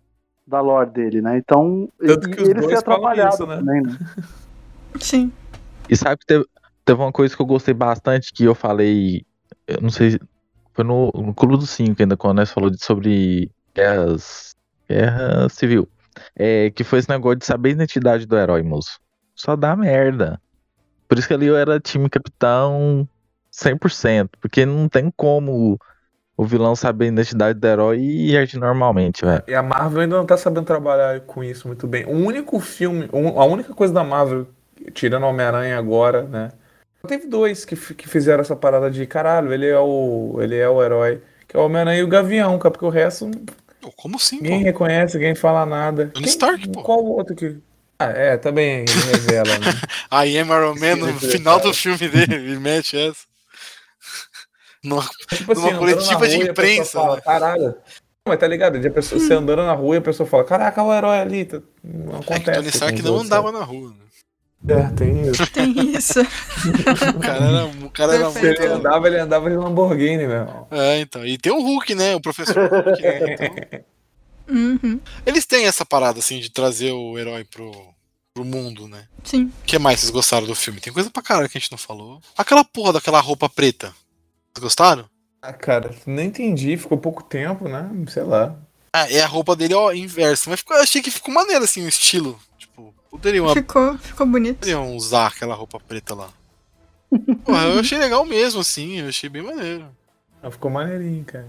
[0.50, 1.38] da lore dele, né?
[1.38, 3.56] Então, Tanto e- que os ele dois ser falam atrapalhado isso, né?
[3.56, 3.98] também, né?
[5.00, 5.32] Sim.
[5.88, 6.44] E sabe que teve,
[6.84, 9.24] teve uma coisa que eu gostei bastante que eu falei.
[9.66, 10.18] Eu não sei.
[10.74, 14.54] Foi no, no Clube dos Cinco ainda, quando nós falou de- sobre guerras.
[14.88, 15.88] Guerra civil.
[16.36, 18.98] É, que foi esse negócio de saber a identidade do herói, moço.
[19.34, 20.40] Só dá merda.
[21.08, 23.08] Por isso que ali eu era time capitão
[23.50, 24.30] 100%.
[24.40, 25.78] Porque não tem como
[26.40, 29.42] o vilão saber a identidade do herói e agir normalmente, velho.
[29.46, 32.06] E a Marvel ainda não tá sabendo trabalhar com isso muito bem.
[32.06, 34.46] O único filme, a única coisa da Marvel,
[34.94, 36.50] tirando Homem-Aranha agora, né?
[37.06, 40.82] Teve dois que, que fizeram essa parada de caralho, ele é o, ele é o
[40.82, 41.20] herói.
[41.46, 43.30] Que é o Homem-Aranha e o Gavião, cara, porque o resto
[43.96, 44.64] como assim, ninguém pô?
[44.64, 46.06] reconhece, ninguém fala nada.
[46.06, 46.82] Tony Stark, pô.
[46.82, 47.58] Qual outro que.
[47.98, 49.66] Ah, é, também ele revela, né?
[50.10, 53.29] Am Iron Man no final do filme dele, ele mete essa.
[54.84, 57.22] Numa- Tipo Numa andando coletiva de rua imprensa, Fala, né?
[57.22, 57.74] Caralho,
[58.26, 58.78] Mas tá ligado?
[58.78, 61.44] De a pessoa, Você andando na rua e a pessoa fala, caraca, o herói ali.
[61.44, 62.58] tá- Não É que acontece.
[62.58, 63.90] Tony Stark não andava na rua.
[63.90, 64.74] Né?
[64.74, 65.46] É, tem isso.
[65.52, 66.20] Tem isso.
[67.16, 68.60] O cara era, o cara era Se Perfeito.
[68.62, 68.86] ele muito.
[68.86, 70.66] andava, ele andava de Lamborghini, meu irmão.
[70.70, 71.24] É, então.
[71.26, 72.14] E tem o Hulk, né?
[72.14, 73.02] O professor Hulk.
[73.02, 73.82] né?
[74.46, 75.00] Então, Uhum.
[75.24, 77.70] eles têm essa parada, assim, de trazer o herói pro,
[78.34, 79.04] pro mundo, né?
[79.24, 79.44] Sim.
[79.44, 80.80] O que mais vocês gostaram do filme?
[80.80, 82.20] Tem coisa pra caralho que a gente não falou.
[82.36, 83.94] Aquela porra daquela roupa preta.
[84.52, 85.04] Vocês gostaram?
[85.42, 87.88] Ah, cara, não entendi, ficou pouco tempo, né?
[88.08, 88.54] Sei lá.
[88.92, 90.50] Ah, é a roupa dele, ó, inversa.
[90.50, 92.38] Mas ficou, eu achei que ficou maneiro, assim, o estilo.
[92.58, 94.58] Tipo, poderiam, Ficou, ficou bonito.
[94.58, 96.28] poderiam usar aquela roupa preta lá.
[97.44, 99.00] Porra, eu achei legal mesmo, assim.
[99.00, 99.86] Eu achei bem maneiro.
[100.42, 101.48] Não, ficou maneirinho, cara.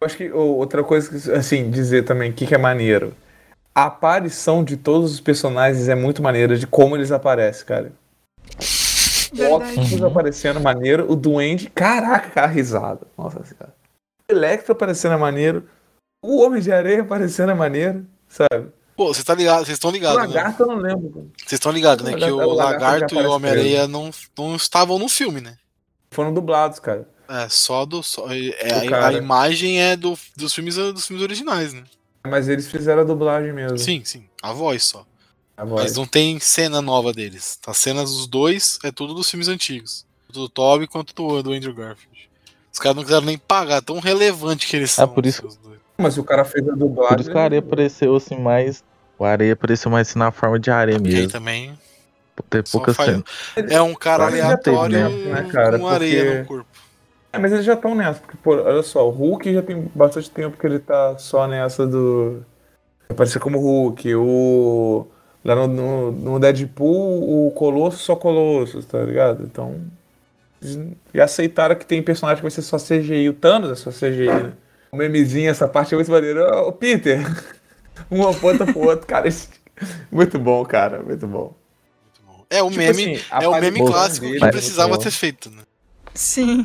[0.00, 3.14] Eu acho que outra coisa que, assim, dizer também, o que, que é maneiro?
[3.74, 7.92] A aparição de todos os personagens é muito maneira, de como eles aparecem, cara.
[9.32, 13.06] Octopus aparecendo maneiro, o Duende, caraca, cara, risada.
[13.16, 13.74] Nossa senhora.
[14.30, 15.64] O Electro aparecendo é maneiro,
[16.24, 18.70] o Homem de Areia aparecendo é maneiro, sabe?
[18.96, 20.26] Pô, você tá ligado, vocês estão O ligados, né?
[20.26, 21.10] Lagarto eu não lembro.
[21.10, 21.26] cara.
[21.38, 22.14] Vocês estão ligados, né?
[22.14, 25.56] Que o Lagarto- o Lagarto e o Homem-Areia não, não estavam no filme, né?
[26.10, 27.06] Foram dublados, cara.
[27.28, 28.02] É, só do.
[28.02, 29.08] Só, é, O a, cara.
[29.08, 31.84] a imagem é do, dos, filmes, dos filmes originais, né?
[32.26, 33.78] Mas eles fizeram a dublagem mesmo.
[33.78, 34.24] Sim, sim.
[34.42, 35.06] A voz só.
[35.58, 35.82] A voz.
[35.82, 37.58] Mas não tem cena nova deles.
[37.66, 40.06] As cenas dos dois é tudo dos filmes antigos.
[40.28, 42.30] Tanto do Toby quanto do, do Andrew Garfield.
[42.72, 45.08] Os caras não quiseram nem pagar, tão relevante que eles Ah, são.
[45.08, 45.78] por isso- os dois.
[45.98, 47.16] Mas o cara fez a dublagem.
[47.16, 48.84] Por isso que o areia apareceu assim mais.
[49.18, 51.32] O areia apareceu mais assim, na forma de areia Porque aí mesmo.
[51.32, 51.76] também
[52.64, 53.24] só pouca faz- cena.
[53.68, 55.76] é um cara aleatório teve tempo, né, cara?
[55.76, 56.70] com areia Porque- no corpo.
[57.32, 60.30] É, mas eles já estão nessa, porque, pô, olha só, o Hulk já tem bastante
[60.30, 62.44] tempo que ele tá só nessa do.
[63.08, 65.06] Aparecer como Hulk, o.
[65.48, 69.42] Lá no, no, no Deadpool, o Colosso só Colosso, tá ligado?
[69.44, 69.80] Então.
[71.14, 73.28] E aceitaram que tem personagem que vai ser só CGI.
[73.30, 74.52] O Thanos é só CGI, né?
[74.92, 76.62] O memezinho, essa parte é muito maneira.
[76.62, 77.20] Ô, Peter!
[78.10, 79.26] Um aponta pro outro, cara.
[79.26, 79.48] esse-
[80.10, 81.52] Muito bom, cara, muito bom.
[82.04, 82.46] Muito bom.
[82.48, 85.50] É o Tipo meme, assim, é o meme clássico dele que é precisava ter feito,
[85.50, 85.62] né?
[86.14, 86.64] Sim.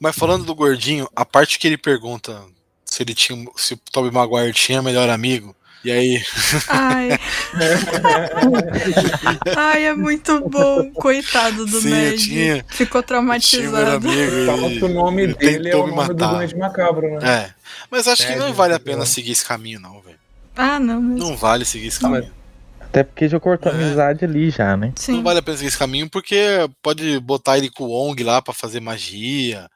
[0.00, 2.40] Mas falando do gordinho, a parte que ele pergunta
[2.84, 5.54] se ele tinha, se o Tobey Maguire tinha melhor amigo,
[5.84, 6.22] e aí
[6.68, 7.18] Ai.
[9.56, 10.90] Ai, é muito bom.
[10.92, 12.18] Coitado do Sim, Ned.
[12.24, 14.06] tinha- Ficou traumatizado.
[14.08, 16.34] amigo, Fala e que o nome ele dele é tentou o me nome do matar.
[16.36, 17.50] Doente Macabro, né?
[17.50, 17.54] É.
[17.90, 20.18] Mas acho que É, não gente, vale a pena seguir esse caminho, não, velho.
[20.56, 21.18] Ah, não, mas.
[21.18, 22.32] Não vale seguir esse mas- caminho.
[22.80, 23.78] Até porque já cortou a É.
[23.84, 24.92] amizade ali já, né?
[24.94, 25.14] Sim.
[25.16, 26.36] Não vale a pena seguir esse caminho porque
[26.80, 29.68] pode botar ele com o Wong lá pra fazer magia.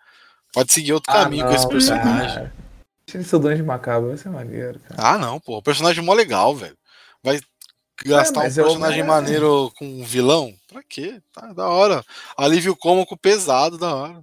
[0.53, 2.35] Pode seguir outro Ah, caminho com esse não, personagem.
[2.35, 2.53] cara.
[3.09, 4.95] Deixa ele ser o Doente Macabro, vai ser maneiro, cara.
[5.15, 5.57] Ah, não, pô.
[5.57, 6.77] O personagem é mó legal, velho.
[7.25, 7.41] Vai
[8.05, 9.05] gastar um é o personagem Homem-Aranha.
[9.07, 10.53] maneiro com um vilão?
[10.71, 11.19] Pra quê?
[11.33, 12.05] Tá da hora.
[12.37, 14.21] Alívio cômico pesado, da hora.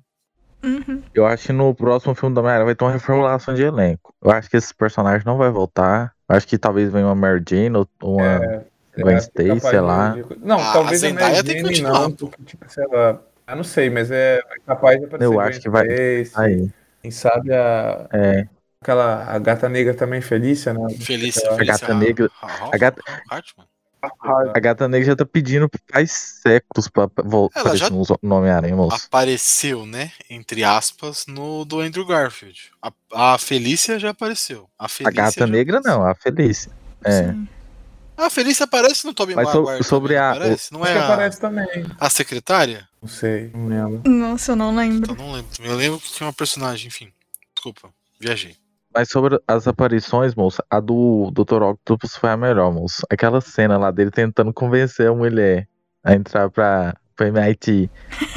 [0.64, 1.02] Uhum.
[1.16, 4.14] Eu acho que no próximo filme da Homem-Aranha vai ter uma reformulação de elenco.
[4.24, 6.14] Eu acho que esse personagem não vai voltar.
[6.30, 8.24] Eu acho que talvez venha uma Mary Jane ou uma.
[8.24, 8.66] É,
[9.02, 10.10] Gwen Stacy, sei lá.
[10.10, 13.20] de- Não, Ah, talvez a a Mary tem que Jane não, porque, tipo, sei lá.
[13.48, 15.88] Eu não sei, mas é capaz de aparecer Eu Gwen acho que vai-
[16.24, 16.70] Stacy, Aí.
[17.02, 18.48] Quem sabe a, É.
[18.86, 20.80] aquela a gata negra também, Felícia, né?
[21.00, 23.68] Felícia, A Felícia gata negra- Ha- a gata- Hartman.
[24.54, 26.12] A gata negra já tá pedindo faz
[26.44, 29.04] séculos pra pra voltar já- no Homem-Aranha, moço.
[29.08, 30.12] Apareceu, né?
[30.30, 32.72] Entre aspas, no do Andrew Garfield.
[32.80, 34.70] A, a Felícia já apareceu.
[34.78, 36.00] A, A Felícia gata já negra apareceu.
[36.02, 36.72] não, a Felícia.
[37.04, 37.24] É.
[37.32, 37.48] Sim.
[38.16, 39.84] A Felícia aparece no Tobey so- Maguire.
[39.84, 40.74] sobre também, a- não Aparece?
[40.74, 41.86] Não é que a, aparece também.
[42.00, 42.88] a secretária?
[43.02, 44.10] Não sei, não lembro.
[44.10, 45.12] Nossa, eu não lembro.
[45.12, 45.50] Então não lembro.
[45.64, 47.12] Eu lembro que tinha uma personagem, enfim.
[47.56, 47.90] Desculpa,
[48.20, 48.56] viajei.
[48.96, 51.62] Mas sobre as aparições, moço, a do Dr.
[51.64, 53.02] Octopus foi a melhor, moço.
[53.10, 55.68] Aquela cena lá dele tentando convencer a mulher
[56.02, 57.90] a entrar pra, pra MIT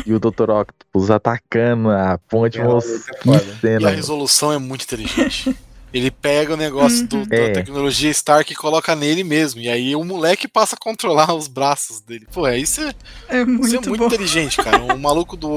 [0.05, 0.51] e o Dr.
[0.51, 2.89] Octopus atacando a ponte, moço.
[3.09, 3.45] é Que foda.
[3.45, 3.95] E cena, a moço.
[3.97, 5.55] resolução é muito inteligente.
[5.95, 7.51] Ele pega o negócio do- da É.
[7.53, 9.61] tecnologia Stark e coloca nele mesmo.
[9.61, 12.27] E aí o moleque passa a controlar os braços dele.
[12.31, 12.93] Pô, é isso é,
[13.29, 14.83] É isso muito, é muito inteligente, cara.
[14.83, 15.49] Um maluco do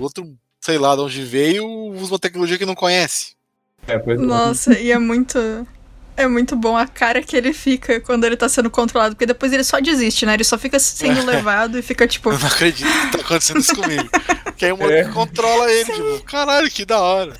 [0.00, 0.30] outro,
[0.60, 1.64] sei lá de onde veio,
[1.94, 3.37] usa uma tecnologia que não conhece.
[3.88, 4.24] É, pois é.
[4.24, 5.38] Nossa, e é muito.
[6.16, 9.52] É muito bom a cara que ele fica quando ele tá sendo controlado, porque depois
[9.52, 10.34] ele só desiste, né?
[10.34, 12.32] Ele só fica sendo levado e fica tipo.
[12.32, 14.08] Eu não acredito que tá acontecendo isso comigo.
[14.56, 15.12] Que aí o moleque É.
[15.12, 17.34] controla ele, tipo, caralho, que da hora.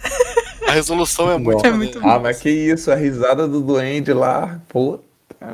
[0.69, 1.66] A resolução é Muito.
[1.66, 5.03] É muito Ah, mas que isso, a risada do duende lá, puta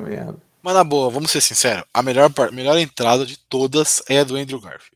[0.06, 0.36] merda.
[0.62, 4.36] Mas na boa, vamos ser sinceros, a melhor, melhor entrada de todas é a do
[4.36, 4.93] Andrew Garfield.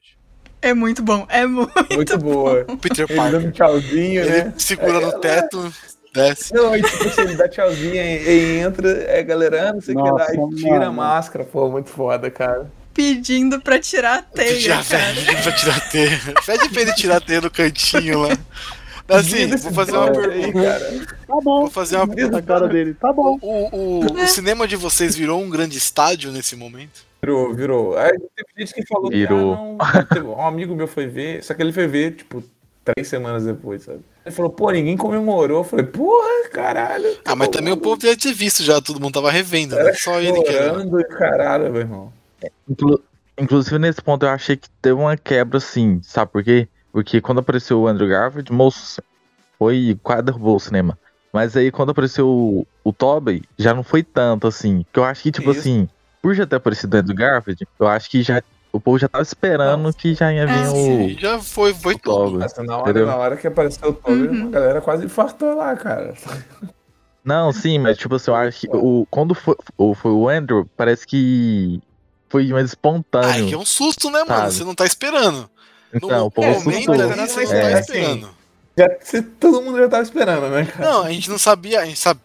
[0.61, 1.27] É muito bom.
[1.29, 1.73] É muito.
[1.95, 2.65] Muito boa.
[2.69, 3.49] O Peter Ele dando Parker.
[3.49, 4.53] um tchauzinho, Ele né?
[4.59, 5.73] segura no teto,
[6.13, 6.53] desce.
[6.53, 9.95] Não, e tipo assim, ele dá tchauzinho e, e entra, é galera, ah, não sei
[9.95, 12.71] o que lá, e tira a máscara, pô, muito foda, cara.
[12.93, 15.13] Pedindo pra tirar a teia, cara.
[15.13, 16.21] velhinha pra tirar a teia.
[16.45, 18.37] Pede pra ele tirar a teia no cantinho lá.
[19.09, 20.63] Assim, vou fazer uma pergunta.
[20.63, 21.07] cara.
[21.27, 21.61] Tá bom.
[21.63, 23.39] Vou fazer uma A cara dele, tá bom.
[23.41, 27.07] O, o, o cinema de vocês virou um grande estádio nesse momento?
[27.23, 27.99] Virou, virou.
[27.99, 29.77] Aí teve gente que falou Virou.
[30.11, 32.45] que ah, não, um amigo meu foi ver, só que ele foi ver, tipo,
[32.85, 34.01] três semanas depois, sabe?
[34.25, 35.59] Ele falou, pô, ninguém comemorou.
[35.59, 37.19] Eu falei, porra, caralho.
[37.25, 39.93] Ah, mas também o povo já tinha visto já, todo mundo tava revendo, né?
[39.95, 41.05] Só ele que era.
[41.09, 42.13] caralho, meu irmão.
[42.69, 43.03] Inclu-
[43.41, 46.67] Inclusive, nesse ponto, eu achei que teve uma quebra, assim, sabe por quê?
[46.93, 49.01] Porque quando apareceu o Andrew Garfield, moço,
[49.59, 50.99] foi quase derrubou o cinema.
[51.33, 54.85] Mas aí, quando apareceu o, o Tobey, já não foi tanto, assim.
[54.93, 55.61] Que eu acho que, tipo Isso.
[55.61, 55.89] assim,
[56.23, 58.43] por já ter aparecido o Andrew Garfield, eu acho que já
[58.73, 61.95] o povo já tava esperando que já ia vir É, o, E já foi, foi
[61.95, 62.15] o tudo.
[62.17, 62.39] Tobey.
[62.41, 64.49] Nossa, na hora, na hora que apareceu o Toby, Uhum.
[64.49, 66.15] a galera quase infartou lá, cara.
[67.25, 70.67] Não, sim, mas tipo assim, eu acho que o, quando foi, o, foi o Andrew,
[70.77, 71.81] parece que
[72.29, 73.47] foi mais espontâneo.
[73.49, 74.29] que é um susto, né, mano?
[74.29, 74.53] Sabe.
[74.55, 75.49] Você não tá esperando.
[75.95, 76.97] Então, no o povo momento você
[77.47, 77.71] não É.
[77.73, 78.31] tá esperando.
[78.77, 80.91] Já, se- todo mundo já tava esperando, né, cara?
[80.91, 82.21] Não, a gente não sabia, a gente sabe,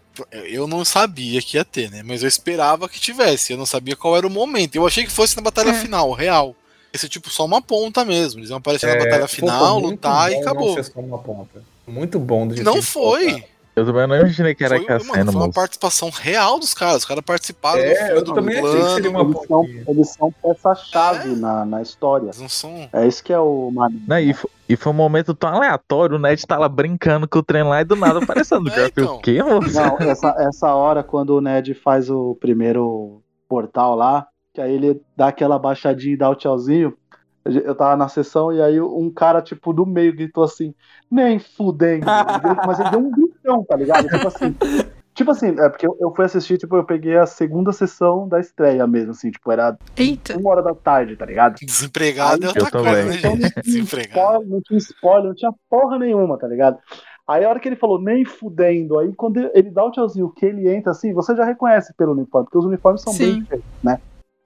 [0.45, 2.01] eu não sabia que ia ter, né?
[2.03, 4.75] Mas eu esperava que tivesse, eu não sabia qual era o momento.
[4.75, 5.73] Eu achei que fosse na batalha É.
[5.73, 6.55] final, real.
[6.93, 8.39] Esse tipo só uma ponta mesmo.
[8.39, 10.67] Eles iam aparecer na É, batalha pô, final, lutar e bom acabou.
[10.75, 11.63] Não ser só uma ponta.
[11.87, 13.43] Muito bom do jeito não foi.
[13.75, 16.97] Eu também não imaginei que era Foi, aquela mano, foi uma participação real dos caras.
[16.97, 19.63] Os caras participaram do É, filme, eu do também achei que seria uma Eles são,
[19.87, 21.35] eles são peça-chave É.
[21.35, 22.25] na, na história.
[22.25, 22.87] Eles não são.
[22.93, 24.03] É isso que é o maneiro.
[24.07, 27.39] Não, e, fo- e foi um momento tão aleatório, o Ned tá lá brincando com
[27.39, 29.15] o trem lá e do nada aparecendo o É, então.
[29.15, 29.73] O quê, moço?
[29.73, 35.01] Não, essa, essa hora quando o Ned faz o primeiro portal lá, que aí ele
[35.17, 36.93] dá aquela baixadinha e dá o tchauzinho.
[37.45, 40.73] Eu tava na sessão e aí um cara, tipo, do meio gritou assim,
[41.11, 42.05] nem fudendo.
[42.65, 44.07] Mas ele deu um gritão, tá ligado?
[44.09, 44.55] Tipo assim.
[45.15, 48.39] Tipo assim, é porque eu, eu fui assistir, tipo, eu peguei a segunda sessão da
[48.39, 50.35] estreia mesmo, assim, tipo, era Eita.
[50.35, 51.59] uma hora da tarde, tá ligado?
[51.63, 53.05] Desempregado é Eu outra coisa, também.
[53.05, 53.51] né, Então não gente?
[53.53, 54.19] tinha, Desempregado.
[54.41, 56.79] spoiler, não tinha spoiler, não tinha porra nenhuma, tá ligado?
[57.27, 60.47] Aí a hora que ele falou, nem fudendo, aí quando ele dá o tchauzinho, que
[60.47, 63.39] ele entra assim, você já reconhece pelo uniforme, porque os uniformes são bem Sim.
[63.41, 63.99] diferentes, né?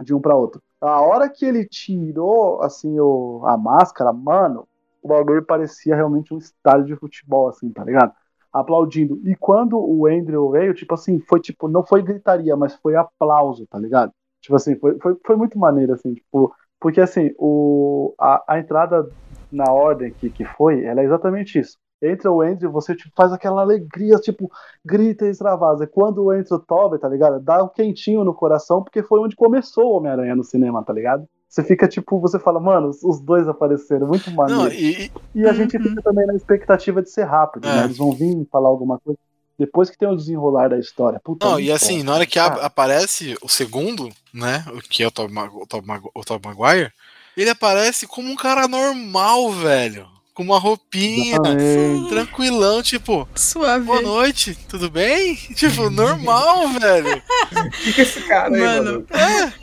[0.04, 0.62] De um pra outro.
[0.82, 4.68] A hora que ele tirou, assim, o, a máscara, mano,
[5.02, 8.14] o bagulho parecia realmente um estádio de futebol, assim, tá ligado?
[8.54, 9.20] Aplaudindo.
[9.26, 13.66] E quando o Andrew veio, tipo assim, foi tipo, não foi gritaria, mas foi aplauso,
[13.68, 14.12] tá ligado?
[14.42, 19.12] Tipo assim, foi, foi, foi muito maneiro, assim, tipo, porque assim, o, a, a entrada
[19.52, 21.78] na ordem que, que foi, ela é exatamente isso.
[22.02, 24.52] Entra o Andrew, você tipo, faz aquela alegria, tipo,
[24.86, 25.88] grita e extravasa.
[25.88, 27.40] Quando entra o Toby, tá ligado?
[27.40, 31.26] Dá um quentinho no coração, porque foi onde começou o Homem-Aranha no cinema, tá ligado?
[31.50, 34.64] Você fica tipo, você fala, mano, os- dois apareceram, muito maneiro.
[34.64, 35.84] Não, e, E a gente Uhum.
[35.84, 37.76] fica também na expectativa de ser rápido, É.
[37.78, 37.84] né?
[37.86, 39.18] Eles vão vir falar alguma coisa
[39.58, 41.20] depois que tem o desenrolar da história.
[41.24, 44.64] Puta, Não, e assim, na hora que Ah, aparece o segundo, né?
[44.74, 45.34] O que é o Tobey
[45.68, 46.92] Tobey Tobey Maguire,
[47.36, 50.08] ele aparece como um cara normal, velho.
[50.38, 52.10] Com uma roupinha, exatamente.
[52.10, 53.84] tranquilão, tipo, Suave.
[53.86, 55.36] boa noite, tudo bem?
[55.56, 57.24] Tipo, normal, velho.
[57.96, 59.54] Que é esse cara aí, Mano, mano?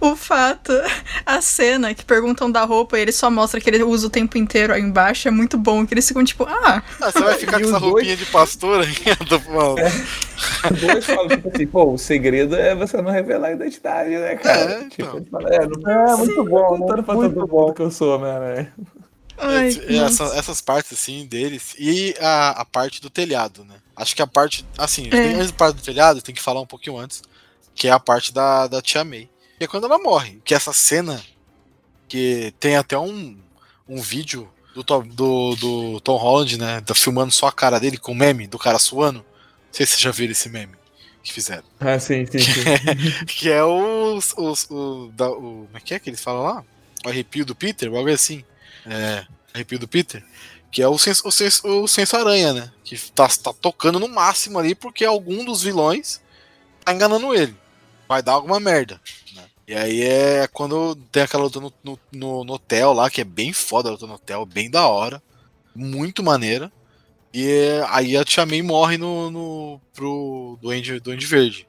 [0.00, 0.72] o fato,
[1.24, 4.36] a cena que perguntam da roupa e ele só mostra que ele usa o tempo
[4.36, 5.86] inteiro aí embaixo é muito bom.
[5.86, 7.92] Que eles ficam tipo, ah, Ah, você vai ficar com essa dois?
[7.92, 9.16] roupinha de pastor aí?
[9.28, 9.78] Tô falando.
[10.72, 14.34] Os dois falam, tipo assim, pô, o segredo é você não revelar a identidade, né,
[14.34, 14.72] cara?
[14.72, 15.24] É, tipo, então.
[15.30, 17.02] fala, é, não É, muito bom, contando né?
[17.04, 17.60] pra Muito todo bom.
[17.66, 18.72] mundo que eu sou, né?
[19.38, 23.76] Ai, É, essa- essas partes assim deles e a, a parte do telhado, né?
[23.96, 25.34] Acho que a parte, assim, É.
[25.34, 27.22] antes da parte do telhado, tem que falar um pouquinho antes,
[27.74, 29.28] que é a parte da, da Tia May.
[29.58, 30.40] Que é quando ela morre.
[30.44, 31.22] Que é essa cena
[32.08, 33.36] que tem até um,
[33.88, 36.80] um vídeo do, Tom- do, do Tom Holland, né?
[36.80, 39.18] Tá filmando só a cara dele com o meme do cara suando.
[39.20, 39.24] Não
[39.72, 40.74] sei se vocês já viram esse meme
[41.22, 41.64] que fizeram.
[41.80, 42.60] Ah, sim, sim, sim.
[43.26, 44.34] Que é os.
[44.36, 46.64] os o, da, o, como é que é que eles falam lá?
[47.04, 48.44] O arrepio do Peter, algo assim.
[48.86, 50.24] É, arrepio do Peter.
[50.70, 52.72] Que é o senso, o senso, o senso aranha, né?
[52.82, 56.20] Que tá, tá tocando no máximo ali porque algum dos vilões
[56.84, 57.56] tá enganando ele.
[58.08, 59.00] Vai dar alguma merda.
[59.34, 59.44] né?
[59.68, 61.72] E aí é quando tem aquela luta no,
[62.12, 65.22] no, no- hotel lá, que é bem foda a luta no hotel, bem da hora.
[65.74, 66.72] Muito maneira.
[67.32, 71.68] E é- aí a Tia May morre no, no, pro Duende, Duende Verde.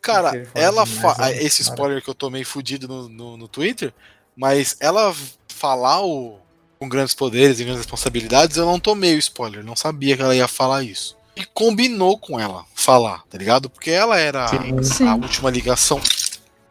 [0.00, 1.42] Cara, ela né?
[1.42, 3.92] esse spoiler que eu tomei fudido no, no, no Twitter,
[4.36, 5.12] mas ela
[5.48, 6.38] falar o
[6.78, 10.34] com grandes poderes e grandes responsabilidades, eu não tomei o spoiler, não sabia que ela
[10.36, 11.16] ia falar isso.
[11.34, 13.68] E combinou com ela falar, tá ligado?
[13.68, 14.82] Porque ela era a- Sim.
[14.82, 15.08] Sim.
[15.08, 16.00] a última ligação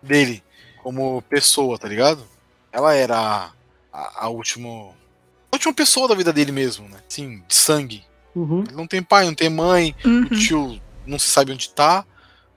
[0.02, 0.44] dele
[0.82, 2.26] como pessoa, tá ligado?
[2.72, 3.52] Ela era a,
[3.92, 7.00] a, a última a última pessoa da vida dele mesmo, né?
[7.08, 8.04] Sim, de sangue.
[8.36, 8.64] Uhum.
[8.68, 10.24] Ele não tem pai, não tem mãe, Uhum.
[10.24, 12.06] o tio não se sabe onde tá,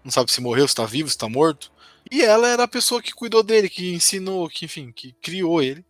[0.04, 1.70] não sabe se morreu, se tá vivo, se tá morto.
[2.10, 5.84] E ela era a pessoa que cuidou dele, que ensinou, que enfim, que criou ele.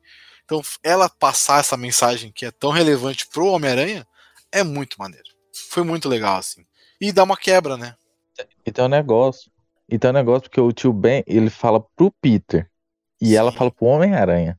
[0.49, 4.07] Então, ela passar essa mensagem que é tão relevante pro Homem-Aranha,
[4.51, 5.27] é muito maneiro.
[5.69, 6.65] Foi muito legal, assim.
[6.99, 7.95] E dá uma quebra, né?
[8.65, 9.51] E tem um negócio.
[9.87, 12.67] E tem um negócio porque o tio Ben, ele fala pro Peter.
[13.21, 13.59] E ela Sim.
[13.59, 14.59] fala pro Homem-Aranha.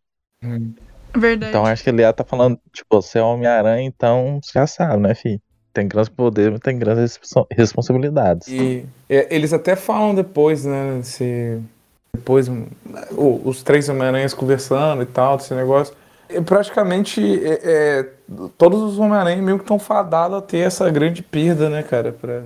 [1.15, 1.49] Verdade.
[1.49, 5.01] Então acho que ele ia tá falando, tipo, você é Homem-Aranha, então você já sabe,
[5.01, 5.41] né, filho?
[5.73, 8.47] Tem grandes poderes, mas tem grandes responsa- responsabilidades.
[8.47, 11.01] E é, eles até falam depois, né?
[11.01, 11.59] Se,
[12.13, 12.47] depois
[13.11, 15.93] o- os três Homem-Aranhas conversando e tal, desse negócio.
[16.29, 18.09] E praticamente é, é,
[18.57, 22.11] todos os Homem-Aranha meio que estão fadados a ter essa grande perda, né, cara?
[22.11, 22.43] Pra,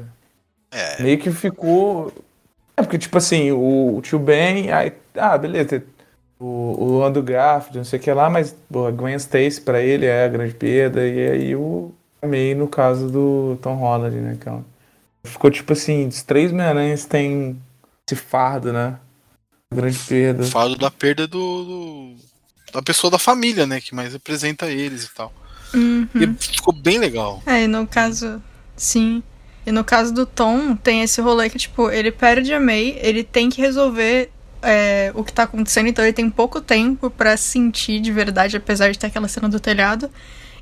[0.72, 1.02] É.
[1.02, 2.12] meio que ficou.
[2.76, 4.72] É porque, tipo assim, o, o tio Ben.
[4.72, 5.84] Aí, ah, beleza.
[6.40, 9.82] O, o Andrew Garfield, não sei o que lá, mas pô, a Gwen Stacy pra
[9.82, 11.06] ele é a grande perda.
[11.08, 11.92] E aí o
[12.22, 14.38] May no caso do Tom Holland, né?
[14.40, 14.54] Que é
[15.26, 17.62] Ficou tipo assim: os três Homem-Aranhas têm
[18.08, 18.98] esse fardo, né?
[19.74, 20.44] Grande perda.
[20.46, 22.16] Falo da perda do, do-
[22.74, 23.80] da pessoa da família, né?
[23.82, 25.34] Que mais representa eles e tal.
[25.74, 26.08] Uhum.
[26.16, 27.42] E ficou bem legal.
[27.46, 28.42] É, e no caso,
[28.76, 29.22] sim.
[29.66, 33.24] E no caso do Tom, tem esse rolê que, tipo, ele perde a May, ele
[33.24, 34.30] tem que resolver
[34.62, 38.92] é, o que tá acontecendo, então ele tem pouco tempo pra sentir de verdade, apesar
[38.92, 40.10] de ter aquela cena do telhado.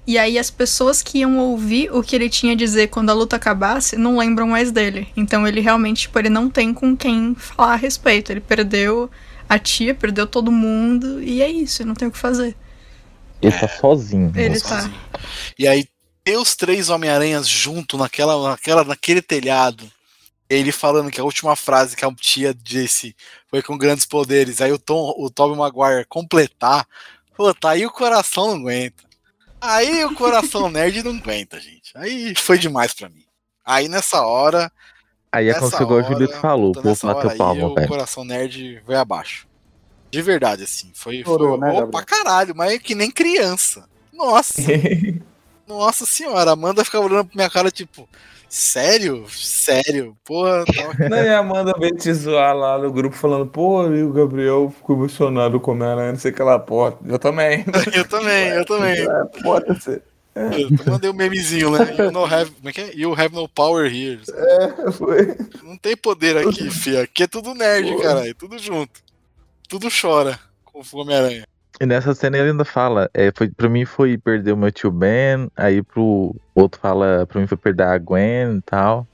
[0.06, 3.14] E aí as pessoas que iam ouvir o que ele tinha a dizer quando a
[3.14, 5.07] luta acabasse não lembram mais dele.
[5.15, 8.32] Então ele realmente, tipo, ele não tem com quem falar a respeito.
[8.32, 9.10] Ele perdeu
[9.48, 12.56] a tia, perdeu todo mundo, e é isso, não tem o que fazer.
[13.41, 14.32] Ele tá sozinho.
[14.36, 14.68] Ele tá.
[14.68, 14.95] sozinho.
[15.60, 15.86] E aí,
[16.23, 19.91] ter os três Homem-Aranhas junto naquela, naquela, naquele telhado.
[20.49, 23.15] Ele falando que a última frase que a tia disse
[23.49, 24.61] foi com grandes poderes.
[24.61, 26.86] Aí o Tom, o Tobey Maguire completar.
[27.36, 29.03] Pô, tá aí o coração não aguenta.
[29.62, 31.92] Aí o coração nerd não aguenta, gente.
[31.96, 33.24] Aí foi demais pra mim.
[33.64, 34.72] Aí nessa hora.
[35.32, 37.88] Aí é como igual o Julito falou, o povo bateu palma, O velho.
[37.88, 39.48] coração nerd veio abaixo.
[40.10, 40.92] De verdade, assim.
[40.94, 41.88] Foi, foi Chorou, né, oh, Gabriel?
[41.90, 43.88] pra caralho, mas é que nem criança.
[44.12, 44.62] Nossa.
[45.66, 48.10] Nossa senhora, a Amanda ficava olhando pra minha cara, tipo,
[48.52, 49.26] sério?
[49.30, 50.18] Sério?
[50.26, 50.65] Porra.
[51.10, 54.69] Não, e a Amanda veio te zoar lá no grupo falando, pô, ali o Gabriel
[54.76, 57.64] ficou emocionado com o Homem-Aranha, não sei o que lá, pô, eu também.
[57.95, 59.02] eu também, eu também.
[59.02, 60.03] É, pode ser.
[60.36, 61.95] Eu mandei um memezinho, né?
[61.98, 62.91] You, no have, como é que é?
[62.94, 64.22] you have no power here.
[64.30, 65.36] É, foi.
[65.64, 67.03] Não tem poder aqui, fia.
[67.03, 68.36] Aqui é tudo nerd, caralho.
[68.36, 69.02] Tudo junto.
[69.68, 71.45] Tudo chora com o Homem-Aranha.
[71.82, 74.91] E nessa cena ele ainda fala, é, foi, pra mim foi perder o meu tio
[74.91, 79.08] Ben, aí pro outro fala, pra mim foi perder a Gwen e tal.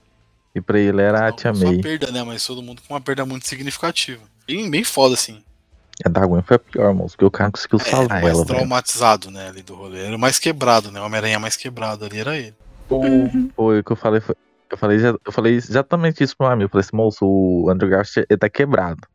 [0.54, 1.82] E pra ele era a tia Não só May.
[1.82, 2.22] perda, né?
[2.24, 4.22] Mas todo mundo com uma perda muito significativa.
[4.46, 5.42] Bem, bem foda, assim.
[6.06, 8.44] A da Gwen foi a pior, moço, porque o cara conseguiu É, salvar mais ela,
[8.44, 8.58] velho.
[8.58, 9.48] traumatizado, né?
[9.48, 10.02] Ali do rolê.
[10.06, 11.00] Era o mais quebrado, né?
[11.00, 12.54] O Homem-Aranha mais quebrado ali era ele.
[12.90, 13.50] Uhum.
[13.56, 14.36] Foi o que eu falei, foi,
[14.70, 16.66] eu falei, eu falei exatamente isso pro meu amigo.
[16.66, 19.08] Eu falei assim, moço, o Andrew Garfield ele tá quebrado.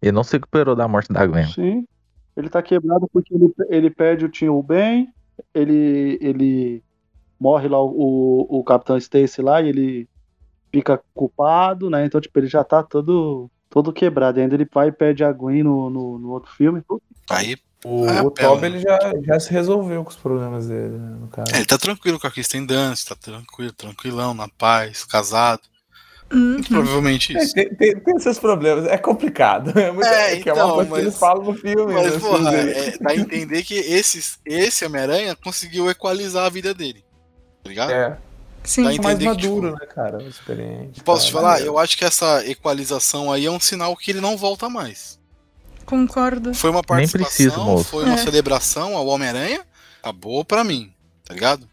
[0.00, 1.46] Ele não se recuperou da morte da Gwen.
[1.48, 1.84] Sim.
[2.36, 5.08] Ele tá quebrado porque ele, ele perde o tio Ben,
[5.54, 6.82] ele, ele
[7.38, 10.08] morre lá o, o Capitão Stacy lá e ele
[10.72, 12.04] fica culpado, né?
[12.04, 14.38] Então, tipo, ele já tá todo, todo quebrado.
[14.38, 16.82] E ainda ele vai e perde a Gwen no, no, no outro filme.
[17.28, 21.16] Aí, O, Ah, o Toby ele já, já se resolveu com os problemas dele, né,
[21.18, 21.52] no caso.
[21.54, 25.62] é, ele tá tranquilo com a Kristen Dunst, tá tranquilo, tranquilão, na paz, casado.
[26.32, 26.38] Uhum.
[26.52, 27.54] Muito provavelmente É, isso.
[27.54, 29.72] tem, tem, tem esses problemas, é complicado.
[29.78, 31.92] É, muito, É, que é então, uma coisa mas- que eles falam no filme.
[31.92, 36.50] né, Mas, assim, porra, é, dá a entender que esses, esse Homem-Aranha conseguiu equalizar a
[36.50, 37.04] vida dele.
[37.64, 37.90] Tá ligado?
[37.90, 38.16] é,
[38.62, 38.82] Sim.
[38.82, 40.22] É mais entender que, maduro, tipo, né, cara?
[40.22, 41.02] Experiente.
[41.02, 41.60] Posso te falar?
[41.62, 45.18] Eu acho que essa equalização aí é um sinal que ele não volta mais.
[45.86, 46.54] Concordo.
[46.54, 48.18] Foi uma participação, preciso, foi uma É.
[48.18, 49.62] celebração ao Homem-Aranha,
[50.00, 50.92] acabou pra mim,
[51.24, 51.68] tá ligado?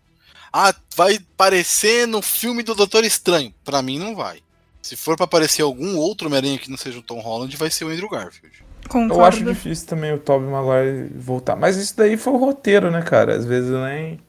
[0.52, 3.54] Ah, vai aparecer no filme do Doutor Estranho.
[3.64, 4.40] Pra mim não vai.
[4.88, 7.84] Se for pra aparecer algum outro Homem-Aranha que não seja o Tom Holland, vai ser
[7.86, 8.64] o Andrew Garfield.
[8.88, 9.16] Concordo.
[9.22, 11.56] Eu acho difícil também o Tobey Maguire voltar.
[11.58, 13.36] Mas isso daí foi o roteiro, né, cara?
[13.36, 14.20] Às vezes nem.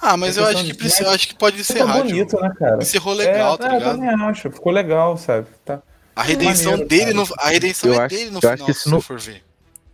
[0.00, 2.04] Ah, mas É eu acho que de- precisa, eu acho que pode Ficou rádio.
[2.04, 2.78] bonito, né, cara?
[2.82, 3.94] Encerrou legal, é, tá é, eu ligado?
[3.98, 4.50] também acho.
[4.50, 5.46] Ficou legal, sabe?
[5.64, 5.82] Tá.
[6.14, 7.14] A redenção maneiro, dele, cara.
[7.14, 9.18] no, a redenção Eu é acho- dele no eu acho final, que se não- for
[9.20, 9.42] ver.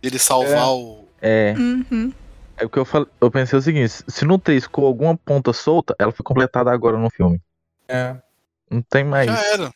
[0.01, 0.65] Ele salvar É.
[0.67, 1.05] o.
[1.21, 2.13] É, Uhum.
[2.57, 3.07] é o que eu falei.
[3.19, 6.97] Eu pensei o seguinte: se no 3 ficou alguma ponta solta, ela foi completada agora
[6.97, 7.41] no filme.
[7.89, 8.15] É.
[8.71, 9.73] Não tem mais Já era.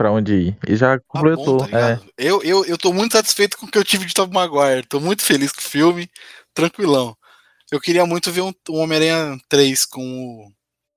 [0.00, 0.58] Pra onde ir.
[0.66, 1.58] E já Tá completou.
[1.58, 2.00] bom, tá é.
[2.16, 4.86] eu, eu, eu tô muito satisfeito com o que eu tive de Tobey Maguire.
[4.86, 6.08] Tô muito feliz com o filme,
[6.54, 7.14] tranquilão.
[7.70, 10.50] Eu queria muito ver um, um Homem-Aranha 3 com o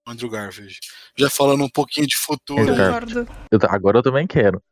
[0.10, 0.74] Andrew Garfield.
[1.18, 2.62] Já falando um pouquinho de futuro.
[3.52, 4.64] Eu ta- agora eu também quero.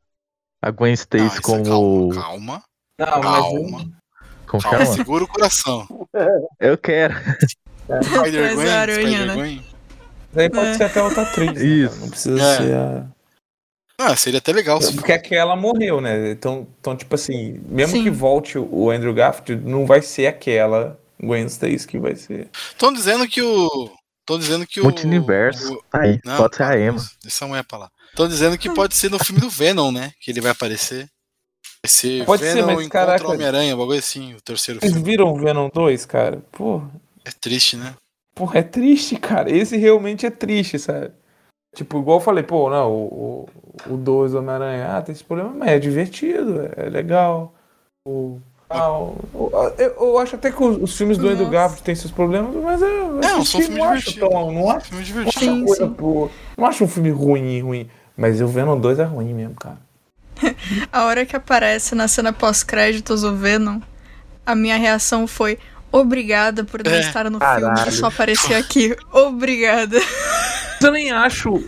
[0.61, 2.09] A Gwen Não, Stacy isso é como.
[2.15, 2.63] calma, calma,
[2.97, 3.91] Não, calma,
[4.47, 6.07] Como calma, segura o coração.
[6.57, 7.15] Eu quero.
[8.03, 8.93] Spider-Gwen, né?
[8.93, 9.65] Spider-Gwen.
[10.33, 10.73] mas aí pode É.
[10.75, 11.51] ser até outra atriz.
[11.53, 11.89] né, Isso.
[11.89, 11.99] cara?
[12.01, 12.57] Não precisa É.
[12.57, 13.20] ser a.
[14.03, 16.32] Ah, seria até legal se Porque aquela morreu, né?
[16.32, 18.03] Então, então tipo assim, mesmo Sim.
[18.03, 22.49] que volte o- Andrew Garfield, não vai ser aquela Gwen Stacy que vai ser.
[22.69, 23.90] Estão dizendo que o.
[24.22, 24.84] Estão dizendo que o.
[24.86, 25.73] Multiverso.
[25.73, 26.98] o- Tá aí, Não, pode ser a com Emma.
[26.98, 27.11] isso.
[27.22, 27.90] Deixa a mulher pra lá.
[28.10, 30.11] Estão dizendo que pode ser no filme do Venom, né?
[30.19, 31.07] Que ele vai aparecer.
[31.84, 35.06] Vai ser Pode ser, Venom mas, encontra Homem-Aranha, bagulho assim, o terceiro Vocês filme.
[35.10, 36.41] viram o Venom 2, cara?
[36.52, 36.82] Pô,
[37.26, 37.94] É triste, né?
[38.36, 39.52] Porra, é triste, cara.
[39.56, 41.11] Esse realmente é triste, sabe?
[41.73, 43.49] Tipo, igual eu falei, pô, não, o,
[43.88, 47.53] o, o 2 Homem-Aranha, ah, tem esse problema, mas é divertido, é, é legal.
[48.06, 48.39] O,
[48.69, 51.49] ah, o- o- eu, eu acho até que os, os filmes do Andrew.
[51.49, 54.30] Garfield têm seus problemas, mas eu Não, assisti, são filmes não acho divertidos.
[54.30, 55.45] tão, não acho, Filme não divertido.
[55.52, 55.89] acho Sim, coisa sim.
[55.93, 56.30] boa.
[56.57, 57.89] Não acho um filme ruim, ruim.
[58.18, 59.77] Mas o Venom 2 é ruim mesmo, cara.
[60.91, 63.80] A hora que aparece na cena pós-créditos o Venom,
[64.45, 65.57] a minha reação foi
[65.91, 66.99] obrigada por não É.
[66.99, 67.76] estar no Caralho.
[67.76, 68.95] filme e só aparecer aqui.
[69.14, 69.98] Obrigada.
[70.81, 71.63] Mas eu nem acho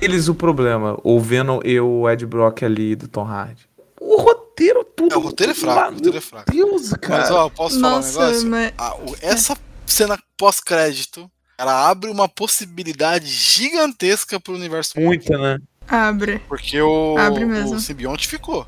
[0.00, 3.68] eles o problema, o Venom e o Ed Brock ali do Tom Hardy.
[4.00, 5.14] O roteiro tudo.
[5.14, 6.50] É, o roteiro é fraco, o roteiro é fraco.
[6.50, 7.20] Deus, cara.
[7.22, 8.48] Mas ó, posso falar um Nossa, negócio?
[8.48, 14.98] mas Ah, o- essa cena pós-crédito, ela abre uma possibilidade gigantesca pro universo.
[14.98, 15.58] Muita, né?
[15.86, 16.38] abre.
[16.48, 17.74] Porque o, Abre mesmo.
[17.76, 18.66] o simbionte ficou.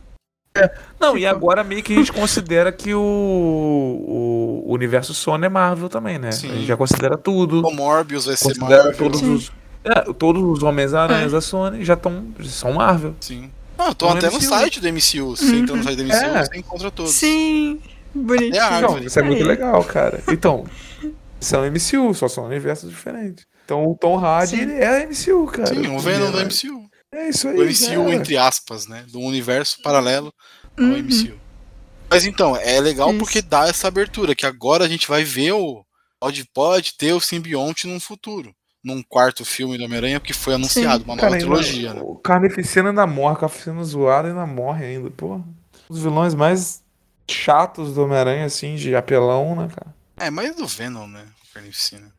[1.01, 5.89] Não, e agora meio que a gente considera que o, o universo Sony é Marvel
[5.91, 6.33] também, né?
[6.33, 6.51] Sim.
[6.51, 7.67] A gente já considera tudo.
[7.67, 8.97] O Morbius vai ser Considera Marvel.
[8.99, 9.35] todos Sim.
[9.35, 9.53] os.
[9.87, 11.37] É, todos os Homens-Aranhas É.
[11.37, 12.27] da Sony já estão.
[12.45, 13.15] são Marvel.
[13.21, 13.51] Sim.
[13.99, 14.43] Tô No até no MCU.
[14.49, 15.37] site do MCU.
[15.37, 16.45] Você entra no site do MCU, É.
[16.45, 17.13] você encontra todos.
[17.13, 17.81] Sim.
[18.15, 18.57] Bonitinho.
[18.57, 19.07] É a Não, árvore.
[19.07, 20.23] isso é muito legal, cara.
[20.31, 20.65] Então,
[21.39, 23.45] são MCU, só são universos diferentes.
[23.65, 24.63] Então o Tom Hardy, Sim.
[24.63, 25.67] ele é MCU, cara.
[25.75, 26.89] Sim, o Venom do É, MCU.
[27.13, 27.59] É isso aí.
[27.59, 28.15] O MCU, cara.
[28.15, 29.05] entre aspas, né?
[29.13, 30.33] Do universo paralelo
[30.79, 30.97] ao Uhum.
[30.99, 31.35] MCU.
[32.09, 33.19] Mas então, é legal Isso.
[33.19, 35.85] porque dá essa abertura, que agora a gente vai ver o.
[36.19, 38.55] Pode, pode ter o simbionte num futuro.
[38.87, 42.01] Num quarto filme do Homem-Aranha que foi anunciado, uma nova Cara, ainda- trilogia, né?
[42.05, 45.41] O Carnificina ainda morre, o Carnificina zoado ainda morre ainda, pô.
[45.89, 46.85] Os vilões mais
[47.29, 49.93] chatos do Homem-Aranha, assim, de apelão, né, cara?
[50.17, 51.25] É, mais do Venom, né?
[51.53, 52.13] Carnificina.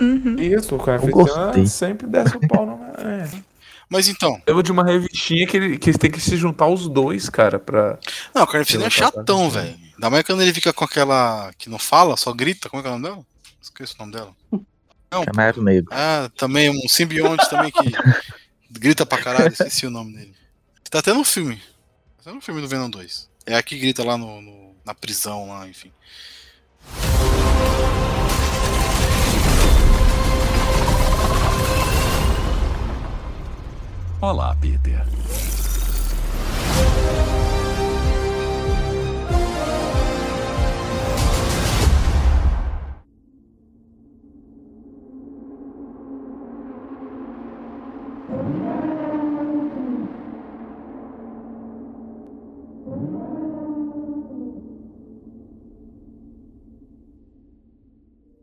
[0.00, 0.34] Uhum.
[0.40, 0.78] Isso, o.
[0.80, 3.30] Carnificina sempre desce o pau no Homem-Aranha.
[3.88, 7.28] Mas então, Lembro de uma revistinha que, ele, que tem que se juntar os dois,
[7.28, 8.00] cara, pra.
[8.34, 9.76] não, o Carnificina é chatão, velho.
[9.94, 12.68] Ainda mais quando ele fica com aquela que não fala, só grita.
[12.68, 13.24] Como é que é o nome dela?
[13.62, 14.34] Esqueci o nome dela.
[15.22, 15.88] Canário Negro.
[15.92, 17.92] Ah, também um simbionte também que
[18.70, 20.34] grita pra caralho, esqueci o nome dele.
[20.90, 21.56] Tá até no filme.
[22.16, 23.28] Tá até no filme do Venom 2.
[23.46, 25.90] É a que grita lá no, no- na prisão lá, enfim.
[34.20, 35.04] Olá, Peter.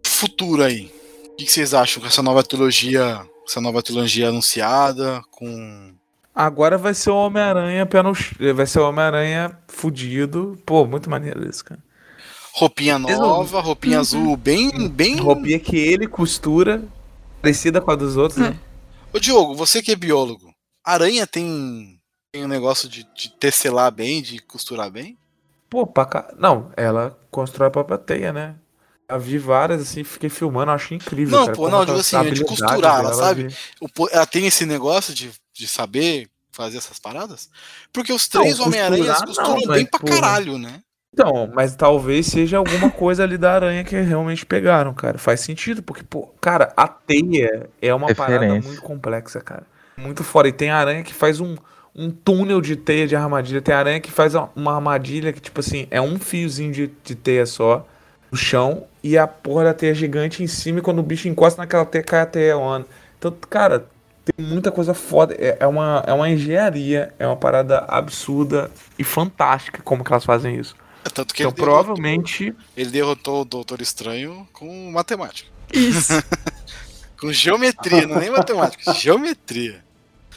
[0.06, 0.92] Futuro aí.
[1.30, 3.22] O que vocês acham com essa nova trilogia?
[3.48, 5.94] Essa nova trilogia anunciada, com.
[6.34, 8.14] Agora vai ser o Homem-Aranha pé no
[8.56, 10.58] Vai ser o Homem-Aranha fudido.
[10.66, 11.82] Pô, muito maneiro isso, cara.
[12.54, 14.02] Roupinha nova, roupinha Uhum.
[14.02, 14.88] azul, bem.
[14.90, 15.18] bem...
[15.20, 16.84] Roupinha que ele costura,
[17.42, 18.58] parecida com a dos outros, né?
[19.14, 22.00] Ô Diogo, você que é biólogo, aranha tem,
[22.32, 25.18] tem um negócio de, de tecelar bem, de costurar bem?
[25.70, 26.34] Pô, pra cá.
[26.38, 28.56] Não, ela constrói a própria teia, né?
[29.08, 31.38] Eu vi várias assim, fiquei filmando, achei incrível.
[31.38, 33.48] Não, cara, pô, não, digo assim, é de costurar, ela dela sabe?
[33.48, 33.56] de-
[34.12, 37.50] ela tem esse negócio de, de saber fazer essas paradas?
[37.92, 40.22] Porque os três Homem-Aranhas costuram não, bem mas, pra porra.
[40.22, 40.82] caralho, né?
[41.14, 45.18] Então, mas talvez seja alguma coisa ali da aranha que realmente pegaram, cara.
[45.18, 48.70] Faz sentido, porque, pô, cara, a teia é uma parada Referência.
[48.70, 49.64] muito complexa, cara.
[49.98, 50.48] Muito fora.
[50.48, 51.58] E tem aranha que faz um,
[51.94, 53.62] um túnel de teia de armadilha.
[53.62, 57.46] Tem aranha que faz uma armadilha que, tipo assim, é um fiozinho de, de teia
[57.46, 57.86] só
[58.32, 60.80] no chão e a porra da teia gigante em cima.
[60.80, 62.86] E quando o bicho encosta naquela teia, cai a teia on.
[63.20, 63.86] Então, cara,
[64.24, 65.36] tem muita coisa foda.
[65.38, 70.24] É, é uma, é uma engenharia, é uma parada absurda e fantástica como que elas
[70.24, 70.74] fazem isso.
[71.04, 72.56] É Tanto que Então, ele, derrotou, provavelmente.
[72.78, 75.50] ele derrotou o Doutor Estranho com matemática.
[75.74, 76.14] Isso.
[77.20, 79.84] Com geometria, não é nem matemática, geometria.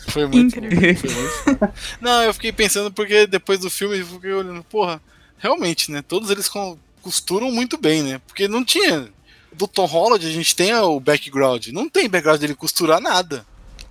[0.09, 1.11] Foi muito bom, Incrível.
[1.11, 1.74] foi muito.
[1.99, 5.01] Não, eu fiquei pensando porque depois do filme eu fiquei olhando, porra,
[5.39, 6.03] realmente, né?
[6.03, 8.20] Todos eles co- costuram muito bem, né?
[8.27, 9.09] Porque não tinha.
[9.51, 11.69] Do Tom Holland a gente tem o background.
[11.69, 13.47] Não tem background dele costurar nada.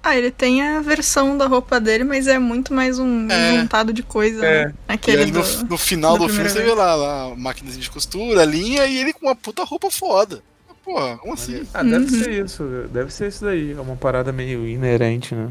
[0.06, 3.56] Ah, ele tem a versão da roupa dele, mas é muito mais um É.
[3.56, 4.66] juntado de coisa, É.
[4.66, 4.74] né?
[4.90, 5.66] E Aquele aí no, do...
[5.70, 6.70] no final da do filme primeira você vez.
[6.70, 9.90] vê lá, lá a máquina de costura, a linha e ele com uma puta roupa
[9.90, 10.44] foda.
[10.84, 11.66] Porra, como assim?
[11.74, 12.24] Ah, deve Uhum.
[12.24, 12.64] ser isso.
[12.92, 13.72] Deve ser isso daí.
[13.72, 15.50] É uma parada meio inerente, né?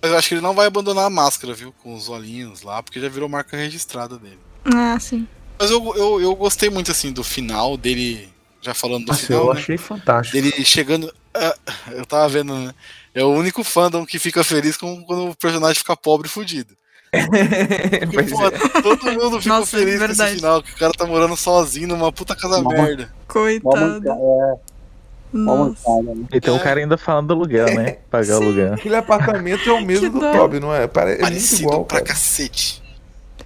[0.00, 1.74] Mas eu acho que ele não vai abandonar a máscara, viu?
[1.82, 4.38] Com os olhinhos lá, porque já virou marca registrada dele.
[4.64, 5.28] Ah, sim.
[5.58, 8.30] Mas eu, eu, eu gostei muito, assim, do final dele.
[8.62, 9.60] Já falando do Nossa, final, eu né?
[9.60, 10.40] achei fantástico.
[10.40, 11.12] Dele chegando.
[11.90, 12.74] Eu tava vendo, né?
[13.14, 16.74] É o único fandom que fica feliz com, quando o personagem fica pobre e fudido.
[17.12, 18.82] Porque, pô, é.
[18.82, 20.36] todo mundo ficou Nossa, feliz com esse verdade.
[20.36, 22.74] final, que o cara tá morando sozinho numa puta casa Nossa.
[22.76, 23.12] merda.
[23.28, 24.08] Coitado.
[24.08, 24.54] é,
[25.32, 26.02] Nossa.
[26.02, 26.24] né?
[26.32, 27.98] E tem o cara ainda falando do aluguel, né?
[28.10, 28.44] Pagar o Sim.
[28.44, 28.74] aluguel.
[28.74, 30.20] Aquele apartamento é o mesmo do.
[30.20, 30.86] Toby, não é?
[30.86, 32.08] Pare- É Parecido igual, pra cara.
[32.08, 32.82] cacete.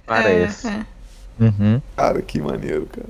[0.05, 0.67] Parece.
[0.67, 0.85] É, é.
[1.43, 1.81] Uhum.
[1.95, 3.07] Cara, que maneiro, cara.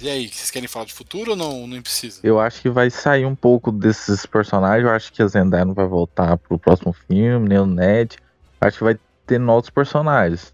[0.00, 1.66] E aí, vocês querem falar de futuro ou não?
[1.66, 2.20] Não precisa?
[2.22, 4.84] Eu acho que vai sair um pouco desses personagens.
[4.84, 8.16] Eu acho que a Zendaya não vai voltar pro próximo filme, nem o Ned.
[8.60, 10.52] Acho que vai ter novos personagens.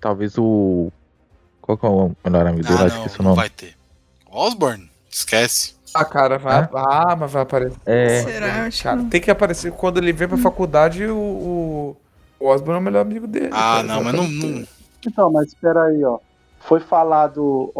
[0.00, 0.92] Talvez o.
[1.60, 2.78] Qual que é o melhor amigo dele?
[2.78, 3.42] Ah, acho não, que esse é o não nome.
[3.42, 3.76] vai ter.
[4.30, 4.90] Osborne?
[5.10, 5.74] Esquece.
[5.92, 6.62] Ah, cara, vai.
[6.62, 6.68] Hã?
[6.74, 7.78] Ah, mas vai aparecer.
[7.86, 8.22] É.
[8.22, 8.70] Será?
[8.82, 11.16] Cara, tem que aparecer quando ele vem pra faculdade o.
[11.16, 11.96] O,
[12.38, 13.50] o Osborn é o melhor amigo dele.
[13.52, 14.66] Ah, cara, não, mas não, não.
[15.04, 16.18] Então, mas espera aí, ó.
[16.60, 17.72] Foi falado,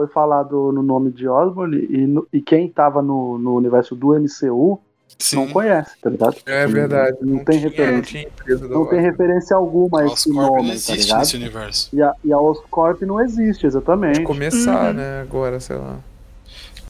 [0.00, 4.14] foi falado no nome de Osborne e, no- e quem tava no, no universo do
[4.18, 4.80] MCU
[5.18, 5.36] Sim.
[5.36, 6.36] não conhece, tá ligado?
[6.46, 7.18] É verdade.
[7.20, 8.30] Não, tem tinha, referência.
[8.48, 11.18] Não Não tem referência alguma a esse Oscorp não nome, tá existe ligado?
[11.18, 11.88] nesse universo.
[11.92, 14.22] E a, e a Oscorp não existe, exatamente.
[14.22, 14.92] Começar, Uhum.
[14.94, 15.20] né?
[15.20, 15.98] Agora, sei lá.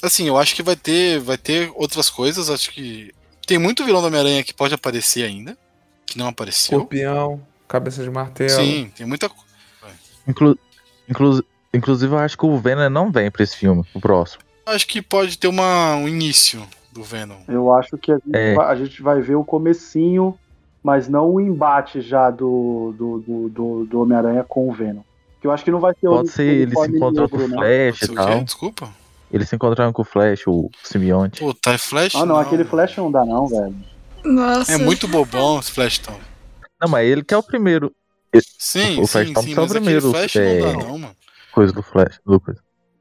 [0.00, 2.48] Assim, eu acho que vai ter, vai ter outras coisas.
[2.48, 3.12] Acho que
[3.46, 5.58] tem muito vilão do Homem-Aranha que pode aparecer ainda,
[6.06, 6.78] que não apareceu.
[6.78, 8.50] Escorpião, cabeça de martelo.
[8.50, 9.44] Sim, tem muita coisa.
[10.28, 10.56] Inclu...
[11.08, 11.44] Inclu...
[11.72, 14.42] Inclusive, eu acho que o Venom não vem pra esse filme, o próximo.
[14.66, 17.36] Acho que pode ter uma, um início do Venom.
[17.48, 18.54] Eu acho que a gente, É.
[18.54, 20.36] vai, a gente vai ver o comecinho,
[20.82, 25.02] mas não o embate já do, do, do, do, do Homem-Aranha com o Venom.
[25.40, 27.48] Que eu acho que não vai ter o Pode ser ele se encontrando com o
[27.48, 27.56] né?
[27.92, 28.44] Flash e tal.
[28.44, 28.90] Desculpa.
[29.32, 31.40] Ele se encontrando com o Flash, o simbionte.
[31.40, 32.14] Pô, tá Flash?
[32.16, 33.74] Ah, não, aquele Flash não dá não, velho.
[34.24, 34.72] Nossa.
[34.72, 36.18] É muito bobão esse Flash Tom.
[36.80, 37.92] Não, mas ele que é o primeiro
[38.58, 41.16] Sim, O sim, Flash sim, Thompson é o primeiro, Flash é, não dá não, mano.
[41.52, 42.20] Coisa do Flash.
[42.24, 42.60] Do coisa.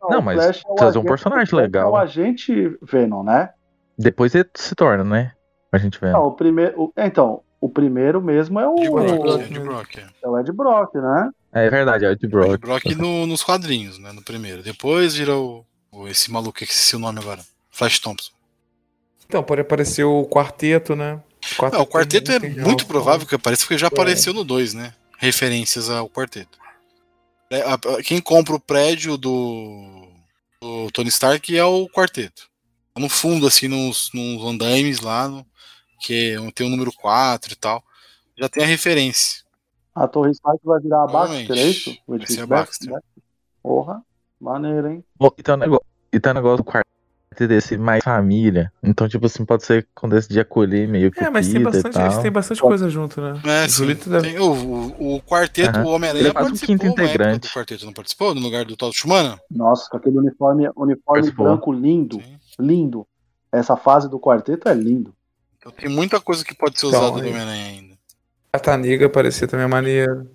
[0.10, 1.88] Não, o mas Flash é o trazer um personagem o legal.
[1.90, 3.50] É o agente Venom, né?
[3.98, 5.32] Depois ele se torna, né?
[5.72, 6.12] A gente vê.
[6.12, 6.82] Não, o primeiro.
[6.82, 10.06] o- então, o primeiro mesmo é o, De Brock, é, de Brock, é.
[10.24, 11.30] é o Ed Brock, né?
[11.52, 12.60] É verdade, é o de Ed Brock.
[12.62, 14.12] Brock no- nos quadrinhos, né?
[14.14, 14.64] No primeiro.
[14.64, 17.42] Depois vira o, o- esse maluco que esqueci o nome agora.
[17.70, 18.32] Flash Thompson.
[19.28, 21.22] Então, pode aparecer o quarteto, né?
[21.72, 23.90] Ah, o quarteto é muito provável que apareça porque já É.
[23.90, 24.94] apareceu no 2, né?
[25.18, 26.58] Referências ao quarteto.
[27.50, 27.64] É,
[28.04, 30.08] Quem compra o prédio do,
[30.62, 32.48] do Tony Stark é o quarteto.
[32.98, 35.46] No fundo, assim, nos, nos andaimes lá, no-
[36.02, 37.84] que é- tem o número 4 e tal.
[38.38, 39.44] Já tem a referência.
[39.96, 41.98] A Torre Stark vai virar a Baxter, é isso?
[42.08, 42.94] O Vai ser a Baxter, Baxter.
[42.94, 43.22] né?
[43.64, 44.02] Porra,
[44.40, 45.04] maneiro, hein?
[45.16, 46.64] Bom, e um negócio, e um negócio do
[47.40, 48.72] quarteto desse mais família.
[48.84, 51.62] Então, tipo assim, pode ser quando esse de acolher meio que É, o mas tem
[51.62, 52.06] e bastante, tal.
[52.06, 53.40] eles têm bastante coisa junto, né?
[53.46, 53.86] É, O sim.
[53.88, 55.86] Deve- Tem o, o, o quarteto, Aham.
[55.86, 57.48] o Homem-Aranha Ele é um participou quinto integrante.
[57.48, 58.36] do quarteto, não participou?
[58.36, 59.38] No lugar do Todd Schumann?
[59.50, 61.46] Nossa, com aquele uniforme, uniforme Participou.
[61.46, 62.38] branco lindo, Sim.
[62.60, 63.08] lindo.
[63.52, 65.14] Essa fase do quarteto é lindo.
[65.58, 67.96] Então tem muita coisa que pode ser Então, usada do aí- Homem-Aranha ainda.
[68.52, 70.28] A Taniga parecia também maneiro.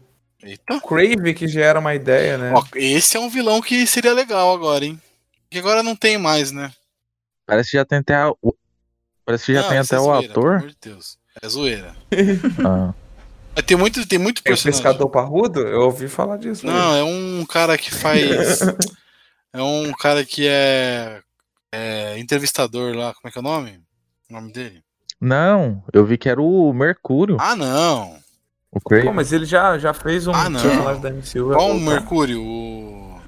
[0.43, 0.74] Eita.
[0.74, 2.52] O Crave, que já era uma ideia, né?
[2.55, 5.01] Ó, esse é um vilão que seria legal agora, hein?
[5.51, 6.70] Que agora não tem mais, né?
[7.46, 8.54] Parece que já tem até a- o...
[9.24, 10.56] Parece que já Não, tem isso até é o zoeira, Pelo ator.
[10.56, 11.18] amor de Deus.
[11.42, 11.94] É zoeira.
[12.66, 12.94] Ah,
[13.56, 14.82] Mas tem muito, tem muito personagem.
[14.82, 15.60] pescador parrudo?
[15.60, 16.66] Eu ouvi falar disso.
[16.66, 18.60] Não, é um cara que faz.
[19.52, 21.20] é um cara que é,
[21.72, 23.14] é entrevistador lá.
[23.14, 23.80] Como é que é o nome?
[24.30, 24.82] O nome dele?
[25.20, 27.36] Não, eu vi que era o Mercúrio.
[27.40, 28.18] Ah, não.
[28.70, 29.04] O Craig.
[29.04, 30.60] Pô, mas ele já, já fez um Ah, não.
[30.60, 31.46] personagem da MCU.
[31.48, 31.80] vai Qual o.
[31.80, 32.42] Mercúrio?
[32.42, 33.20] O.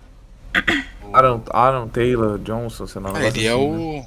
[1.16, 3.10] Aaron, Aaron Taylor Johnson, sei lá.
[3.14, 4.06] Ah, ele é assim, né?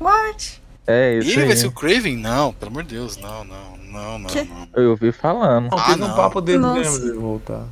[0.00, 0.04] o.
[0.04, 0.62] What?
[0.86, 1.46] É, esse Ele aí.
[1.48, 2.16] vai ser o Craven?
[2.16, 4.42] Não, pelo amor de Deus, não, não, não, não, Que?
[4.42, 4.68] não.
[4.74, 5.70] Eu ouvi falando.
[5.70, 6.12] Não, Ah, teve não.
[6.12, 6.78] um papo dele Nossa.
[6.80, 7.64] mesmo de voltar.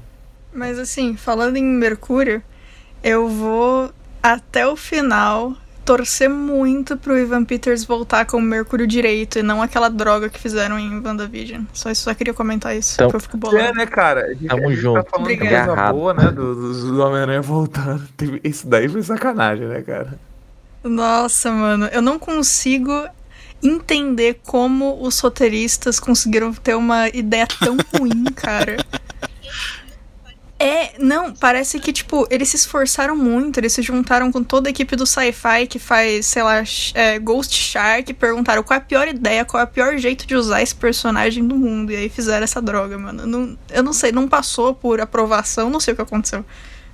[0.52, 2.42] Mas assim, falando em Mercúrio,
[3.02, 3.90] eu vou
[4.22, 5.54] até o final
[5.84, 10.38] torcer muito pro Ivan Peters voltar com o Mercúrio direito e não aquela droga que
[10.38, 11.64] fizeram em WandaVision.
[11.72, 13.74] Só, só queria comentar isso, Então- porque eu fico É, bolado.
[13.74, 14.28] né, cara?
[14.34, 15.02] Gente, Tamo a gente junto.
[15.04, 16.24] Tá falando coisa boa, né?
[16.30, 18.02] Do, do, do Homem-Aranha voltando.
[18.44, 20.18] Isso daí foi sacanagem, né, cara?
[20.84, 23.06] Nossa, mano, eu não consigo
[23.62, 28.76] entender como os roteiristas conseguiram ter uma ideia tão ruim, cara.
[30.62, 34.70] É, não, parece que, tipo, eles se esforçaram muito, eles se juntaram com toda a
[34.70, 36.62] equipe do sci-fi que faz, sei lá,
[36.92, 40.36] é, Ghost Shark, perguntaram qual é a pior ideia, qual é o pior jeito de
[40.36, 43.24] usar esse personagem do mundo, e aí fizeram essa droga, mano.
[43.24, 46.44] Não, eu não sei, não passou por aprovação, não sei o que aconteceu.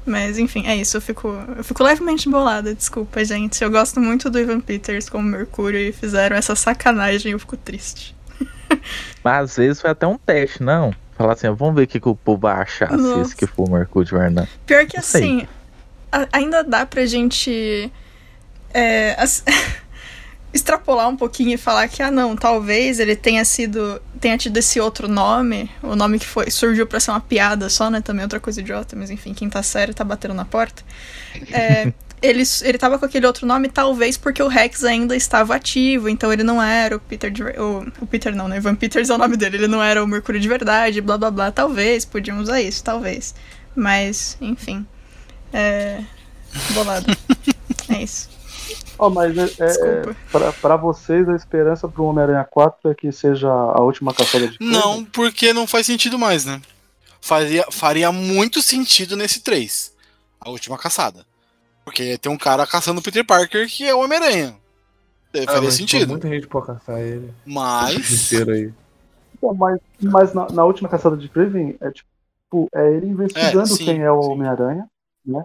[0.07, 1.27] Mas enfim, é isso, eu fico,
[1.57, 3.65] eu fico levemente bolada, desculpa, gente.
[3.65, 8.16] Eu gosto muito do Ivan Peters como Mercúrio e fizeram essa sacanagem, eu fico triste.
[9.23, 10.95] Mas às vezes foi até um teste, não.
[11.17, 13.21] Falar assim, ó, vamos ver o que, que o povo vai achar se Nossa.
[13.23, 14.49] esse que for o Mercúrio verdade.
[14.67, 15.47] Pior que assim,
[16.13, 17.91] a- ainda dá pra gente
[18.75, 19.43] é, as-
[20.53, 24.01] extrapolar um pouquinho e falar que, ah, não, talvez ele tenha sido.
[24.21, 27.91] tenha tido esse outro nome, o nome que foi surgiu pra ser uma piada só,
[27.91, 28.01] né?
[28.01, 30.83] Também outra coisa idiota, mas enfim, quem tá sério tá batendo na porta.
[31.51, 31.93] É,
[32.27, 36.33] ele, ele tava com aquele outro nome, talvez porque o Rex ainda estava ativo, então
[36.33, 38.57] ele não era o Peter de, o, o Peter não, né?
[38.57, 41.31] Evan Peters é o nome dele, ele não era o Mercúrio de verdade, blá blá
[41.31, 41.51] blá.
[41.51, 43.35] Talvez, podiam usar isso, talvez.
[43.75, 44.87] Mas, enfim.
[45.53, 46.03] É.
[46.75, 47.07] Bolado.
[47.91, 48.29] é isso.
[48.99, 50.17] Ó, mas é, é, Desculpa.
[50.33, 54.57] pra, pra vocês, a esperança pro Homem-Aranha 4 é que seja a última caçada de
[54.61, 56.61] Não, porque não faz sentido mais, né?
[57.21, 59.93] Faria, faria muito sentido nesse 3.
[60.41, 61.27] A última caçada.
[61.87, 64.57] Porque tem um cara caçando o Peter Parker que é o Homem-Aranha.
[65.33, 66.11] Ah, Faria sentido.
[66.11, 67.33] Muita gente pode caçar ele.
[67.47, 68.27] Mas.
[68.27, 68.73] Inteiro aí.
[69.35, 73.77] Então, mas mas na, na última caçada de Craven, é tipo, é ele investigando É,
[73.77, 74.19] sim, quem é o.
[74.19, 74.89] Homem-Aranha,
[75.25, 75.45] né?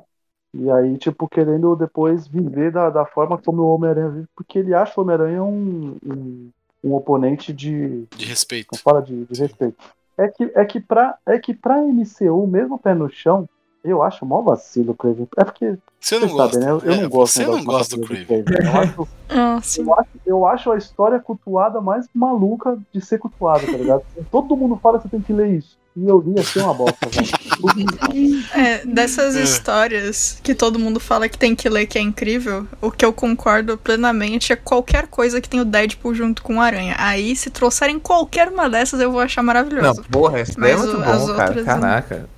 [0.52, 4.74] E aí, tipo, querendo depois viver da, da forma como o Homem-Aranha vive, porque ele
[4.74, 6.50] acha o Homem-Aranha um, um,
[6.84, 8.08] um oponente de.
[8.18, 8.70] De respeito.
[8.74, 9.78] Não fala de, de respeito.
[10.18, 13.48] É que, é, que pra, é que pra MCU, mesmo pé no chão,
[13.84, 15.28] eu acho mó vacilo o Craven.
[15.38, 16.60] É porque, Você não gosta.
[16.60, 16.82] sabem, né?
[16.84, 18.44] Eu, É, não gosto Você do não gosta do Craven.
[18.44, 18.66] Craven.
[18.72, 23.66] Eu acho, Ah, eu, acho, eu acho a história cultuada mais maluca de ser cultuada,
[23.66, 24.02] tá ligado?
[24.32, 25.80] Todo mundo fala que você tem que ler isso.
[25.94, 27.28] E eu li assim uma bosta, velho.
[28.56, 29.42] É, dessas É.
[29.44, 33.12] histórias que todo mundo fala que tem que ler que é incrível, o que eu
[33.14, 36.96] concordo plenamente é qualquer coisa que tem o Deadpool junto com o Aranha.
[36.98, 40.04] Aí, se trouxerem qualquer uma dessas, eu vou achar Não, maravilhoso.
[40.10, 41.06] porra, esse daí é Mas muito o- bom,
[41.36, 41.48] cara.
[41.50, 42.30] outras, Caraca.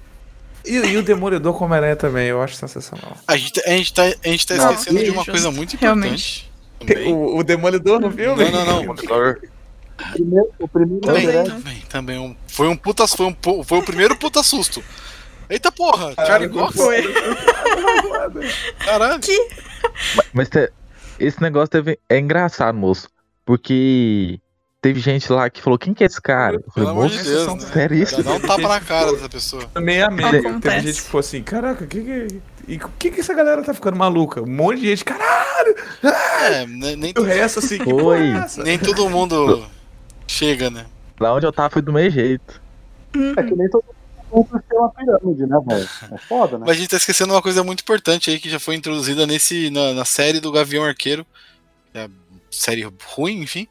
[0.65, 3.17] E, e o Demolidor com Homem-Aranha também, eu acho sensacional.
[3.27, 6.49] A gente, a gente tá, a gente tá Não, esquecendo de uma coisa muito realmente.
[6.79, 6.97] importante.
[7.03, 7.13] Também.
[7.13, 8.43] O, o Demolidor no filme?
[8.49, 8.91] Não, não, não.
[8.93, 8.95] O
[10.11, 12.19] primeiro, o primeiro Também, também, também.
[12.19, 13.07] Um, foi um puta.
[13.07, 14.83] Foi, um, foi o primeiro puta susto.
[15.49, 16.75] Eita porra, Charlie Cox.
[16.75, 17.03] Foi.
[18.79, 19.19] Caralho.
[20.33, 20.71] Mas te-
[21.19, 23.07] esse negócio teve- é engraçado, moço.
[23.45, 24.39] Porque
[24.83, 26.57] teve gente lá que falou, quem que é esse cara?
[26.57, 27.59] Eu Pelo falei, amor de Deus, né?
[27.71, 28.21] sério isso?
[28.21, 29.63] Dá um tapa na cara dessa pessoa.
[29.73, 30.25] Também amei.
[30.59, 32.41] Teve gente que falou assim, caraca, que que...
[32.67, 34.41] E o que que essa galera tá ficando maluca?
[34.41, 35.75] Um monte de gente, caralho!
[36.03, 38.31] É, ne- nem, E o resto assim, que Foi.
[38.31, 39.65] é nem todo mundo
[40.27, 40.85] chega, né?
[41.19, 42.61] Lá onde eu tava foi do meu jeito.
[43.37, 43.83] É que nem todo
[44.31, 45.89] mundo tem uma pirâmide, né, velho?
[46.11, 46.65] É foda, né?
[46.67, 49.69] Mas a gente tá esquecendo uma coisa muito importante aí que já foi introduzida nesse,
[49.69, 51.25] na, na série do Gavião Arqueiro.
[51.91, 52.09] que é
[52.51, 53.67] série ruim, enfim.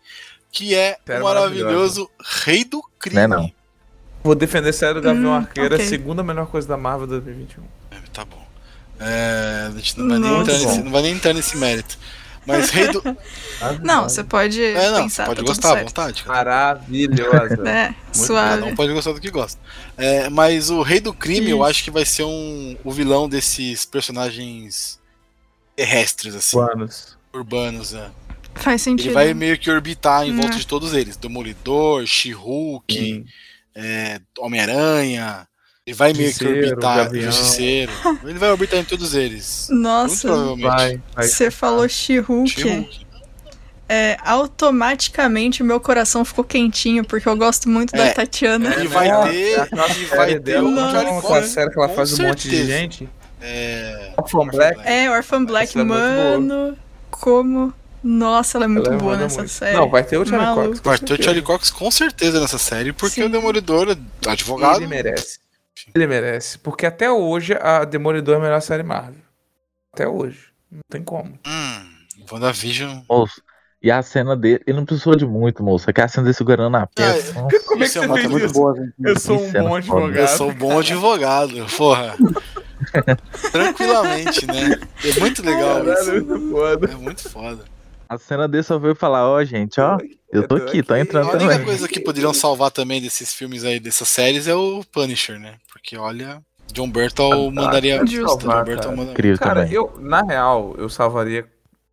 [0.53, 2.09] Que é Série o maravilhoso
[2.45, 3.17] Rei do Crime.
[3.17, 3.51] Né, não?
[4.23, 5.87] Vou defender a série do Gavião Hum, Arqueiro, é ok.
[5.87, 7.65] a segunda melhor coisa da Marvel 2021.
[7.91, 8.47] É, tá bom.
[9.01, 10.43] É, a gente não vai, nem Nossa.
[10.53, 11.99] entrar nesse, não vai nem entrar nesse mérito.
[12.47, 13.01] Mas Rei do.
[13.83, 16.23] Não, você pode É, não, pensar, você pode tá gostar à vontade.
[16.25, 16.35] cara.
[16.45, 17.63] Maravilhosa.
[17.69, 18.63] É, suave.
[18.65, 19.61] um pode gostar do que gosta.
[19.97, 21.65] É, mas o Rei do Crime, eu Isso.
[21.67, 24.99] acho que vai ser um, o vilão desses personagens
[25.77, 27.17] terrestres, assim, Anos.
[27.33, 27.93] urbanos.
[27.93, 28.11] né?
[28.55, 29.07] Faz sentido.
[29.09, 30.59] Ele vai meio que orbitar em volta Hum.
[30.59, 33.25] de todos eles: Demolidor, She-Hulk,
[33.75, 35.47] é, Homem-Aranha.
[35.87, 37.13] Ele vai meio que orbitar.
[37.13, 37.91] Justiceiro.
[38.25, 39.67] Ele vai orbitar em todos eles.
[39.69, 40.29] Nossa,
[41.17, 43.05] você falou She-Hulk.
[43.89, 48.77] É, automaticamente o meu coração ficou quentinho, porque eu gosto muito É, da Tatiana.
[48.83, 49.69] E vai Nossa, ter.
[50.01, 50.53] E vai ter.
[50.55, 52.79] Charlie aquela série que ela Com faz um monte de certeza.
[52.79, 53.09] gente.
[53.41, 54.13] É.
[54.17, 54.81] Orphan Black.
[54.85, 56.79] É, Orphan Black, é mano.
[57.11, 57.75] Como.
[58.03, 59.51] Nossa, ela é muito Ela boa manda nessa muito.
[59.53, 59.77] série.
[59.77, 60.69] Não, vai ter o Charlie Maluco.
[60.69, 60.81] Cox.
[60.81, 61.23] Vai ter o.
[61.23, 63.25] Charlie Cox com certeza nessa série, porque Sim.
[63.25, 64.79] o Demolidor é advogado.
[64.79, 65.39] Ele merece.
[65.95, 66.59] Ele merece.
[66.59, 69.21] Porque até hoje a Demolidor é a melhor série Marvel.
[69.93, 70.47] Até hoje.
[70.71, 71.39] Não tem como.
[71.47, 71.87] Hum,
[72.31, 73.03] WandaVision.
[73.09, 73.41] Moço.
[73.85, 75.91] E a cena dele, ele não precisou de muito, moço.
[75.91, 77.33] É que a cena dele segurando a peça.
[77.35, 77.61] nossa.
[77.67, 78.55] Como é que é você uma fez É muito isso?
[78.55, 78.93] boa, gente.
[79.05, 80.17] Eu sou um é bom advogado.
[80.17, 82.15] Eu sou um bom advogado, porra.
[83.51, 84.79] Tranquilamente, né?
[85.05, 86.25] É muito legal Caralho, isso.
[86.25, 86.91] muito foda.
[86.91, 87.65] É muito foda.
[88.13, 89.97] A cena dele só veio falar, ó, gente, ó,
[90.31, 91.65] eu tô aqui, tô entrando A única também.
[91.65, 95.55] coisa que poderiam salvar também desses filmes aí, dessas séries, é o Punisher, né?
[95.73, 96.43] Porque olha,
[96.75, 98.05] John Bertal mandaria.
[98.05, 98.37] Justo.
[98.37, 98.97] John Salvar, Bertal cara.
[98.97, 99.39] mandaria.
[99.39, 99.75] Cara, também.
[99.75, 101.47] eu, na real, eu salvaria.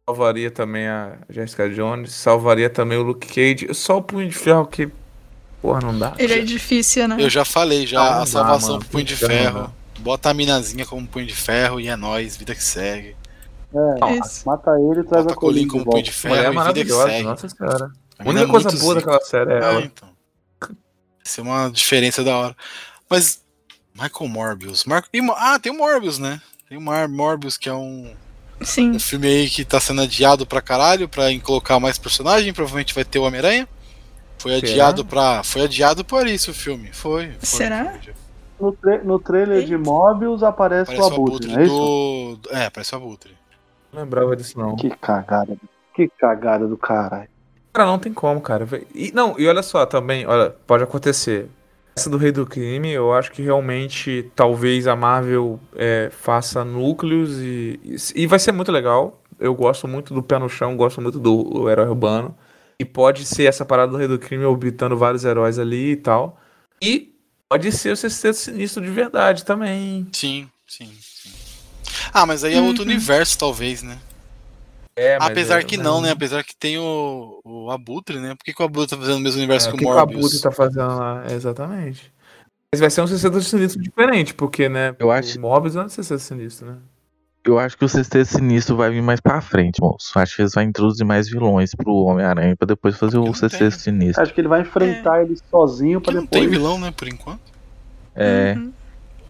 [0.06, 3.74] Salvaria também a Jessica Jones, salvaria também o Luke Cage.
[3.74, 4.90] Só o Punho de Ferro que.
[5.62, 6.16] Porra, não dá.
[6.18, 7.16] Ele é difícil, né?
[7.18, 8.80] Eu já falei, já não a dá, salvação mano.
[8.82, 9.28] pro Punho de dá.
[9.28, 9.74] Ferro.
[10.00, 13.16] Bota a minazinha como Punho de Ferro e é nóis, vida que segue.
[13.74, 14.48] É, Isso.
[14.48, 16.50] mata ele e traz Bota a a Colin como Punho de Mulher é Ferro vida
[16.50, 16.56] que
[16.92, 17.92] maravilhosa, nossa senhora.
[18.18, 18.96] A única é coisa boa zica.
[18.96, 19.82] daquela série é É, ela.
[19.82, 20.10] então.
[21.24, 22.56] Isso é uma diferença da hora.
[23.10, 23.42] Mas.
[23.94, 24.86] Michael Morbius.
[24.86, 25.04] Mar...
[25.14, 26.42] e Ah, tem o Morbius, né?
[26.68, 28.14] Tem o Mar Morbius, que é um,
[28.62, 28.92] Sim.
[28.92, 32.54] um filme aí que tá sendo adiado pra caralho pra colocar mais personagem.
[32.54, 33.68] Provavelmente vai ter o Homem-Aranha.
[34.38, 34.72] Foi Será?
[34.72, 35.44] adiado pra.
[35.44, 36.92] Foi adiado por isso o filme.
[36.94, 37.28] Foi.
[37.34, 38.00] foi Será?
[38.02, 38.14] foi.
[38.60, 42.40] No, tra- no trailer de Mobius aparece Parece o o Abutre, Abutre não é isso?
[42.42, 42.50] do.
[42.56, 43.38] É, parece o Abutre.
[43.92, 44.76] Não lembrava disso, não.
[44.76, 45.58] Que cagada.
[45.94, 47.30] Que cagada do caralho.
[47.74, 48.68] Cara, não tem como, cara.
[48.94, 51.50] E, não, e olha só também, olha, pode acontecer.
[51.96, 57.38] Essa do Rei do Crime, eu acho que realmente talvez a Marvel é, faça núcleos
[57.40, 57.80] e,
[58.16, 59.22] e vai ser muito legal.
[59.40, 62.36] Eu gosto muito do pé no chão, gosto muito do, do herói urbano.
[62.80, 66.40] E pode ser essa parada do Rei do Crime orbitando vários heróis ali e tal.
[66.82, 67.14] E
[67.50, 70.08] pode ser o Sexteto Sinistro de verdade também.
[70.14, 70.90] Sim, sim.
[72.14, 72.90] Ah, mas aí é outro Uhum.
[72.90, 73.98] universo, talvez, né?
[74.96, 76.12] É, mas Apesar é- que não, né?
[76.12, 78.36] Apesar que tem o, o Abutre, né?
[78.36, 79.86] Por que, que o Abutre tá fazendo o mesmo universo É, que o o que
[79.86, 80.20] o Morbius?
[80.26, 81.24] Abutre tá fazendo lá?
[81.32, 82.14] Exatamente.
[82.74, 84.96] Mas vai ser um Sexteto Sinistro diferente, porque, né?
[85.00, 86.78] Eu acho- O Morbius não é um Sexteto Sinistro, né?
[87.46, 90.20] Eu acho que o Sexteto Sinistro vai vir mais pra frente, moço.
[90.20, 93.64] Acho que eles vão introduzir mais vilões pro Homem-Aranha pra depois fazer Porque o Sexteto
[93.76, 93.80] né?
[93.80, 94.22] Sinistro.
[94.22, 96.60] Acho que ele vai enfrentar ele sozinho pra não tem depois.
[96.62, 96.92] vilão, né?
[96.92, 97.40] Por enquanto.
[98.14, 98.54] É.
[98.58, 98.74] Uhum.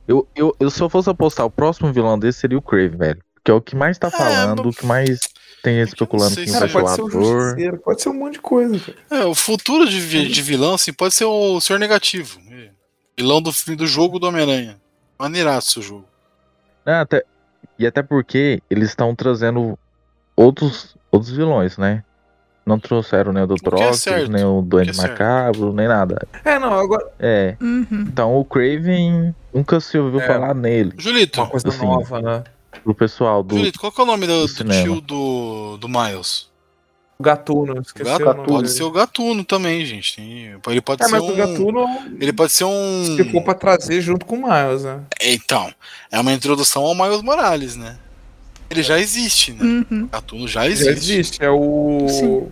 [0.09, 3.21] Eu, eu, eu, se eu fosse apostar, o próximo vilão desse seria o Crave, velho.
[3.45, 5.19] Que é o que mais tá falando, o que mais
[5.61, 6.47] tem É que especulando é.
[6.47, 8.97] ser o pode ser um pode ser um monte de coisa, cara.
[9.11, 12.39] É, o futuro de, de vilão, assim, pode ser o Senhor Negativo.
[12.49, 12.71] É.
[13.15, 14.81] Vilão do, do jogo do Homem-Aranha.
[15.19, 16.05] Maneiraço o jogo.
[16.83, 17.23] Não, até,
[17.77, 19.77] e até porque eles estão trazendo
[20.35, 22.03] outros, outros vilões, né?
[22.69, 23.55] Não trouxeram nem o Dr.
[23.75, 24.93] que é nem o Duende é.
[25.01, 26.19] Macabro, nem nada.
[26.45, 27.03] É, não, agora.
[27.19, 27.55] É.
[27.59, 27.87] Uhum.
[28.07, 30.27] Então o Craven nunca se ouviu É.
[30.27, 30.93] falar nele.
[30.99, 32.43] Julito, Uma coisa Assim, nova, né?
[32.83, 33.55] Pro pessoal do.
[33.57, 36.47] Julito, qual que é o nome do, do do tio do, do Miles?
[37.17, 38.67] O Gatuno, esqueci Gato- o nome pode dele.
[38.69, 40.15] ser o Gatuno também, gente.
[40.15, 41.33] Tem- Ele pode É, ser mas um.
[41.33, 41.85] o Gatuno
[42.21, 43.15] Ele pode ser um.
[43.17, 44.99] ficou pra trazer junto com o Miles, né?
[45.21, 45.73] Então,
[46.11, 47.97] é uma introdução ao Miles Morales, né?
[48.69, 49.63] Ele já existe, né?
[49.89, 50.07] Uhum.
[50.11, 50.91] Gatuno já Já existe.
[50.91, 52.05] existe, é o.
[52.07, 52.47] Sim.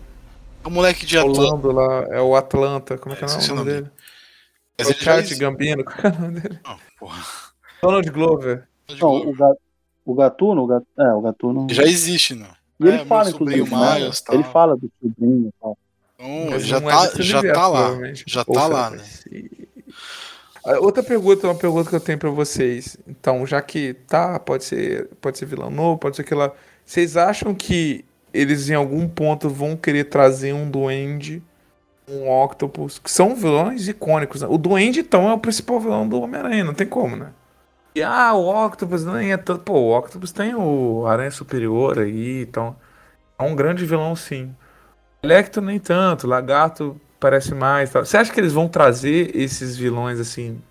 [0.63, 1.67] É o moleque de Atlanta.
[1.67, 3.87] Lá, é o Atlanta, como é que é, É, o nome dele?
[4.77, 5.39] É o já existe.
[5.39, 6.59] Gambino, qual é o nome dele?
[6.63, 7.23] Não, porra.
[7.81, 8.67] Donald Glover.
[8.99, 9.55] Não, o, ga-
[10.05, 11.67] o Gatuno, o, Gat- é, o Gatuno.
[11.69, 12.47] Já existe, não.
[12.79, 13.99] E ele É, fala, inclusive, né?
[13.99, 14.35] Miles, tal.
[14.35, 15.77] ele fala do sobrinho e tal.
[16.19, 17.79] Então, já é tá, desse já universo, tá lá.
[17.79, 18.23] provavelmente.
[18.27, 19.03] Já Ou tá lá, né?
[20.65, 22.97] Ah, Outra pergunta, uma pergunta que eu tenho pra vocês.
[23.07, 26.51] Então, já que tá, pode ser, pode ser vilão novo, pode ser que lá.
[26.85, 28.03] Vocês acham que
[28.37, 31.41] eles em algum ponto vão querer trazer um duende,
[32.07, 34.47] um octopus, que são vilões icônicos, né?
[34.49, 37.31] O duende então é o principal vilão do Homem-Aranha, não tem como, né?
[37.95, 42.43] E ah, o octopus nem é tanto, pô, o octopus tem o Aranha Superior aí,
[42.43, 42.75] então
[43.39, 44.55] é um grande vilão sim.
[45.23, 47.89] Electro nem tanto, Lagarto parece mais.
[47.89, 48.05] Tal.
[48.05, 50.61] Você acha que eles vão trazer esses vilões assim?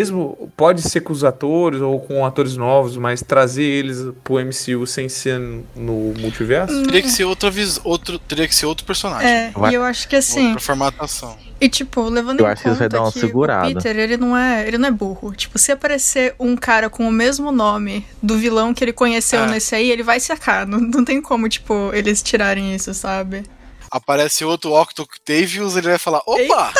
[0.00, 4.86] Mesmo pode ser com os atores ou com atores novos, mas trazer eles pro MCU
[4.86, 5.38] sem ser
[5.76, 6.82] no multiverso?
[6.84, 7.78] Teria que ser outra vis...
[7.84, 9.28] outro, teria que ser outro personagem.
[9.28, 10.46] É, e eu acho que assim.
[10.48, 11.36] Outra formatação.
[11.60, 13.68] E tipo, levando Eu em acho que conta dar uma que segurada.
[13.68, 15.34] o Peter, ele não é, ele não é burro.
[15.34, 19.46] Tipo, se aparecer um cara com o mesmo nome do vilão que ele conheceu É.
[19.50, 20.66] nesse aí, ele vai sacar.
[20.66, 23.42] Não, não tem como, tipo, eles tirarem isso, sabe?
[23.90, 26.72] Aparece outro Octavius, ele vai falar: opa!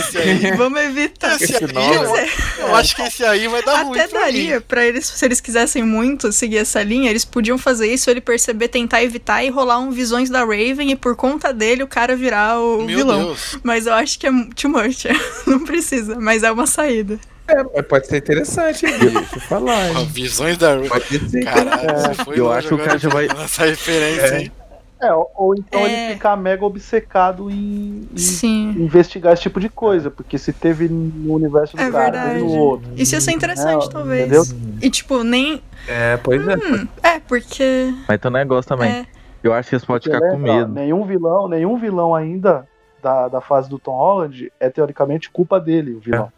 [0.00, 0.50] Esse aí.
[0.58, 1.36] Vamos evitar.
[1.36, 3.98] Esse Esse aí, nome- eu, eu acho que esse aí vai dar ruim.
[3.98, 4.64] Até daria mim.
[4.66, 8.66] pra eles, se eles quisessem muito seguir essa linha, eles podiam fazer isso, ele perceber,
[8.68, 12.58] tentar evitar e rolar um Visões da Raven e por conta dele o cara virar
[12.60, 13.24] o Meu vilão.
[13.26, 13.56] Deus.
[13.62, 15.04] Mas eu acho que é too much.
[15.46, 17.18] não precisa, mas é uma saída.
[17.46, 19.88] É, pode ser interessante, hein, deixa eu falar.
[19.96, 20.08] Hein?
[20.12, 20.88] Visões da Raven.
[20.88, 24.52] Pode ser Caralho, foi eu acho que o cara já vai- Essa referência, hein?
[25.00, 26.06] É, ou- então É.
[26.06, 28.70] ele ficar mega obcecado em, em Sim.
[28.70, 32.30] investigar esse tipo de coisa, porque se teve no universo do É cara, verdade.
[32.40, 32.90] teve no outro.
[32.96, 34.50] Isso ia ser interessante, É, talvez.
[34.50, 34.76] entendeu?
[34.82, 35.62] E tipo, nem.
[35.86, 36.56] É, pois é.
[36.56, 37.94] Hum, é, porque.
[38.08, 38.90] Mas tem um negócio também.
[38.90, 39.06] É,
[39.40, 40.72] Eu acho que eles podem Porque ficar com lembra, ó, medo.
[40.72, 42.66] Nenhum vilão, nenhum vilão ainda
[43.00, 46.32] da, da fase do Tom Holland é teoricamente culpa dele, o vilão.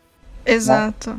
[0.45, 1.17] exato.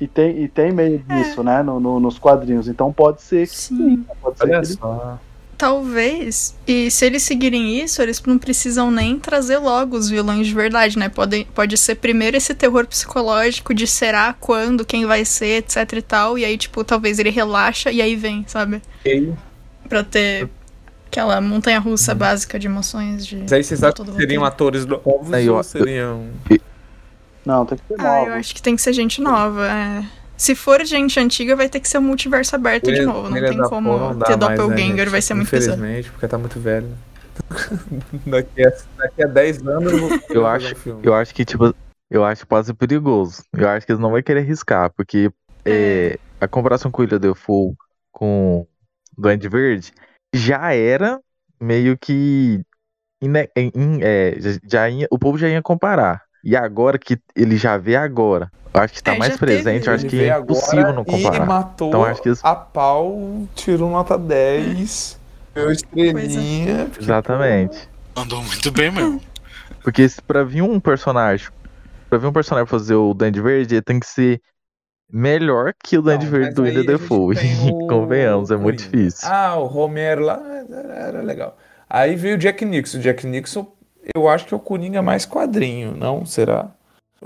[0.00, 1.14] E, tem, e tem meio É.
[1.16, 2.66] disso, né, no, no- nos quadrinhos.
[2.68, 4.04] Então pode ser que Sim.
[4.22, 5.18] pode ser Olha que ele só.
[5.58, 6.54] Talvez.
[6.68, 10.96] E se eles seguirem isso, eles não precisam nem trazer logo os vilões de verdade,
[10.96, 11.08] né?
[11.08, 16.02] Pode, pode ser primeiro esse terror psicológico de será, quando, quem vai ser, etc e
[16.02, 16.38] tal.
[16.38, 18.80] E aí, tipo, talvez ele relaxa e aí vem, sabe?
[19.00, 19.34] Ok.
[19.88, 20.48] Pra ter
[21.08, 23.38] aquela montanha russa básica de emoções de.
[23.38, 26.28] Mas aí vocês acham todo que seriam atores novos Aí, ou seriam.
[27.44, 29.66] Não, tem que ser Ah, eu acho que tem que ser gente nova.
[29.66, 30.17] é.
[30.38, 33.28] Se for gente antiga, vai ter que ser um multiverso aberto de novo.
[33.28, 35.08] Não Ilha tem como Porra não ter mais, né, doppelganger, gente?
[35.10, 35.76] vai ser muito bizarro.
[35.78, 36.88] Infelizmente, porque tá muito velho.
[38.26, 41.44] daqui, a, daqui a 10 anos eu, vou Eu fazer acho, um eu acho que,
[41.44, 41.74] tipo,
[42.10, 43.42] eu acho que pode ser perigoso.
[43.52, 45.30] Eu acho que eles não vão querer arriscar, porque
[45.64, 47.74] é, a comparação com o Ilha Defoe
[48.12, 48.68] com o
[49.20, 49.92] Duende Verde
[50.34, 51.20] já era
[51.60, 52.60] meio que.
[53.20, 56.22] ine- em- é, já- já ia- o povo já ia comparar.
[56.44, 59.44] E agora que ele já vê agora, acho que tá É, mais teve.
[59.46, 61.46] presente, eu acho que é impossível não E comparar.
[61.46, 65.18] matou Então acho que eles- a pau, tirou nota 10.
[65.54, 66.88] Meu estrelinha.
[67.00, 67.88] Exatamente.
[68.16, 69.20] Andou muito bem mesmo.
[69.82, 71.48] Porque se pra vir um personagem,
[72.08, 74.40] pra vir um personagem fazer o Duende Verde, ele tem que ser
[75.10, 77.36] melhor que o Não, Verde do aí William a gente Defoe.
[77.72, 78.98] o Convenhamos, é muito Coringa.
[78.98, 79.28] difícil.
[79.30, 80.40] Ah, o Romero lá
[80.70, 81.56] era, era legal.
[81.88, 82.98] Aí veio o Jack Nixon.
[82.98, 83.66] O Jack Nixon,
[84.14, 86.24] eu acho que é o Coringa mais quadrinho, não?
[86.26, 86.68] Será?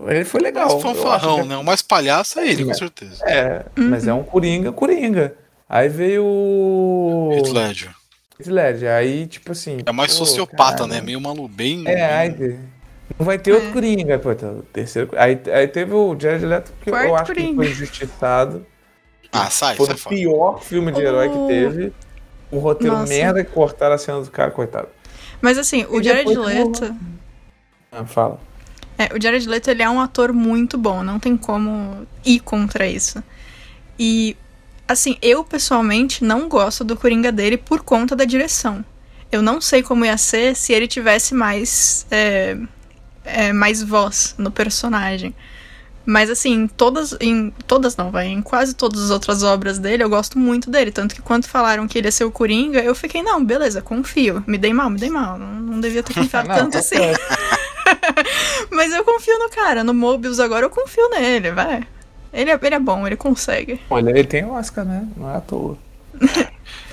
[0.06, 0.69] Ele foi legal.
[0.70, 1.56] Mais eu acho fanfarrão, que- né?
[1.56, 2.74] O mais palhaço é ele, com É.
[2.74, 3.23] certeza.
[3.27, 5.35] É, mas é um Coringa, Coringa.
[5.69, 7.31] Aí veio o.
[7.35, 7.90] Heath Ledger.
[8.40, 8.90] Heath Ledger.
[8.90, 9.78] Aí, tipo assim.
[9.85, 11.01] É mais pô, sociopata, cara, né?
[11.01, 11.85] Meio maluco, bem.
[11.86, 12.59] É, aí
[13.19, 13.73] não vai ter outro É.
[13.73, 15.10] Coringa, pô, tá, o terceiro.
[15.16, 17.56] Aí, aí teve o Jared Leto, que eu Quarto acho que Coringa.
[17.62, 18.66] foi injustiçado.
[19.31, 20.16] Ah, sai, Foi sai o fora.
[20.16, 21.93] pior filme de herói que teve.
[22.51, 23.12] O roteiro Nossa.
[23.12, 24.89] merda que cortaram a cena do cara, coitado.
[25.40, 26.94] Mas assim, o E Jared Leto.
[27.90, 28.39] Ah, fala.
[29.02, 32.86] É, o Jared Leto ele é um ator muito bom, não tem como ir contra
[32.86, 33.22] isso.
[33.98, 34.36] E
[34.86, 38.84] assim, eu pessoalmente não gosto do Coringa dele por conta da direção.
[39.30, 42.56] Eu não sei como ia ser se ele tivesse mais é,
[43.24, 45.34] é, mais voz no personagem.
[46.04, 50.02] Mas assim, em todas, em todas não, vai, em quase todas as outras obras dele,
[50.02, 50.90] eu gosto muito dele.
[50.90, 54.42] Tanto que quando falaram que ele ia ser o Coringa, eu fiquei, não, beleza, confio.
[54.46, 55.38] Me dei mal, me dei mal.
[55.38, 56.96] Não, não devia ter confiado tanto assim.
[58.70, 59.82] Mas eu confio no cara.
[59.84, 61.86] No Mobius agora eu confio nele, vai.
[62.32, 63.80] Ele é, ele é bom, ele consegue.
[63.90, 65.06] Olha, ele tem Oscar, né?
[65.16, 65.76] Não é à toa.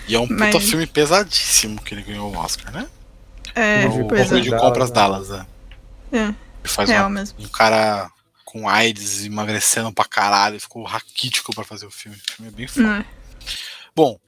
[0.07, 2.87] E é um puta Mas- filme pesadíssimo que ele ganhou o Oscar, né?
[3.55, 4.39] É, o pois é.
[4.39, 4.95] de Dallas, Compras né?
[4.95, 5.45] Dallas, né?
[6.11, 6.17] é.
[6.25, 6.35] Ele
[6.65, 7.37] faz Real uma- mesmo.
[7.43, 8.09] um cara
[8.43, 12.17] com AIDS emagrecendo pra caralho, e ficou raquítico pra fazer o filme.
[12.17, 12.99] O filme é bem foda.
[12.99, 13.05] É.
[13.95, 14.19] Bom,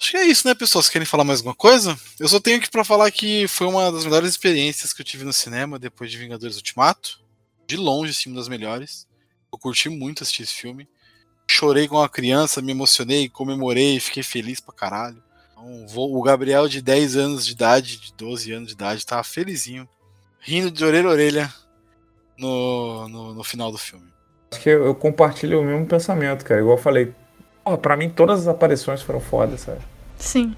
[0.00, 0.82] acho que é isso, né, pessoal?
[0.82, 1.96] Vocês querem falar mais alguma coisa?
[2.18, 5.24] Eu só tenho que pra falar que foi uma das melhores experiências que eu tive
[5.24, 7.20] no cinema depois de Vingadores Ultimato.
[7.66, 9.06] De longe, esse filme das melhores.
[9.52, 10.88] Eu curti muito assistir esse filme.
[11.48, 15.22] Chorei com uma criança, me emocionei, comemorei, fiquei feliz pra caralho.
[15.52, 19.22] Então, vou- o Gabriel de 10 anos de idade, de 12 anos de idade, tava
[19.24, 19.88] felizinho,
[20.40, 21.54] rindo de orelha a orelha
[22.38, 24.06] no, no, no final do filme.
[24.52, 26.60] Acho que eu, eu compartilho o mesmo pensamento, cara.
[26.60, 27.12] Igual eu falei.
[27.64, 29.80] Porra, pra mim todas as aparições foram fodas, sabe?
[30.20, 30.56] Sim.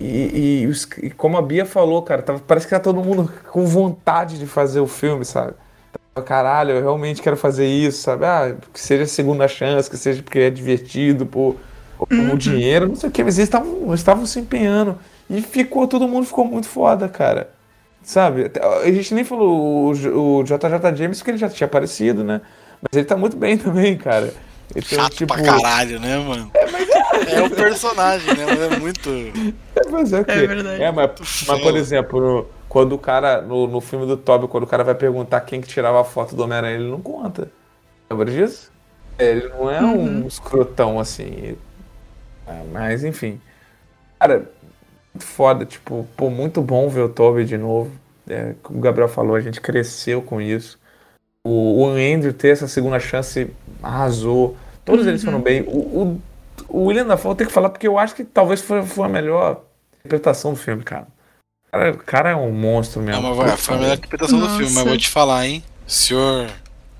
[0.00, 3.66] E, e e como a Bia falou, cara, tava- parece que tá todo mundo com
[3.66, 5.54] vontade de fazer o filme, sabe?
[6.14, 8.24] Tava, Caralho, eu realmente quero fazer isso, sabe?
[8.26, 11.60] Ah, que seja segunda chance, que seja porque é divertido, por,
[12.14, 12.36] por Uhum.
[12.38, 14.98] dinheiro, não sei o que, mas eles estavam eles estavam se empenhando.
[15.30, 17.50] E ficou, todo mundo ficou muito foda, cara.
[18.02, 18.50] Sabe?
[18.84, 22.40] A gente nem falou o, o JJ James porque ele já tinha aparecido, né?
[22.82, 24.34] Mas ele tá muito bem também, cara.
[24.76, 26.50] Então, Chato tipo, pra caralho, né, mano?
[27.26, 28.44] É, o personagem, né?
[28.46, 29.08] Mas é muito.
[29.10, 30.32] É, mas é o quê?
[30.32, 30.82] É verdade.
[30.82, 31.10] É, mas,
[31.46, 34.94] mas, por exemplo, quando o cara, no, no filme do Toby, quando o cara vai
[34.94, 37.50] perguntar quem que tirava a foto do Homem-Aranha, ele não conta.
[38.10, 38.70] Lembra disso?
[39.18, 41.56] É, Ele não é um escrotão assim.
[42.46, 43.40] É, mas, enfim.
[44.18, 44.50] Cara,
[45.12, 45.64] muito foda.
[45.66, 47.90] Tipo, pô, muito bom ver o Toby de novo.
[48.28, 50.78] É, como o Gabriel falou, a gente cresceu com isso.
[51.48, 53.50] O, o Andrew ter essa segunda chance
[53.82, 54.56] arrasou.
[54.84, 55.62] Todos eles foram bem.
[55.62, 56.22] O, o,
[56.68, 59.62] o William Dafoe tem que falar porque eu acho que talvez foi, foi a melhor
[59.98, 61.06] interpretação do filme, cara.
[61.68, 63.22] O cara, o cara é um monstro mesmo.
[63.22, 64.58] Mas vai, foi a melhor interpretação do Nossa.
[64.58, 65.62] filme, mas vou te falar, hein?
[65.86, 66.48] Senhor.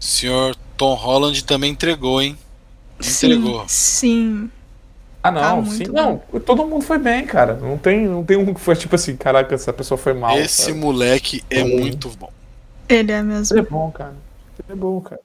[0.00, 2.38] Senhor Tom Holland também entregou, hein?
[3.00, 3.64] Entregou.
[3.68, 4.50] Sim.
[5.22, 5.84] Ah, não, Tá sim.
[5.84, 5.92] bom.
[6.32, 7.54] Não, todo mundo foi bem, cara.
[7.54, 10.38] Não tem, não tem um que foi tipo assim, caraca, essa pessoa foi mal.
[10.38, 10.78] Esse sabe?
[10.78, 11.76] moleque é Sim.
[11.78, 12.30] muito bom.
[12.88, 13.56] Ele é mesmo.
[13.56, 14.14] Ele é bom, cara.
[14.68, 15.20] É bom, cara.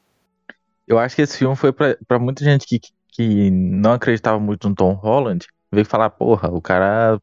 [0.88, 2.80] Eu acho que esse filme foi pra, pra muita gente que,
[3.10, 7.20] que não acreditava muito no Tom Holland, veio falar, porra, o cara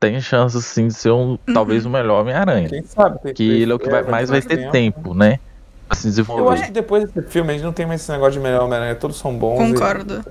[0.00, 2.68] tem chance sim de ser um, talvez o melhor Homem-Aranha.
[2.68, 3.32] Quem sabe?
[3.32, 5.38] Que ele é o que vai, mais vai ter tempo, né?
[5.88, 8.32] Pra se Eu acho que depois desse filme a gente não tem mais esse negócio
[8.34, 8.94] de melhor Homem-Aranha.
[8.94, 9.70] Todos são bons.
[9.70, 10.24] e- Concordo.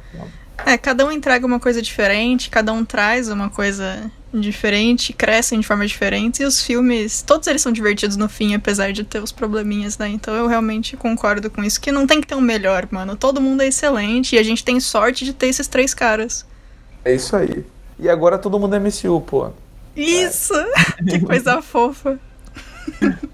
[0.65, 5.67] É, cada um entrega uma coisa diferente, cada um traz uma coisa diferente, crescem de
[5.67, 9.31] forma diferente, e os filmes, todos eles são divertidos no fim, apesar de ter os
[9.31, 10.07] probleminhas, né?
[10.09, 13.15] Então eu realmente concordo com isso, que não tem que ter um melhor, mano.
[13.15, 16.45] Todo mundo é excelente e a gente tem sorte de ter esses três caras.
[17.05, 17.63] É isso aí.
[17.99, 19.51] E agora todo mundo é MCU, pô.
[19.95, 20.53] Isso!
[21.07, 22.19] que coisa fofa.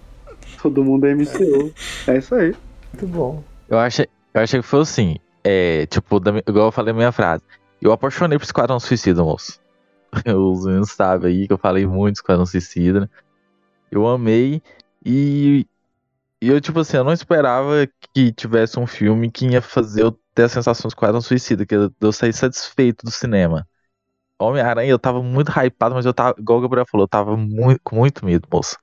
[0.62, 1.74] Todo mundo é MCU.
[2.06, 2.54] É isso aí.
[2.94, 3.44] Muito bom.
[3.70, 5.16] Eu acho, eu achei que foi assim.
[5.44, 7.42] É, tipo, da igual eu falei a minha frase.
[7.82, 9.60] Eu apaixonei por Esquadrão Suicida, moço.
[10.26, 13.02] Os meninos sabem aí que eu falei muito Esquadrão Suicida.
[13.02, 13.10] né?
[13.92, 14.62] Eu amei
[15.06, 15.66] e,
[16.42, 20.12] e eu, tipo assim, eu não esperava que tivesse um filme que ia fazer eu
[20.34, 23.68] ter a sensação de Esquadrão Suicida, que eu, eu saí satisfeito do cinema.
[24.40, 27.82] Homem-Aranha, eu tava muito hypado, mas eu tava, igual o Gabriel falou, eu tava muito,
[27.84, 28.78] com muito medo, moço.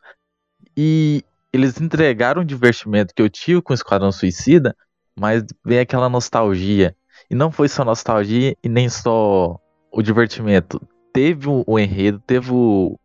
[0.77, 4.77] E eles entregaram o divertimento que eu tive com Esquadrão Suicida,
[5.19, 6.94] mas vem aquela nostalgia.
[7.31, 9.59] E não foi só nostalgia e nem só
[9.90, 10.81] o divertimento.
[11.17, 12.99] Teve o, o enredo, teve o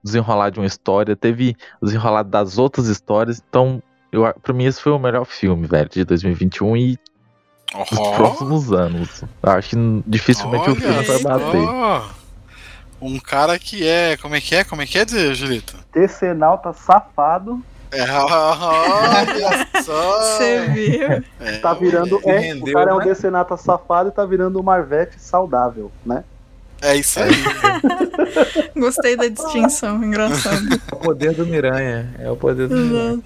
[0.00, 3.42] desenrolar de uma história, teve o desenrolar das outras histórias.
[3.48, 3.82] Então,
[4.12, 6.98] eu, pra mim, esse foi o melhor filme, velho, de 2021 e
[7.90, 9.24] dos Ó, próximos anos.
[9.42, 11.64] Eu acho que dificilmente o olha filme vai bater.
[11.64, 12.10] só.
[13.02, 14.16] Um cara que é.
[14.16, 14.62] Como é que é?
[14.62, 15.76] Como é que é, Julito?
[15.92, 17.60] Decenalta safado
[17.90, 20.20] É, olha só.
[20.22, 21.24] Você viu?
[21.40, 22.20] É, tá virando.
[22.24, 23.06] É, o cara é um né?
[23.06, 26.22] decenata safado e tá virando um Marvete saudável, né?
[26.82, 27.32] É isso aí.
[28.76, 30.66] Gostei da distinção, engraçado.
[30.72, 32.14] É o poder do Miranha.
[32.18, 33.22] É o poder do Miranha.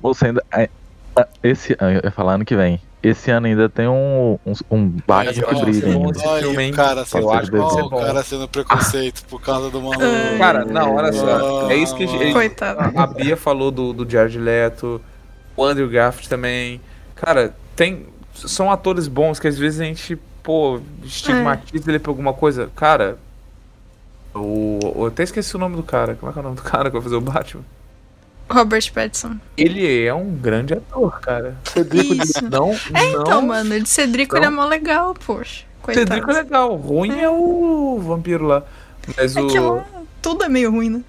[0.00, 0.42] Você ainda.
[0.52, 0.68] é,
[1.16, 2.80] é, Esse ano, eu ia falar ano que vem.
[3.02, 7.22] Esse ano ainda tem um, um, um Batman que brilha Olha filme, o cara sendo,
[7.22, 10.04] Eu acho que vai ó, o cara sendo preconceito por causa do maluco.
[10.04, 10.38] Ai.
[10.38, 11.68] Cara, não, olha só.
[11.68, 15.00] É isso que a, a Bia falou do, do Jared Leto,
[15.56, 16.80] o Andrew Garfield também.
[17.16, 18.06] Cara, tem.
[18.34, 22.70] São atores bons que às vezes a gente, pô, estigmatiza ele por alguma coisa.
[22.74, 23.18] Cara.
[24.34, 26.14] O, eu até esqueci o nome do cara.
[26.14, 27.62] Como é que é o nome do cara que vai fazer o Batman?
[28.50, 29.36] Robert Pattinson.
[29.56, 31.56] Ele é um grande ator, cara.
[31.64, 32.44] Cedrico de Isso.
[32.50, 33.22] Não, É, não.
[33.22, 35.64] então, mano, de Cedrico ele é mó legal, poxa.
[35.80, 36.06] Coitado.
[36.06, 36.74] Cedrico é legal.
[36.76, 38.62] Ruim é o vampiro lá.
[39.16, 39.46] Mas É o.
[39.48, 39.84] que lá
[40.20, 41.02] tudo é meio ruim, né?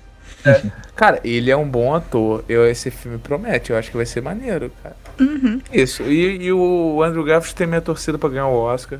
[0.95, 2.43] Cara, ele é um bom ator.
[2.49, 3.71] Eu, esse filme promete.
[3.71, 4.95] Eu acho que vai ser maneiro, cara.
[5.19, 6.03] Uhum, Isso.
[6.03, 8.99] E, e o Andrew Garfield tem minha torcida pra ganhar o Oscar.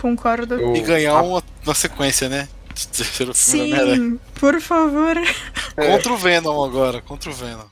[0.00, 0.54] Concordo.
[0.54, 2.48] Eu- E ganhar uma, uma sequência, né?
[2.74, 3.96] De terceiro filme.
[3.96, 5.16] Sim, por favor.
[5.74, 7.64] Contra o Venom agora, contra o Venom.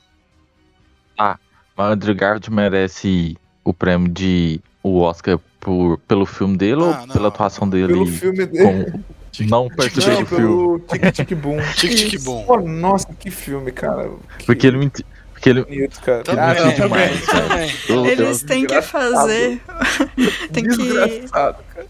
[1.17, 1.37] Mas
[1.77, 7.07] o Andrew Garfield merece o prêmio de o Oscar por, pelo filme dele Ah, ou
[7.07, 7.07] não.
[7.07, 8.63] pela atuação dele Pelo filme dele.
[8.63, 9.03] como
[9.49, 10.79] não participante Não, do filme?
[10.87, 11.57] Tic Tic Boom.
[11.75, 12.21] Tic Tic.
[12.23, 12.43] Boom.
[12.45, 14.09] Pô, nossa, que filme, cara.
[14.39, 14.91] Que Porque ele me.
[15.33, 15.63] Porque ele.
[15.63, 16.23] bonito, cara.
[16.23, 17.25] Também, Ah, também, demais.
[17.25, 17.71] também.
[17.89, 19.61] eu- Eles têm que fazer.
[20.51, 20.75] Tem que.
[20.75, 21.87] Desgraçado, cara.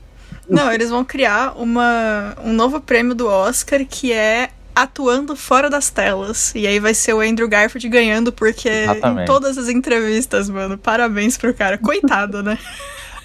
[0.50, 5.90] Não, eles vão criar uma, um novo prêmio do Oscar que é atuando fora das
[5.90, 6.54] telas.
[6.56, 9.26] E aí vai ser o Andrew Garfield ganhando, porque em Exatamente.
[9.28, 11.78] todas as entrevistas, mano, parabéns pro cara.
[11.78, 12.58] Coitado, né?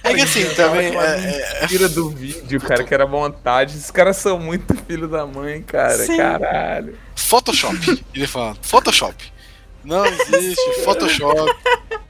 [0.02, 0.96] É que assim, também.
[0.96, 3.76] É, é- Tira do vídeo, cara, que era montagem.
[3.76, 5.98] Esses caras são muito filho da mãe, cara.
[5.98, 6.16] Sim.
[6.16, 6.98] Caralho.
[7.14, 8.04] Photoshop.
[8.12, 9.32] Ele fala, Photoshop.
[9.84, 11.52] Não existe, Photoshop.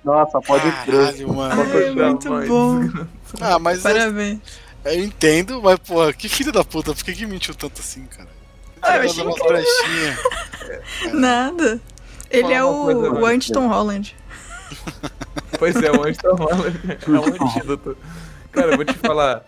[0.04, 1.00] Nossa, pode crer.
[1.06, 1.62] Caralho, mano.
[1.62, 2.48] Ai, muito mãe.
[2.48, 2.80] bom.
[3.40, 4.38] Ah, mas eu, Parabéns.
[4.84, 8.28] Eu entendo, mas, porra, que filho da puta, por que, que mentiu tanto assim, cara?
[8.80, 10.18] Ah, eu achei brechinhas.
[11.12, 11.80] Nada.
[12.30, 14.16] Ele Fala é uma coisa, o, o anti-Tom Holland.
[15.58, 17.96] Pois é, o Anton Holland é um antídoto.
[18.50, 19.44] Cara, eu vou te falar.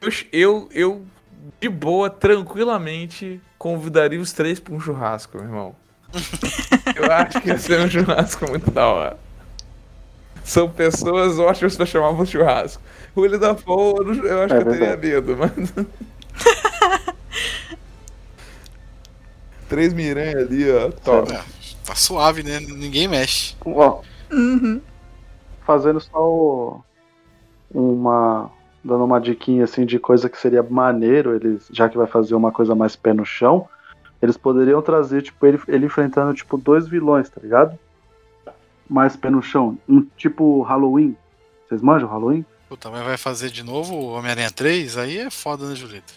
[0.00, 1.06] Eu, eu, eu,
[1.60, 5.76] de boa, tranquilamente, convidaria os três pra um churrasco, meu irmão.
[6.94, 9.18] Eu acho que ia ser um churrasco muito da hora.
[10.44, 12.82] São pessoas ótimas pra chamar um churrasco.
[13.14, 13.94] O William da Paul,
[14.24, 15.52] eu, acho É que eu teria medo, mas.
[19.68, 20.90] Três miranha ali, ó.
[20.90, 21.32] Top.
[21.32, 21.40] É,
[21.84, 22.60] tá suave, né?
[22.60, 23.54] Ninguém mexe.
[23.64, 24.00] Ó,
[24.30, 24.80] Uhum.
[25.66, 26.82] fazendo só o-
[27.72, 28.50] uma.
[28.84, 32.50] dando uma diquinha assim de coisa que seria maneiro, eles, já que vai fazer uma
[32.50, 33.68] coisa mais pé no chão,
[34.20, 37.78] eles poderiam trazer, tipo, ele, ele enfrentando, tipo, dois vilões, tá ligado?
[38.92, 39.78] Mais pé no chão.
[39.88, 41.16] Um tipo Halloween.
[41.66, 42.44] Vocês manjam Halloween?
[42.68, 44.98] Puta, mas vai fazer de novo o Homem-Aranha 3?
[44.98, 46.12] Aí é foda, né, Julito?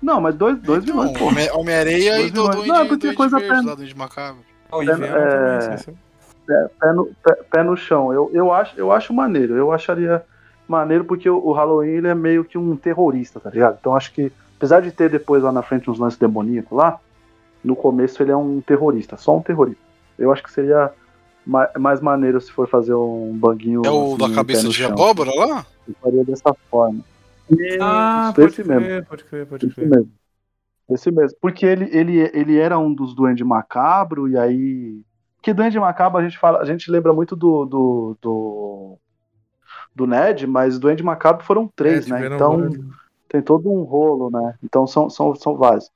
[0.00, 1.26] Não, mas dois, dois Então, vilões, pô.
[1.26, 2.48] Homem- Homem-Areia Dois e do.
[2.48, 3.68] Duende, Não, é porque Duende coisa Verde, pena.
[3.70, 4.40] lá do Macabro.
[4.72, 5.94] É, é, assim,
[6.80, 8.12] pé no, pé, pé no chão.
[8.12, 9.54] Eu, eu, acho, eu acho maneiro.
[9.54, 10.24] Eu acharia
[10.66, 13.76] maneiro porque o, o Halloween ele é meio que um terrorista, tá ligado?
[13.78, 16.98] Então acho que, apesar de ter depois lá na frente uns lances demoníacos lá,
[17.62, 19.82] no começo ele é um terrorista, só um terrorista.
[20.18, 20.90] Eu acho que seria
[21.46, 23.82] ma- mais maneiro se for fazer um banguinho.
[23.84, 24.90] É o assim, da cabeça de chão.
[24.92, 25.66] abóbora lá?
[25.88, 27.00] Eu faria dessa forma.
[27.50, 28.84] E Ah, isso, pode esse mesmo.
[28.86, 29.88] crer, pode crer, pode Esse crer.
[29.88, 30.10] mesmo.
[30.90, 31.38] Esse mesmo.
[31.40, 35.00] Porque ele, ele, ele era um dos Duende Macabro, e aí.
[35.42, 37.64] Que Duende Macabro a gente fala, a gente lembra muito do.
[37.64, 38.98] do, do,
[39.94, 42.26] do Ned, mas Duende Macabro foram três, É, né?
[42.34, 42.70] Então
[43.28, 44.54] tem todo um rolo, né?
[44.62, 45.90] Então são, são, são vários.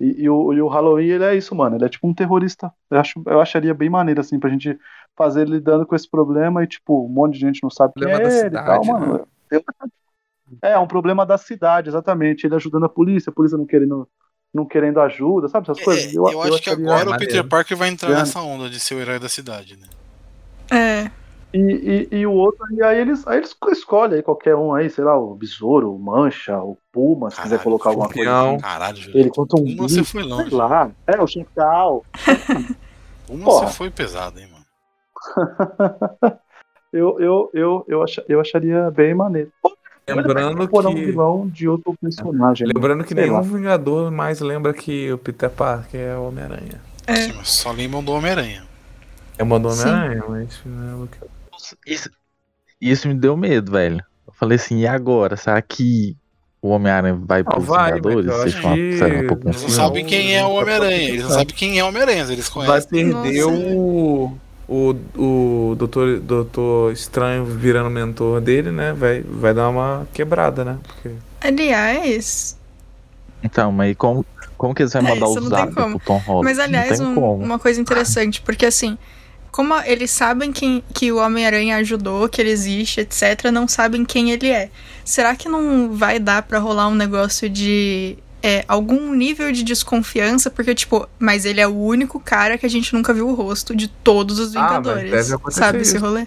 [0.00, 1.76] E, e o, e o Halloween, ele é isso, mano.
[1.76, 2.72] Ele é tipo um terrorista.
[2.90, 4.78] Eu, acho, eu acharia bem maneiro, assim, pra gente
[5.16, 8.02] fazer ele lidando com esse problema e, tipo, um monte de gente não sabe quem
[8.08, 9.12] Problema é da ele e tal, cidade, mano.
[9.18, 9.24] né?
[9.50, 9.64] Eu-
[10.62, 12.44] É, um problema da cidade, exatamente.
[12.46, 14.08] Ele ajudando a polícia, a polícia não querendo,
[14.52, 16.12] não querendo ajuda, sabe essas coisas?
[16.12, 17.18] É, eu, acho que acharia- agora o.
[17.18, 18.22] Peter Parker vai entrar Grande.
[18.24, 19.86] nessa onda de ser o herói da cidade, né?
[20.72, 21.10] É.
[21.52, 24.88] E, e, e o outro, e aí eles, aí eles escolhem aí qualquer um aí,
[24.88, 28.54] sei lá, o Besouro, o Mancha, o Puma, se quiser Caralho, colocar alguma coisa Escorpião.
[28.54, 28.62] assim.
[28.62, 29.18] Caralho, Julito.
[29.18, 30.54] Ele conta um Uma você foi sei longe.
[30.54, 30.90] lá.
[31.06, 32.04] É, o Chacal.
[33.28, 33.66] Uma Porra.
[33.68, 34.64] você foi pesado, hein, mano.
[36.92, 39.52] eu, eu, eu, eu, acha- eu acharia bem maneiro.
[39.62, 39.76] Pô,
[40.08, 42.66] Lembrando Pô, não, um que, vilão de outro personagem.
[42.66, 42.72] né?
[42.74, 43.40] lembrando que Sei nenhum lá.
[43.42, 46.80] Vingador mais lembra que o Peter Parker é o Homem-Aranha.
[47.06, 48.64] É, Sim, mas só lembram do Homem-Aranha.
[49.38, 49.52] É Sim.
[49.52, 51.18] Homem-Aranha, mas não é o que
[51.86, 52.10] Isso,
[52.80, 54.04] isso me deu medo, velho.
[54.26, 55.36] Eu falei assim, e agora?
[55.36, 56.16] Será que
[56.62, 58.26] o Homem-Aranha vai pros vai, Vingadores?
[58.26, 59.76] Vocês acho falam, que- será um pouco Não, Eles não assim?
[59.76, 61.08] sabem quem é o Homem-Aranha.
[61.08, 62.88] Eles não sabem quem é o Homem-Aranha, eles vai conhecem.
[62.90, 63.48] perder Nossa.
[63.48, 64.36] o,
[64.68, 64.94] o,
[65.70, 68.92] o doutor, doutor Estranho virando mentor dele, né?
[68.92, 70.78] Vai, vai dar uma quebrada, né?
[70.86, 71.10] Porque
[71.40, 72.56] aliás,
[73.42, 74.24] Então, mas como,
[74.56, 75.96] como que eles vão É, mandar isso o não tem zap como.
[75.98, 76.44] pro Tom Holland?
[76.44, 78.98] mas aliás, não um- uma coisa interessante, porque assim,
[79.50, 84.30] como eles sabem quem, que o Homem-Aranha ajudou, que ele existe, etc., não sabem quem
[84.30, 84.70] ele é.
[85.04, 90.50] Será que não vai dar pra rolar um negócio de é, algum nível de desconfiança?
[90.50, 93.74] Porque, tipo, mas ele é o único cara que a gente nunca viu o rosto
[93.74, 95.10] de todos os Ah, mas Vingadores.
[95.10, 96.04] deve acontecer sabe esse isso.
[96.04, 96.26] rolê?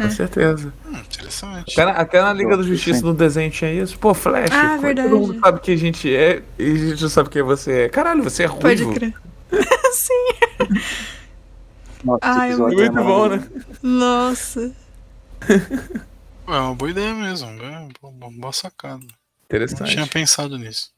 [0.00, 0.72] com certeza.
[0.86, 1.72] Hum, interessante.
[1.72, 3.98] Até na, até na Liga da Justiça no desenho tinha isso.
[3.98, 5.08] Pô, Flash, Ah, verdade.
[5.08, 7.88] todo mundo sabe quem a gente é e a gente não sabe quem você é.
[7.88, 8.60] Caralho, você é ruivo.
[8.62, 9.14] Pode crer.
[9.92, 10.28] Sim.
[12.04, 13.50] Nossa, esse Ai, é Muito bom, maravilhoso.
[13.54, 13.64] né?
[13.82, 14.72] Nossa.
[16.46, 17.48] É uma boa ideia mesmo.
[17.48, 18.98] É uma boa- sacada.
[19.00, 19.06] Não
[19.44, 19.90] Interessante.
[19.92, 20.90] tinha pensado nisso.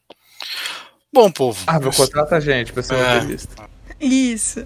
[1.13, 1.63] Bom, povo.
[1.67, 3.15] Ah, vou contratar a gente pra ser É.
[3.19, 3.69] roteirista.
[4.01, 4.65] Isso.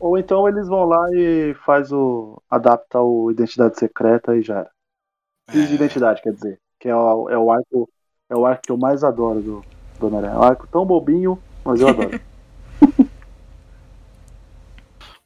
[0.00, 2.40] Ou então eles vão lá e faz o.
[2.48, 4.70] adapta o Identidade Secreta e já era.
[5.48, 6.60] Crise de É, Identidade, quer dizer.
[6.78, 7.88] Que é o, é o arco.
[8.30, 9.64] É o arco que eu mais adoro do,
[9.98, 10.34] do Homem-Aranha.
[10.34, 12.20] É um arco tão bobinho, mas eu adoro.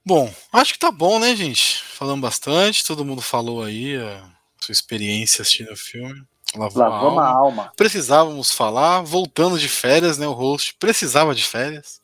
[0.04, 1.82] Bom, acho que tá bom, né, gente?
[1.84, 4.28] Falamos bastante, todo mundo falou aí a
[4.60, 6.26] sua experiência assistindo o filme.
[6.56, 7.34] Lavou a Lavamos a alma.
[7.34, 7.72] alma.
[7.76, 10.26] Precisávamos falar, voltando de férias, né?
[10.26, 12.02] O host precisava de férias.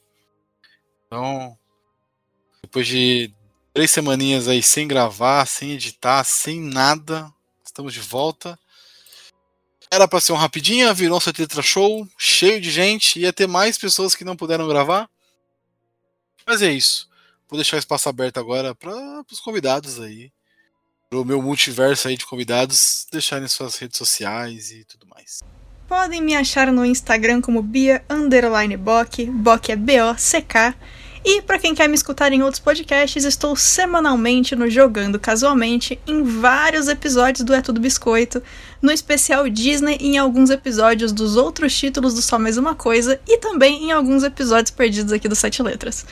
[1.07, 1.59] Então,
[2.63, 3.35] depois de
[3.75, 7.33] três semaninhas aí sem gravar, sem editar, sem nada,
[7.65, 8.59] estamos de volta.
[9.91, 13.77] Era pra ser um rapidinho, virou um tetra show, cheio de gente, ia ter mais
[13.77, 15.09] pessoas que não puderam gravar.
[16.47, 17.08] Mas é isso.
[17.49, 18.93] Vou deixar o espaço aberto agora para
[19.31, 20.31] os convidados aí.
[21.09, 25.39] Pro meu multiverso aí de convidados deixarem suas redes sociais e tudo mais.
[25.89, 29.27] Podem me achar no Instagram como Bia Underline Bock,
[29.69, 30.75] é B-O-C-K.
[31.25, 36.23] E para quem quer me escutar em outros podcasts, estou semanalmente no Jogando Casualmente em
[36.23, 38.43] vários episódios do É Tudo Biscoito,
[38.83, 43.39] no especial Disney em alguns episódios dos outros títulos do Só Mais Uma Coisa e
[43.39, 46.05] também em alguns episódios perdidos aqui do Sete Letras.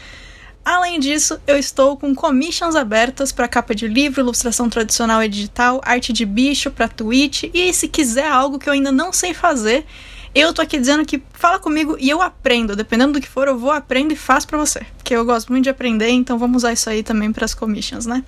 [0.67, 5.81] Além disso, eu estou com commissions abertas para capa de livro, ilustração tradicional e digital,
[5.85, 9.87] arte de bicho para Twitch e se quiser algo que eu ainda não sei fazer,
[10.35, 12.75] eu tô aqui dizendo que fala comigo e eu aprendo.
[12.75, 15.63] Dependendo do que for, eu vou aprendo e faço para você, porque eu gosto muito
[15.63, 18.25] de aprender, então vamos usar isso aí também para as commissions, né?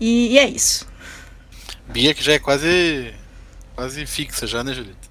[0.00, 0.84] E, e é isso.
[1.86, 3.14] Bia que já é quase
[3.76, 5.01] quase fixa já, né, Julita?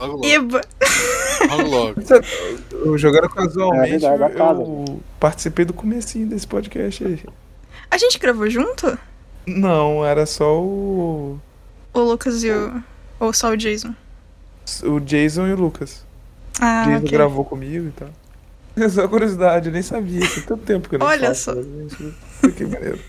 [0.00, 0.26] Logo logo.
[0.26, 0.60] Eba.
[1.48, 2.00] Logo logo.
[2.72, 4.60] Eu jogando casualmente, É, verdade, da casa.
[4.62, 7.20] eu participei do comecinho desse podcast aí.
[7.90, 8.98] A gente gravou junto?
[9.46, 11.38] Não, era só o,
[11.92, 12.82] O Lucas e o.
[13.18, 13.94] Ou só o Jason?
[14.84, 16.04] o Jason e o Lucas.
[16.60, 17.10] Ah, o Jason ok.
[17.10, 18.08] gravou comigo e tal.
[18.76, 20.20] É só curiosidade, eu nem sabia.
[20.20, 22.50] Tem tanto tempo que eu não Olha faço, só.
[22.52, 23.00] Que maneiro.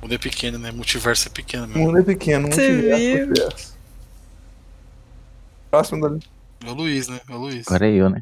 [0.00, 0.72] O mundo é pequeno, né?
[0.72, 1.82] Multiverso é pequeno O mesmo.
[1.84, 3.73] mundo é pequeno, Você multiverso, viu?
[5.74, 6.16] Próximo da
[6.64, 7.20] É o Luiz, né?
[7.28, 7.66] É o Luiz.
[7.66, 8.20] Agora é eu, né?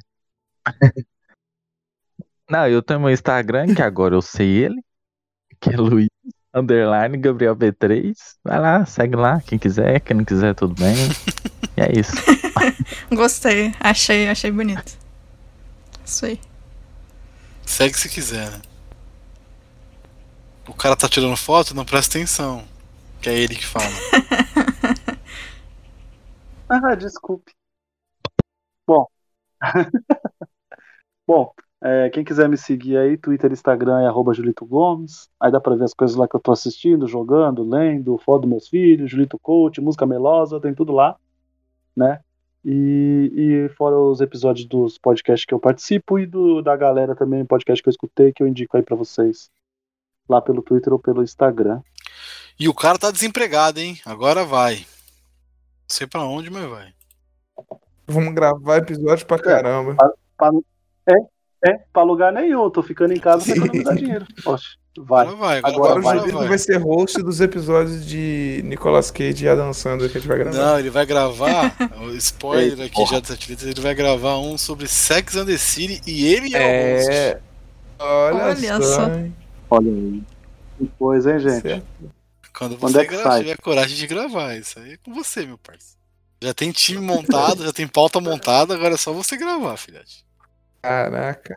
[2.49, 4.83] Não, eu tenho meu Instagram, que agora eu sei ele,
[5.61, 6.09] que é Luiz,
[6.55, 8.15] underline, Gabriel B3.
[8.43, 10.97] Vai lá, segue lá, quem quiser, quem não quiser, tudo bem.
[11.77, 12.13] E é isso.
[13.15, 13.75] Gostei.
[13.79, 14.97] Achei, achei bonito.
[16.07, 16.41] Isso aí.
[17.67, 18.63] Segue se quiser, né?
[20.67, 22.65] O cara tá tirando foto, não presta atenção.
[23.21, 23.93] Que é ele que fala.
[26.73, 27.53] Ah, desculpe.
[28.87, 29.07] Bom.
[31.27, 35.29] Bom, é, quem quiser me seguir aí, Twitter, Instagram é arroba Julito Gomes.
[35.39, 38.51] Aí dá pra ver as coisas lá que eu tô assistindo, jogando, lendo, foto dos
[38.51, 41.15] meus filhos, Julito Coach, música melosa, tem tudo lá,
[41.95, 42.21] né?
[42.65, 47.45] E, e fora os episódios dos podcasts que eu participo e do, da galera também,
[47.45, 49.51] podcast que eu escutei, que eu indico aí pra vocês.
[50.27, 51.83] Lá pelo Twitter ou pelo Instagram.
[52.59, 54.01] E o cara tá desempregado, hein?
[54.07, 54.87] Agora vai.
[55.93, 56.89] Não sei pra onde, mas vai.
[58.07, 59.95] Vamos gravar episódio pra caramba.
[61.63, 64.27] É, pra lugar nenhum, eu tô ficando em casa pra economizar dinheiro.
[64.47, 65.27] Oxe, vai.
[65.27, 66.49] Agora vai, agora, Agora o vai.
[66.49, 70.39] vai ser host dos episódios de Nicolas Cage e Adam Sandler que a gente vai
[70.39, 70.57] gravar.
[70.57, 71.77] Não, ele vai gravar.
[72.01, 73.11] o spoiler Ei, aqui porra.
[73.17, 76.57] já do Sete Letras, ele vai gravar um sobre Sex and the City e ele
[76.57, 77.13] é, o host.
[77.13, 77.41] É.
[77.99, 78.95] Olha, Olha só.
[78.95, 79.11] só.
[79.69, 80.23] Olha aí.
[80.79, 81.61] Que coisa, hein, gente?
[81.61, 81.87] Certo.
[82.57, 86.01] Quando você é tiver coragem de gravar, isso aí é com você, meu parceiro.
[86.43, 90.27] Já tem time montado, já tem pauta montada, agora é só você gravar, filhote.
[90.83, 91.57] Caraca.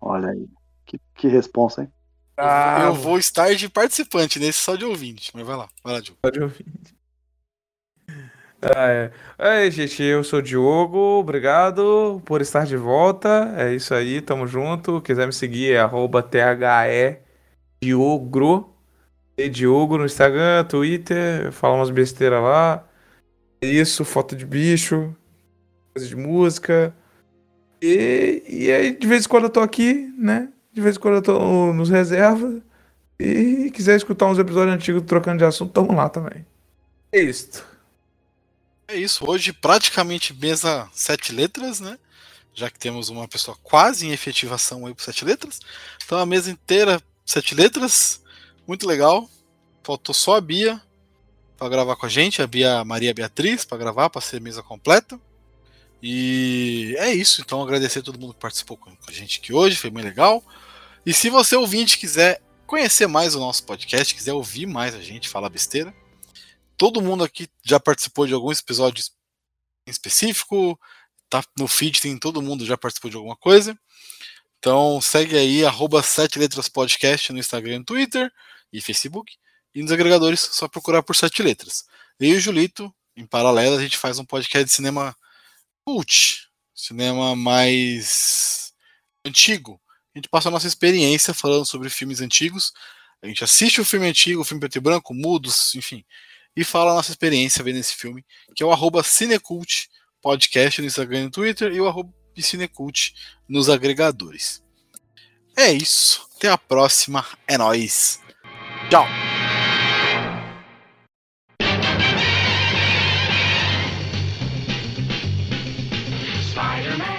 [0.00, 0.46] Olha aí.
[0.84, 1.92] Que, que responsa, hein?
[2.36, 6.00] Ah, eu vou estar de participante nesse só de ouvinte, mas vai lá, vai lá,
[6.00, 6.18] Diogo.
[6.22, 6.66] Pode ouvir.
[8.62, 9.12] Ah, é.
[9.38, 13.54] Aí, gente, eu sou o Diogo, obrigado por estar de volta.
[13.56, 15.00] É isso aí, tamo junto.
[15.00, 17.18] Quiser me seguir, é arroba THE
[17.82, 18.75] Diogro.
[19.36, 22.84] E Diogo no Instagram, Twitter, fala umas besteiras lá.
[23.60, 25.14] Isso, foto de bicho,
[25.92, 26.94] coisa de música.
[27.82, 30.48] E, e aí, de vez em quando eu tô aqui, né?
[30.72, 32.62] De vez em quando eu tô nos reservas.
[33.18, 36.44] E quiser escutar uns episódios antigos trocando de assunto, tamo lá também.
[37.12, 37.64] É isso.
[38.88, 41.98] É isso, hoje praticamente mesa sete letras, né?
[42.54, 45.60] Já que temos uma pessoa quase em efetivação aí por sete letras.
[46.04, 48.22] Então a mesa inteira, sete letras.
[48.66, 49.28] Muito legal.
[49.82, 50.82] Faltou só a Bia
[51.56, 55.18] para gravar com a gente, a Bia Maria Beatriz para gravar, para ser mesa completa.
[56.02, 59.76] E é isso, então agradecer a todo mundo que participou com a gente aqui hoje,
[59.76, 60.44] foi muito legal.
[61.04, 65.28] E se você ouvinte quiser conhecer mais o nosso podcast, quiser ouvir mais a gente
[65.28, 65.94] falar besteira,
[66.76, 69.12] todo mundo aqui já participou de alguns episódios
[69.86, 70.78] em específico,
[71.30, 73.78] tá no feed tem todo mundo já participou de alguma coisa.
[74.58, 78.30] Então segue aí arroba 7 letras podcast no Instagram, Twitter
[78.72, 79.32] e Facebook.
[79.74, 81.84] E nos agregadores só procurar por sete letras.
[82.18, 85.14] Eu e o Julito, em paralelo, a gente faz um podcast de cinema
[85.84, 88.72] cult, cinema mais
[89.24, 89.80] antigo.
[90.14, 92.72] A gente passa a nossa experiência falando sobre filmes antigos.
[93.22, 96.04] A gente assiste o filme antigo, o filme preto e branco, mudos, enfim,
[96.56, 98.24] e fala a nossa experiência vendo esse filme,
[98.54, 99.88] que é o arroba Cinecult
[100.22, 103.14] podcast no Instagram e no Twitter e o arroba Cinecult
[103.48, 104.62] nos agregadores.
[105.56, 106.28] É isso.
[106.36, 107.24] Até a próxima.
[107.46, 108.20] É nóis.
[108.88, 109.04] Tchau.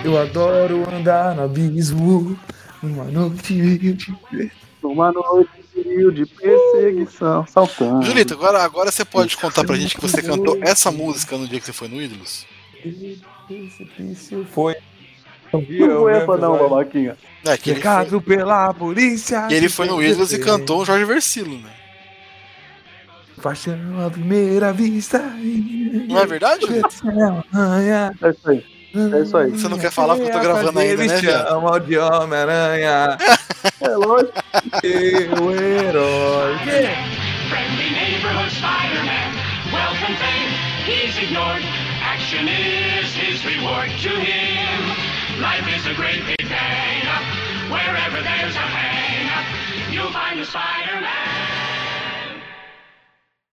[0.04, 2.40] Eu adoro andar no abismo.
[2.82, 4.16] Numa noite de.
[4.82, 8.06] Numa noite frio de perseguição, saltando.
[8.06, 11.60] Julito, agora, agora você pode contar pra gente que você cantou essa música no dia
[11.60, 12.46] que você foi no Ídolos?
[14.52, 14.76] Foi.
[15.54, 17.18] Não essa não, babaquinha.
[17.46, 19.48] É, que ele Recado foi, pela polícia.
[19.50, 21.70] e ele foi no Ídolos e cantou o Jorge Versilo, né?
[23.42, 25.20] Paixão à primeira vista.
[26.08, 26.66] Não é verdade?
[26.66, 28.66] É isso aí.
[29.14, 29.52] É isso aí.
[29.52, 31.22] Você não quer falar porque eu tô gravando ainda, né?
[31.22, 33.18] Chama de Homem-Aranha.
[33.82, 34.34] É lógico.
[35.42, 36.58] o herói.
[37.50, 39.32] Friendly neighborhood Spider-Man,
[39.72, 40.52] wealth and fame,
[40.86, 41.64] he's ignored.
[42.04, 45.07] Action is his reward to him.
[45.40, 47.72] Life is a great big hang up.
[47.72, 49.18] Wherever there's a hang
[49.94, 51.57] you'll find a Spider-Man.